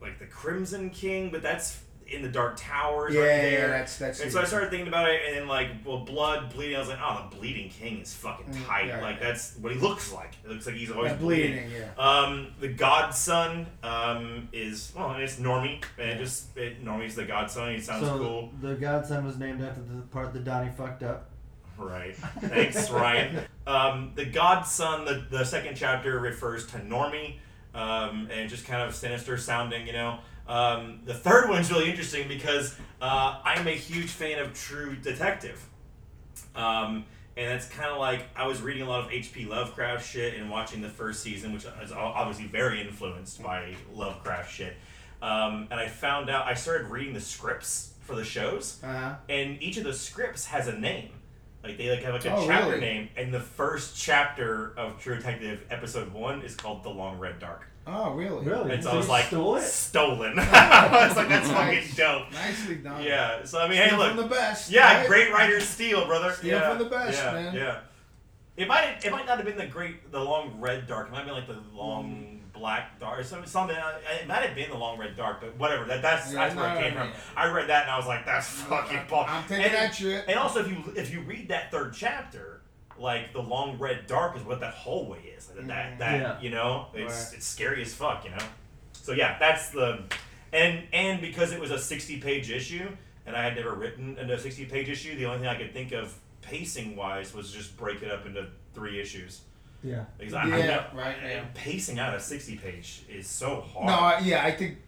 [0.00, 3.68] like the Crimson King, but that's in the Dark Towers Yeah, right yeah, there.
[3.68, 4.32] that's- that's And it.
[4.32, 6.76] so I started thinking about it, and then like, well, blood, bleeding.
[6.76, 8.86] I was like, oh, the Bleeding King is fucking Mm, tight.
[8.86, 9.26] yeah, like yeah.
[9.28, 10.32] that's what he looks like.
[10.44, 11.68] It looks like he's always Yeah, bleeding.
[11.68, 17.14] bleeding, Um, the Godson um, is well, and it's Normie, and it just it, Normie's
[17.14, 17.74] the Godson.
[17.74, 18.52] He sounds so cool.
[18.62, 21.30] the godson was named after the part that Donny fucked up.
[21.76, 22.16] Right.
[22.40, 23.40] Thanks, Ryan.
[23.66, 27.36] Um, the Godson, the, the second chapter refers to Normie,
[27.74, 30.18] um, and just kind of sinister sounding, you know.
[30.48, 35.62] Um, the third one's really interesting because uh, I'm a huge fan of True Detective.
[36.56, 37.04] Um,
[37.36, 39.44] and that's kind of like I was reading a lot of H.P.
[39.44, 44.74] Lovecraft shit and watching the first season, which is obviously very influenced by Lovecraft shit.
[45.22, 49.14] Um, and I found out I started reading the scripts for the shows, Uh-huh.
[49.28, 51.10] and each of the scripts has a name.
[51.62, 52.80] Like they like have like a Oh, chapter really?
[52.80, 57.38] name, and the first chapter of True Detective episode one is called "The Long Red
[57.40, 58.44] Dark." Oh, really?
[58.44, 58.72] Really?
[58.72, 59.62] And so So I was like, stole it?
[59.62, 60.34] stolen.
[60.38, 62.30] I was like, that's fucking dope.
[62.32, 63.02] Nicely done.
[63.02, 63.44] Yeah.
[63.44, 64.70] So I mean, Steal hey, look, from the best.
[64.70, 65.06] yeah, right?
[65.08, 66.32] great writers steal, brother.
[66.32, 67.54] Steal yeah, from the best, yeah, man.
[67.54, 67.78] Yeah.
[68.56, 71.08] It might it might not have been the great the long red dark.
[71.08, 73.48] It might have been like the long black dark or something.
[73.48, 75.84] something uh, it might have been the long red dark, but whatever.
[75.84, 77.10] That that's Yeah, that's where it came no, from.
[77.10, 77.16] yeah.
[77.36, 79.26] I read that and I was like, that's fucking Paul.
[79.28, 80.24] I'm taking and, that shit.
[80.26, 82.57] And also, if you if you read that third chapter,
[82.98, 85.48] like the long red dark is what that hallway is.
[85.54, 85.98] Like, that mm.
[85.98, 86.40] that Yeah.
[86.40, 87.26] you know, it's.
[87.26, 87.34] Right.
[87.36, 88.24] it's scary as fuck.
[88.24, 88.38] You know.
[88.92, 90.02] So yeah, that's the
[90.52, 92.88] and and because it was a sixty page issue
[93.26, 95.92] and I had never written a sixty page issue, the only thing I could think
[95.92, 99.42] of pacing wise was just break it up into three issues.
[99.82, 100.04] Yeah.
[100.18, 101.44] Because I, I Yeah, know- right, yeah.
[101.54, 103.86] Pacing out a sixty page is so hard.
[103.86, 104.78] No, I- yeah, I think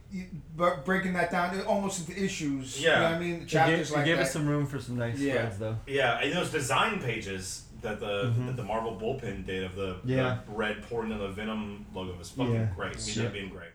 [0.57, 2.83] but breaking that down almost into issues.
[2.83, 2.89] Yeah.
[2.91, 3.35] You know what I mean?
[3.35, 4.23] It gave, Chapters it like gave that.
[4.25, 5.35] us some room for some nice Yeah.
[5.35, 5.77] spreads, though.
[5.87, 10.39] Yeah, and those design pages that the that the Marvel bullpen did of the, Yeah.
[10.47, 12.69] the red pouring into the Venom logo was fucking Yeah.
[12.77, 12.93] great.
[12.93, 13.25] It Sure.
[13.25, 13.71] ended up being great.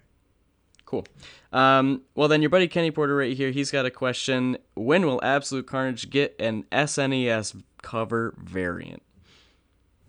[0.85, 1.05] Cool.
[1.51, 4.57] Um, well, then your buddy Kenny Porter right here, he's got a question.
[4.75, 9.01] When will Absolute Carnage get an SNES cover variant?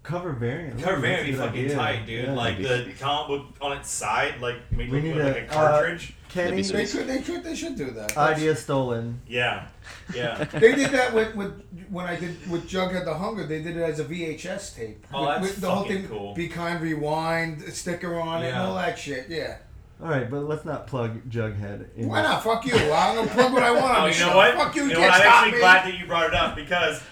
[0.02, 0.81] Cover variant.
[0.81, 1.74] Cover variant would be fucking idea.
[1.74, 2.24] tight, dude.
[2.27, 2.32] Yeah.
[2.35, 6.10] like the comic book on its side, like maybe we need like a, a cartridge.
[6.10, 8.16] Uh, Kenny, That'd be They could, they could, they should do that.
[8.16, 9.20] idea stolen.
[9.28, 9.69] yeah,
[10.15, 10.44] yeah.
[10.53, 13.47] They did that with, with when I did with Jughead the Hunger.
[13.47, 15.07] They did it as a VHS tape.
[15.12, 16.09] Oh, with, that's with the whole fucking thing.
[16.11, 16.35] cool.
[16.35, 18.65] Be kind, rewind, sticker on it, and Yeah.
[18.66, 19.28] all that shit.
[19.28, 19.59] Yeah.
[20.03, 21.86] All right, but let's not plug Jughead.
[21.97, 22.31] In Why this.
[22.31, 22.43] not?
[22.44, 22.74] Fuck you.
[22.74, 24.28] I'm gonna plug what I want on Oh, the you show.
[24.31, 24.55] know what?
[24.55, 24.82] Fuck you.
[24.82, 25.20] You You know can't what?
[25.20, 25.59] I'm stop actually me.
[25.59, 27.03] glad that you brought it up because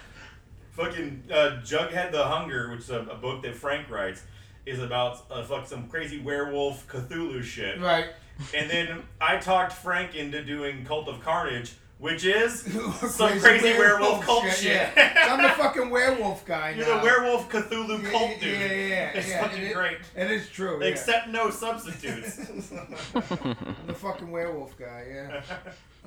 [0.73, 4.23] fucking uh, Jughead the Hunger, which is a, a book that Frank writes,
[4.67, 7.81] is about uh, fuck some crazy werewolf Cthulhu shit.
[7.81, 8.07] Right.
[8.55, 13.79] And then I talked Frank into doing Cult of Carnage, which is some Crazy crazy,
[13.79, 14.89] werewolf, cult shit.
[14.97, 15.29] Yeah.
[15.31, 16.99] I'm the fucking werewolf guy You're now.
[16.99, 18.61] the werewolf Cthulhu Yeah, cult dude.
[18.61, 19.43] Yeah, yeah, It's yeah.
[19.43, 19.99] fucking it, great.
[20.17, 20.79] It is true.
[20.83, 20.89] yeah.
[20.89, 22.39] Except no substitutes.
[23.15, 25.07] I'm the fucking werewolf guy.
[25.09, 25.43] Yeah.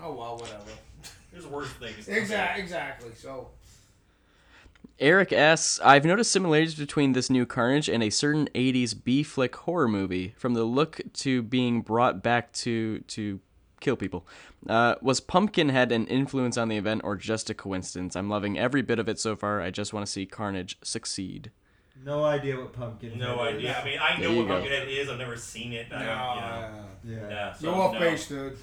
[0.01, 0.63] Oh well, whatever.
[1.31, 2.07] There's worse things.
[2.07, 2.61] Exactly.
[2.63, 3.11] Exactly.
[3.15, 3.49] So.
[4.99, 9.55] Eric asks, I've noticed similarities between this new Carnage and a certain 80s B flick
[9.55, 13.39] horror movie, from the look to being brought back to to
[13.79, 14.25] kill people.
[14.67, 18.15] Uh, was Pumpkinhead an influence on the event or just a coincidence?
[18.15, 19.61] I'm loving every bit of it so far.
[19.61, 21.51] I just want to see Carnage succeed.
[22.03, 23.11] No idea what pumpkin.
[23.13, 23.17] Is.
[23.17, 23.55] No is.
[23.55, 23.79] idea.
[23.79, 24.53] I mean, I know what go.
[24.55, 25.09] Pumpkinhead is.
[25.09, 25.87] I've never seen it.
[25.91, 26.85] I, you know,
[27.21, 27.29] Yeah.
[27.29, 27.99] yeah, so, You're off no.
[27.99, 28.57] base, dude.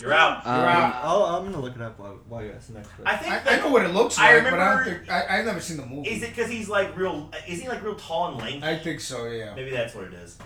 [0.00, 0.46] You're out.
[0.46, 0.94] Um, You're out.
[1.02, 3.18] I'll, I'm gonna look it up while, while you ask the next I question.
[3.24, 5.10] think I, that, I know what it looks I like, but I don't remember- think
[5.10, 6.08] I, I've never seen the movie.
[6.10, 7.30] Is it because he's like real?
[7.48, 8.64] Is he like real tall and lanky?
[8.64, 9.26] I think so.
[9.26, 9.54] Yeah.
[9.54, 10.38] Maybe that's what it is.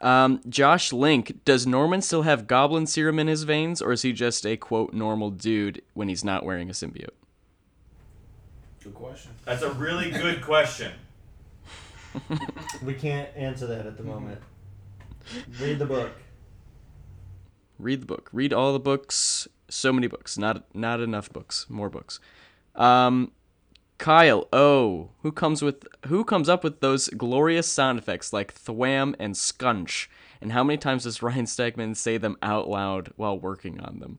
[0.00, 4.12] Um, Josh Link, does Norman still have goblin serum in his veins, or is he
[4.12, 7.08] just a quote normal dude when he's not wearing a symbiote?
[8.82, 9.32] Good question.
[9.44, 10.92] That's a really good question.
[12.82, 14.40] we can't answer that at the moment.
[15.60, 16.12] Read the book.
[17.78, 18.28] Read the book.
[18.32, 19.48] Read all the books.
[19.68, 20.38] So many books.
[20.38, 21.66] Not not enough books.
[21.68, 22.20] More books.
[22.74, 23.32] Um,
[23.98, 24.48] Kyle.
[24.52, 29.34] Oh, who comes with who comes up with those glorious sound effects like thwam and
[29.34, 30.08] scunch?
[30.40, 34.18] And how many times does Ryan Stegman say them out loud while working on them?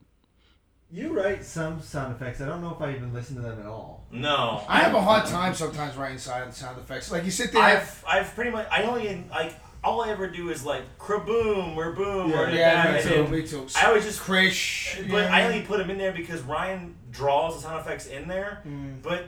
[0.91, 2.41] You write some sound effects.
[2.41, 4.07] I don't know if I even listen to them at all.
[4.11, 7.11] No, I have a hard time sometimes writing silent sound effects.
[7.11, 7.61] Like you sit there.
[7.61, 9.53] I've I've pretty much I only like
[9.83, 13.15] all I ever do is like kraboom or boom or yeah, that, me and too.
[13.23, 13.67] then- Me too.
[13.77, 15.09] I always just Krish.
[15.09, 15.33] But yeah.
[15.35, 18.61] I only put them in there because Ryan draws the sound effects in there.
[18.67, 19.01] Mm.
[19.01, 19.25] But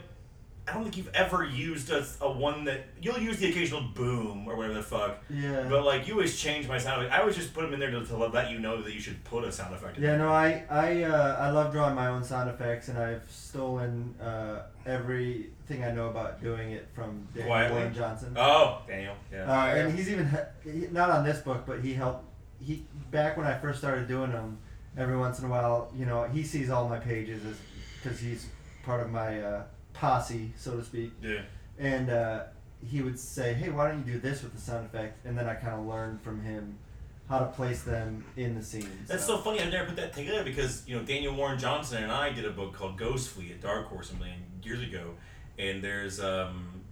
[0.68, 4.46] I don't think you've ever used a, a one that you'll use the occasional boom
[4.48, 5.18] or whatever the fuck.
[5.28, 5.66] Yeah.
[5.68, 7.14] But like you always change my sound effect.
[7.14, 9.22] I always just put them in there to, to let you know that you should
[9.24, 9.96] put a sound effect.
[9.96, 10.18] in Yeah, there.
[10.18, 14.62] no, I I uh, I love drawing my own sound effects, and I've stolen uh,
[14.86, 17.76] everything I know about doing it from Daniel Quietly?
[17.78, 18.34] Warren Johnson.
[18.36, 19.14] Oh, Daniel.
[19.32, 19.50] Yeah.
[19.50, 20.30] Uh, and he's even
[20.62, 22.24] he, not on this book, but he helped.
[22.60, 24.58] He back when I first started doing them,
[24.96, 27.42] every once in a while, you know, he sees all my pages
[28.00, 28.46] because he's
[28.84, 29.62] part of my uh,
[29.94, 31.12] posse, so to speak.
[31.22, 31.40] yeah.
[31.78, 32.44] And uh,
[32.86, 35.46] he would say, "Hey, why don't you do this with the sound effect?" And then
[35.48, 36.78] I kind of learned from him
[37.28, 39.08] how to place them in the scenes.
[39.08, 39.60] That's so funny.
[39.60, 42.50] I never put that together because you know Daniel Warren Johnson and I did a
[42.50, 45.14] book called Ghost Fleet at Dark Horse a million years ago,
[45.58, 46.82] and there's um,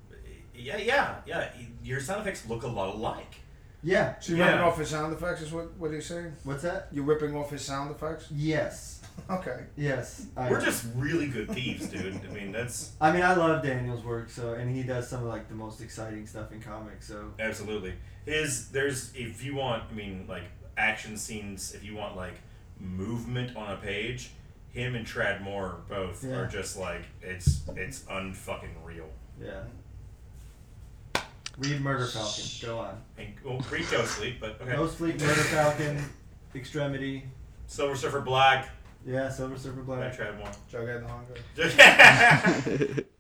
[0.55, 1.49] yeah, yeah, yeah.
[1.85, 3.37] Your sound effects look a lot alike.
[3.83, 4.15] Yeah.
[4.21, 4.51] So you're Yeah.
[4.53, 5.41] ripping off his sound effects?
[5.43, 6.33] Is what what he's saying?
[6.45, 6.89] What's that?
[6.93, 8.27] You're ripping off his sound effects?
[8.31, 9.00] Yes.
[9.29, 9.65] Okay.
[9.77, 10.27] Yes.
[10.37, 12.21] I We're just really good thieves, dude.
[12.29, 15.29] I mean, that's I mean, I love Daniel's work, so and he does some of
[15.29, 17.07] like the most exciting stuff in comics.
[17.09, 17.95] So absolutely
[18.25, 18.71] his.
[18.71, 20.45] There's if you want, I mean, like
[20.77, 21.75] action scenes.
[21.75, 22.35] If you want like
[22.79, 24.31] movement on a page,
[24.73, 26.37] him and Tradd Moore both Yeah.
[26.37, 29.09] are just like it's it's unfucking real.
[29.41, 29.63] yeah.
[31.59, 32.45] Read Murder Falcon.
[32.63, 33.03] Go on.
[33.19, 34.73] And well, read Ghost but okay.
[34.77, 36.03] Ghost Fleet, Murder Falcon,
[36.55, 37.25] Extremity.
[37.67, 38.69] Silver Surfer Black.
[39.07, 40.17] Yeah, Silver Surfer by Black.
[40.17, 40.51] Tradd Moore.
[40.71, 41.07] Jughead and
[42.77, 43.05] Hunger.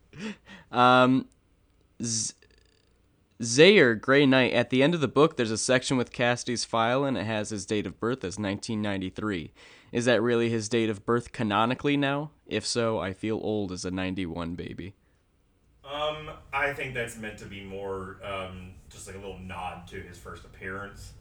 [0.70, 1.26] Um,
[2.02, 2.34] Z-
[3.40, 4.52] Zayer Grey Knight.
[4.52, 7.50] At the end of the book, there's a section with Kasady's file, and it has
[7.50, 9.52] his date of birth as 1993.
[9.92, 12.30] Is that really his date of birth canonically now?
[12.46, 14.94] If so, I feel old as a 91 baby.
[15.84, 19.96] Um, I think that's meant to be more um, just like a little nod to
[19.96, 21.14] his first appearance.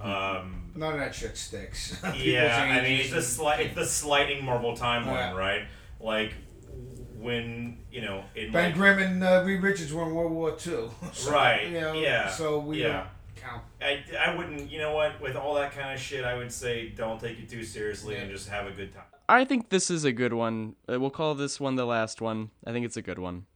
[0.00, 1.98] Um, None of that shit sticks.
[2.16, 5.36] Yeah, I mean it's the and- sli- it's the sliding Marvel timeline, Yeah.
[5.36, 5.62] right?
[6.00, 6.34] Like
[7.18, 10.50] when you know in Ben like, Grimm and uh, Reed Richards were in World War
[10.66, 10.88] II.
[11.12, 12.88] So, Right, You know, yeah, So we yeah.
[12.88, 13.06] don't
[13.36, 13.62] count.
[13.80, 16.90] I, I wouldn't you know what with all that kind of shit I would say
[16.90, 18.22] don't take it too seriously Yeah.
[18.22, 19.04] and just have a good time.
[19.28, 20.76] I think this is a good one.
[20.90, 22.50] Uh, we'll call this one the last one.
[22.64, 23.46] I think it's a good one.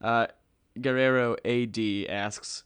[0.00, 0.26] Uh,
[0.80, 1.78] Guerrero AD
[2.08, 2.62] asks,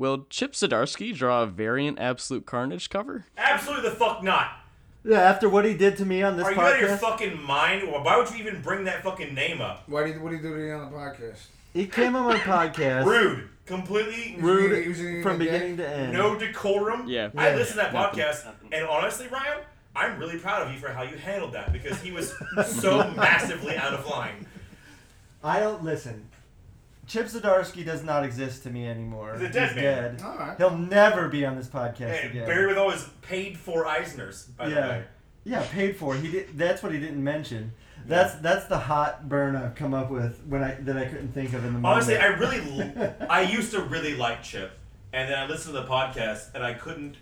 [0.00, 4.52] "Will Chip Zdarsky draw a variant Absolute Carnage cover?" Absolutely the fuck not.
[5.04, 6.48] Yeah, after what he did to me on this podcast.
[6.48, 7.92] Are you out of your podcast, fucking mind?
[7.92, 9.86] Why would you even bring that fucking name up?
[9.88, 11.38] Why did what did he do to you on the podcast?
[11.74, 13.04] he came on my podcast.
[13.04, 13.48] Rude.
[13.66, 15.44] Completely Rude He was from okay.
[15.44, 16.12] beginning to end.
[16.12, 17.06] no decorum.
[17.06, 17.28] Yeah.
[17.36, 19.58] I listened to that podcast, and honestly, Ryan,
[19.94, 22.34] I'm really proud of you for how you handled that because he was
[22.66, 24.46] so massively out of line.
[25.44, 26.26] I don't listen.
[27.10, 29.32] Chip Zdarsky does not exist to me anymore.
[29.36, 30.16] He's a dead man.
[30.16, 30.22] dead.
[30.24, 30.56] All right.
[30.56, 32.46] He'll never be on this podcast And again.
[32.46, 34.88] Barry with all his paid for Eisners, by the Yeah.
[34.88, 35.04] way.
[35.42, 36.14] Yeah, paid for.
[36.14, 36.56] He did.
[36.56, 37.72] That's what he didn't mention.
[38.06, 41.48] That's that's the hot burn I've come up with when I that I couldn't think
[41.52, 41.86] of in the moment.
[41.86, 44.70] Honestly, I really, l- I used to really like Chip,
[45.12, 47.16] and then I listened to the podcast, and I couldn't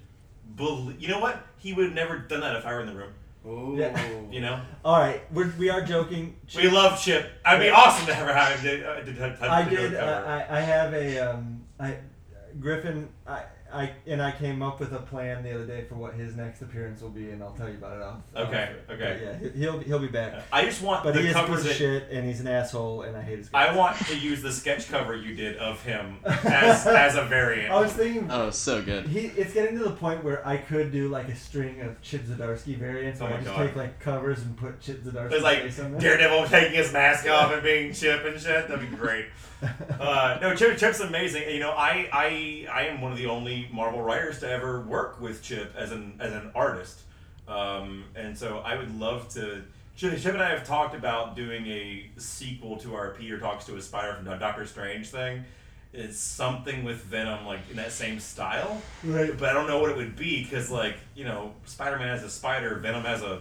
[0.57, 1.01] believe.
[1.01, 1.47] You know what?
[1.57, 3.13] He would have never done that if I were in the room.
[3.49, 3.75] Ooh.
[3.79, 3.99] Yeah.
[4.31, 4.61] You know.
[4.85, 6.37] All right, we're, we are joking.
[6.55, 7.31] We love Chip.
[7.45, 8.79] I'd be awesome to ever have him.
[8.81, 9.95] do- uh, to- to- to I do a did.
[9.95, 10.27] Uh, cover.
[10.51, 11.97] I, I have a um, I
[12.61, 13.09] Griffin.
[13.27, 13.43] I,
[13.73, 16.63] I and I came up with a plan the other day for what his next
[16.63, 18.17] appearance will be, and I'll tell you about it off.
[18.49, 19.19] Okay, off- okay.
[19.39, 20.43] but yeah, he- he'll he'll be back.
[20.53, 22.41] I just want But the he is a piece covers of that shit, and he's
[22.41, 23.51] an asshole, and I hate his.
[23.53, 27.71] I want to use the sketch cover you did of him as as a variant.
[27.73, 28.29] I was thinking.
[28.31, 29.07] Oh, so good.
[29.07, 32.23] He, it's getting to the point where I could do like a string of Chip
[32.25, 33.67] Zdarsky variants, Oh where I just God.
[33.67, 36.01] take like covers and put Chip Zdarsky It's like on there.
[36.01, 38.69] Daredevil taking his mask off and being Chip and shit.
[38.69, 39.27] That'd be great.
[39.99, 41.51] Uh, no, Chip, Chip's amazing.
[41.51, 45.21] You know, I, I I am one of the only Marvel writers to ever work
[45.21, 47.01] with Chip as an as an artist,
[47.49, 49.63] um, and so I would love to.
[49.97, 53.83] Chip, and I have talked about doing a sequel to our Peter talks to a
[53.83, 55.45] spider from Doctor Strange thing.
[55.93, 58.81] It's something with Venom, like in that same style.
[59.03, 59.37] Right.
[59.37, 62.23] But I don't know what it would be because, like, you know, Spider Man has
[62.23, 63.41] a spider, Venom has a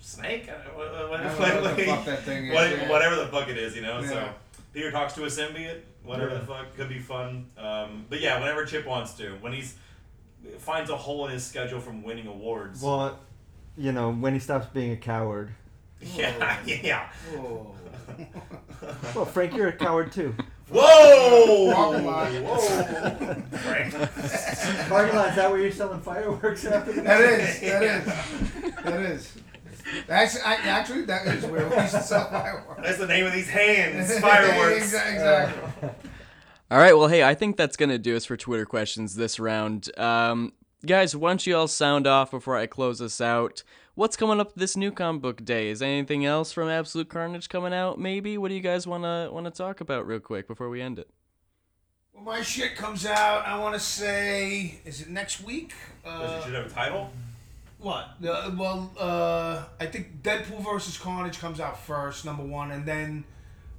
[0.00, 0.48] snake.
[0.48, 2.54] I don't know, what- what- I don't know what the what- fuck that thing is,
[2.54, 2.88] what- yeah.
[2.88, 4.02] Whatever the fuck it is, you know.
[4.04, 4.28] So
[4.72, 5.82] Peter talks to a symbiote.
[6.04, 6.38] Whatever Yeah.
[6.38, 7.46] the fuck could be fun.
[7.58, 9.76] Um, but yeah, whenever Chip wants to, when he's
[10.58, 12.82] finds a hole in his schedule from winning awards.
[12.82, 13.18] Well,
[13.76, 15.50] you know, when he stops being a coward.
[16.00, 17.10] yeah, yeah.
[17.34, 17.74] Whoa.
[19.14, 20.34] Well, Frank, you're a coward too.
[20.72, 21.72] Whoa!
[21.74, 22.32] Parking lot.
[22.32, 23.34] Whoa!
[23.58, 23.92] Frank.
[24.88, 27.60] Parking lot, is that where you're selling fireworks after the That is.
[27.60, 28.74] That is.
[28.84, 29.32] That is.
[30.06, 32.80] That's I, actually that is where we used to sell fireworks.
[32.82, 34.18] That's the name of these hands.
[34.18, 34.92] Fireworks.
[34.94, 35.88] Exa- exactly.
[36.70, 39.40] All right, well, hey, I think that's going to do us for Twitter questions this
[39.40, 39.90] round.
[39.98, 40.52] Um,
[40.86, 43.64] guys, why don't you all sound off before I close us out?
[43.96, 45.68] What's coming up this new comic book day?
[45.68, 47.98] Is anything else from Absolute Carnage coming out?
[47.98, 48.38] Maybe.
[48.38, 51.00] What do you guys want to want to talk about real quick before we end
[51.00, 51.10] it?
[52.14, 55.72] Well, my shit comes out, I want to say, is it next week?
[56.04, 57.10] Does Uh, it should have a title?
[57.80, 58.10] What?
[58.26, 63.24] Uh, well, uh, I think Deadpool versus Carnage comes out first, number one, and then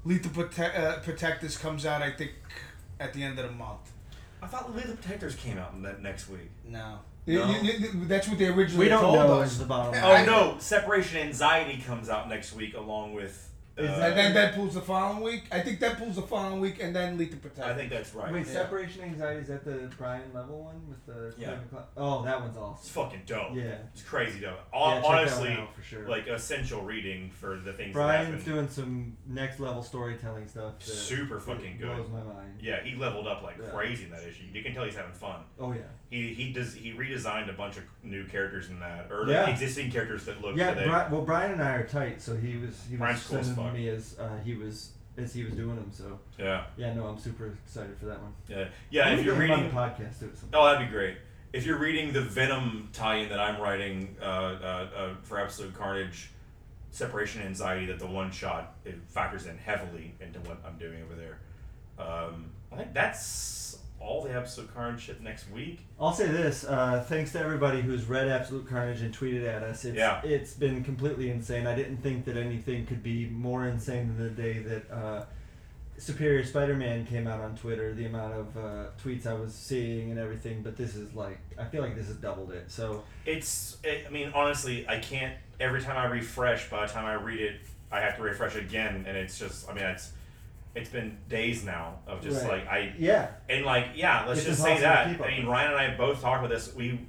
[0.05, 2.31] Lethal Prote- uh, Protectors comes out, I think,
[2.99, 3.91] at the end of the month.
[4.41, 6.49] I thought Lethal Protectors came out in that next week.
[6.67, 6.99] No.
[7.27, 7.45] No?
[7.45, 9.51] You- you- you- that's what they originally We don't told know us.
[9.51, 13.50] is the bottom Yeah, Oh no, Separation Anxiety comes out next week along with.
[13.89, 15.43] Uh, And then Deadpool's the following week.
[15.51, 17.65] I think Deadpool's the following week, and then Lethal Protectors.
[17.65, 18.31] I think that's right.
[18.31, 18.53] Wait, Yeah.
[18.53, 21.57] separation anxiety is that the Brian level one with the Yeah.
[21.97, 22.79] Oh, that one's awesome.
[22.81, 23.53] It's fucking dope.
[23.55, 23.77] Yeah.
[23.93, 24.59] It's crazy dope.
[24.73, 26.07] Yeah, Hon- check that one Honestly, out for sure.
[26.07, 28.53] like essential reading for the things that Brian's happen.
[28.53, 30.79] doing some next level storytelling stuff.
[30.79, 31.95] That Super fucking good.
[31.95, 32.59] Blows my mind.
[32.61, 33.69] Yeah, he leveled up like Yeah.
[33.69, 34.43] crazy in that issue.
[34.51, 35.41] You can tell he's having fun.
[35.59, 35.81] Oh yeah.
[36.11, 39.49] He he does he redesigned a bunch of new characters in that, or Yeah.
[39.49, 40.55] existing characters that look.
[40.57, 43.37] Yeah, Bri- well, Brian and I are tight, so he was he was Brian's cool
[43.39, 43.73] as sending fuck.
[43.73, 45.89] me as uh, he was as he was doing them.
[45.91, 48.33] So yeah, yeah, no, I'm super excited for that one.
[48.49, 49.07] yeah, yeah.
[49.07, 50.37] I'm If you're gonna get him reading, on the podcast, do it.
[50.37, 50.59] sometime.
[50.61, 51.15] Oh, that'd be great.
[51.53, 56.29] If you're reading the Venom tie-in that I'm writing uh, uh, uh, for Absolute Carnage,
[56.91, 61.15] Separation Anxiety, that the one shot it factors in heavily into what I'm doing over
[61.15, 61.39] there.
[61.99, 65.79] Um, I think that's all the Absolute Carnage shit next week.
[65.99, 69.85] I'll say this: uh, thanks to everybody who's read Absolute Carnage and tweeted at us.
[69.85, 70.21] It's, Yeah.
[70.23, 71.67] it's been completely insane.
[71.67, 75.25] I didn't think that anything could be more insane than the day that uh,
[75.97, 77.93] Superior Spider-Man came out on Twitter.
[77.93, 80.63] The amount of uh, tweets I was seeing and everything.
[80.63, 82.71] But this is like, I feel like this has doubled it.
[82.71, 85.35] So It's, I mean, honestly, I can't.
[85.59, 87.61] Every time I refresh, by the time I read it,
[87.91, 90.13] I have to refresh again, and it's just, I mean, it's,
[90.75, 92.65] it's been days now of just Right.
[92.65, 95.09] like I yeah, And like, yeah, let's It's just say that.
[95.09, 95.45] keep I mean.
[95.45, 96.73] Ryan and I both talked about this.
[96.73, 96.99] We,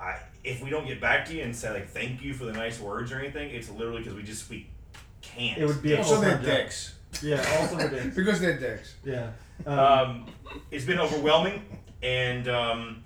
[0.00, 2.52] I, if we don't get back to you and say like thank you for the
[2.52, 4.66] nice words or anything, it's literally because we just we
[5.22, 5.58] can't.
[5.58, 6.94] it would be Also, they're dicks.
[7.22, 8.14] Yeah, also the dicks.
[8.16, 8.94] Because they're dicks.
[9.04, 9.30] Yeah.
[9.66, 10.26] Um, Um,
[10.70, 11.62] it's been overwhelming,
[12.02, 13.02] and um,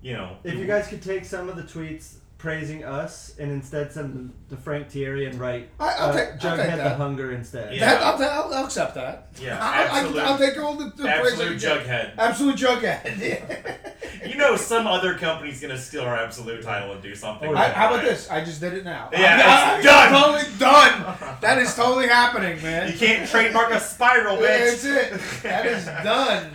[0.00, 3.92] you know, If you guys could take some of the tweets praising us and instead
[3.92, 6.76] send them to Frank Tieri and write I- I'll uh, take- I'll Jughead take the
[6.76, 6.96] that.
[6.96, 7.74] Hunger instead.
[7.74, 7.80] Yeah.
[7.94, 9.28] That, I'll, ta- I'll, I'll accept that.
[9.40, 11.84] Yeah, I, I, absolute- I'll take all the, the praise I absolute get.
[11.86, 12.12] jughead.
[12.18, 13.78] Absolute jughead.
[14.24, 17.48] You know, some other company's gonna steal our absolute title and do something.
[17.48, 18.04] Oh, with I, it, how about right?
[18.08, 18.30] this?
[18.30, 19.08] I just did it now.
[19.12, 20.12] Yeah, I'm, it's done.
[20.22, 21.38] Totally done.
[21.40, 22.92] That is totally happening, man.
[22.92, 24.82] You can't trademark a spiral, Yeah, bitch.
[24.82, 25.42] That's it.
[25.42, 26.50] That is done.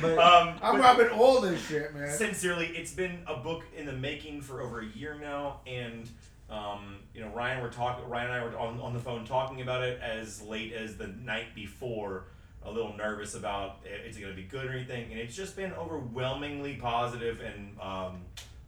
[0.00, 2.10] But Um, I'm but- robbing all this shit, man.
[2.10, 6.08] Sincerely, it's been a book in the making for over a year now, and
[6.50, 8.08] um, you know Ryan, we're talking.
[8.08, 11.06] Ryan and I were on, on the phone talking about it as late as the
[11.06, 12.24] night before,
[12.64, 15.34] a little nervous about i- is it going to be good or anything, and it's
[15.36, 18.22] just been overwhelmingly positive, and um,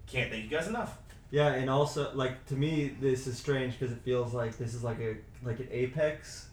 [0.07, 0.99] can't thank you guys enough.
[1.31, 4.83] yeah, and also like to me this is strange because it feels like this is
[4.85, 6.47] like a like an apex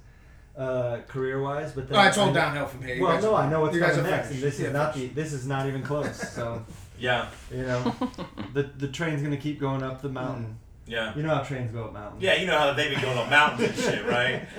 [0.57, 2.95] uh, career wise, but then Oh, it's all I- downhill from here.
[2.95, 4.67] You Well, guys no, I know what's you guys coming are next, and this Yeah,
[4.67, 6.17] is not the this is not even close.
[6.33, 6.65] So
[6.99, 7.95] Yeah, You know,
[8.53, 10.58] the the train's gonna keep going up the mountain.
[10.89, 11.15] Yeah.
[11.15, 12.21] You know how trains go up mountains.
[12.23, 14.47] Yeah, you know how they've been going up mountains and shit, right?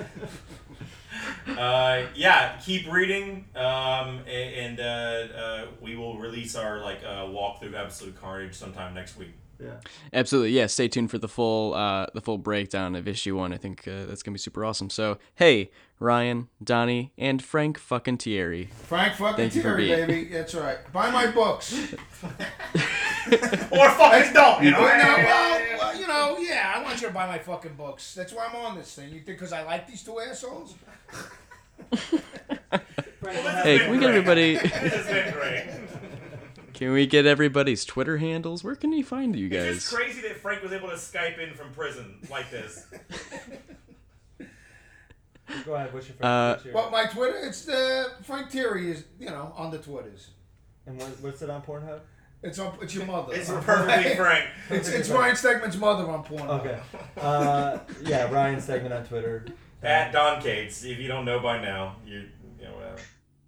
[1.47, 7.25] Uh, yeah, keep reading, um, a- and uh, uh, we will release our like uh,
[7.25, 9.33] walkthrough of Absolute Carnage sometime next week.
[9.59, 9.73] Yeah.
[10.13, 10.65] Absolutely, yeah.
[10.67, 13.53] Stay tuned for the full uh, the full breakdown of issue one.
[13.53, 14.89] I think uh, that's gonna be super awesome.
[14.89, 18.71] So, hey, Ryan, Donny, and Frank fucking Tieri.
[18.73, 20.29] Frank fucking Thank you for being- baby.
[20.29, 20.77] That's right.
[20.93, 21.75] Buy my books.
[23.71, 24.81] Or fucking don't, you know?
[24.81, 28.13] Well, no, well, well, you know, yeah, I want you to buy my fucking books.
[28.15, 29.05] That's why I'm on this thing.
[29.09, 30.75] You think because I like these two assholes?
[33.63, 34.55] Hey, can we get everybody?
[34.57, 34.71] This
[35.07, 35.69] has great.
[36.73, 38.63] Can we get everybody's Twitter handles?
[38.63, 39.75] Where can he find you guys?
[39.75, 42.87] It's just crazy that Frank was able to Skype in from prison like this.
[45.65, 45.93] Go ahead.
[45.93, 46.27] What's your favorite?
[46.27, 49.77] Uh, what's your, Well, my Twitter, it's uh, Frank Tieri is, you know, on the
[49.77, 50.29] Twitters.
[50.87, 51.99] and what, what's it on Pornhub?
[52.43, 53.33] It's on, it's your mother.
[53.33, 54.45] It's perfectly Frank.
[54.69, 56.59] It's, it's Ryan Stegman's mother on Pornhub.
[56.61, 56.79] Okay.
[57.19, 59.45] Uh, yeah, Ryan Stegman on Twitter.
[59.83, 60.83] At Don Cates.
[60.83, 62.40] If you don't know by now, you, you know, whatever.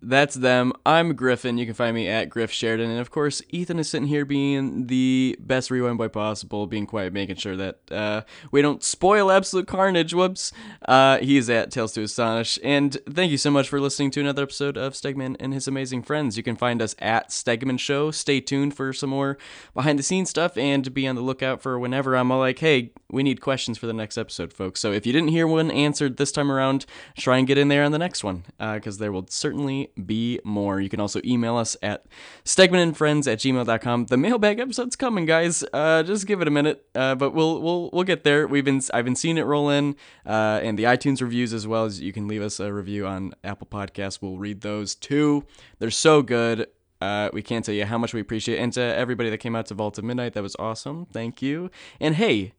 [0.06, 0.74] That's them.
[0.86, 1.58] I'm Griffin.
[1.58, 2.90] You can find me at Griff Sheridan.
[2.90, 7.14] And of course, Ethan is sitting here being the best rewind boy possible, being quiet,
[7.14, 8.22] making sure that uh,
[8.52, 10.14] we don't spoil absolute carnage.
[10.14, 10.52] Whoops.
[10.86, 12.60] Uh, he's at Tales to Astonish.
[12.64, 16.04] And thank you so much for listening to another episode of Stegman and his amazing
[16.04, 16.36] friends.
[16.36, 18.12] You can find us at Stegman Show.
[18.12, 19.38] Stay tuned for some more
[19.74, 23.24] behind the scenes stuff and be on the lookout for whenever I'm like, hey, we
[23.24, 24.82] need questions for the next episode, folks.
[24.82, 26.86] So if you didn't hear one answered this time around,
[27.18, 30.80] try and get in there on the next one because there will certainly be more.
[30.80, 32.06] You can also email us at
[32.46, 34.06] stegmanandfriends at gmail.com.
[34.06, 35.64] The mailbag episode's coming, guys.
[35.74, 38.48] Uh, just give it a minute, uh, but we'll we'll we'll get there.
[38.48, 39.96] We've been I've been seeing it roll in,
[40.26, 43.34] uh, and the iTunes reviews as well as you can leave us a review on
[43.44, 44.22] Apple Podcasts.
[44.22, 45.46] We'll read those too.
[45.80, 46.68] They're so good.
[47.02, 48.58] Uh, we can't tell you how much we appreciate.
[48.58, 48.62] it.
[48.62, 51.06] And to everybody that came out to Vault of Midnight, that was awesome.
[51.08, 51.70] Thank you.
[52.00, 52.54] And hey,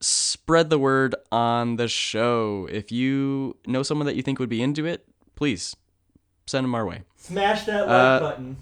[0.00, 2.68] spread the word on the show.
[2.70, 5.74] If you know someone that you think would be into it, please
[6.46, 7.02] send them our way.
[7.16, 8.56] Smash that like Uh, button.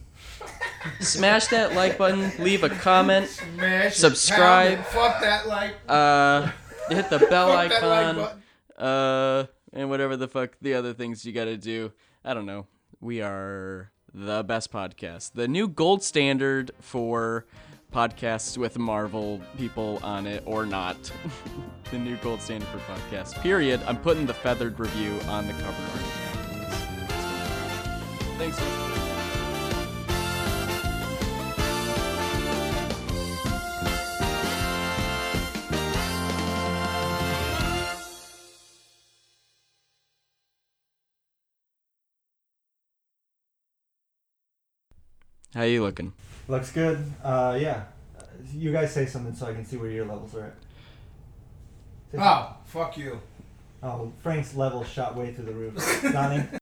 [1.00, 4.78] Smash that like button, leave a comment, Smash Subscribe.
[4.80, 5.74] it, Fuck that like.
[5.88, 6.50] uh,
[6.88, 8.42] hit the bell fuck that like icon,
[8.78, 11.92] uh, and whatever the fuck the other things you gotta do.
[12.24, 12.66] I don't know.
[13.00, 17.46] We are the best podcast, the new gold standard for
[17.92, 21.10] podcasts with Marvel people on it or not.
[21.90, 23.40] the new gold standard for podcasts.
[23.42, 23.80] Period.
[23.86, 26.21] I'm putting the feathered review on the cover art now.
[28.38, 28.56] Thanks.
[28.58, 28.64] so.
[45.54, 46.12] How you looking?
[46.48, 46.98] Looks good.
[47.22, 47.84] Uh, yeah.
[48.18, 48.22] Uh,
[48.54, 50.54] You guys say something so I can see where your levels are at.
[52.10, 52.20] Say something.
[52.22, 53.20] Oh, fuck you.
[53.82, 56.02] Oh, Frank's level shot way through the roof.
[56.12, 56.44] Donny?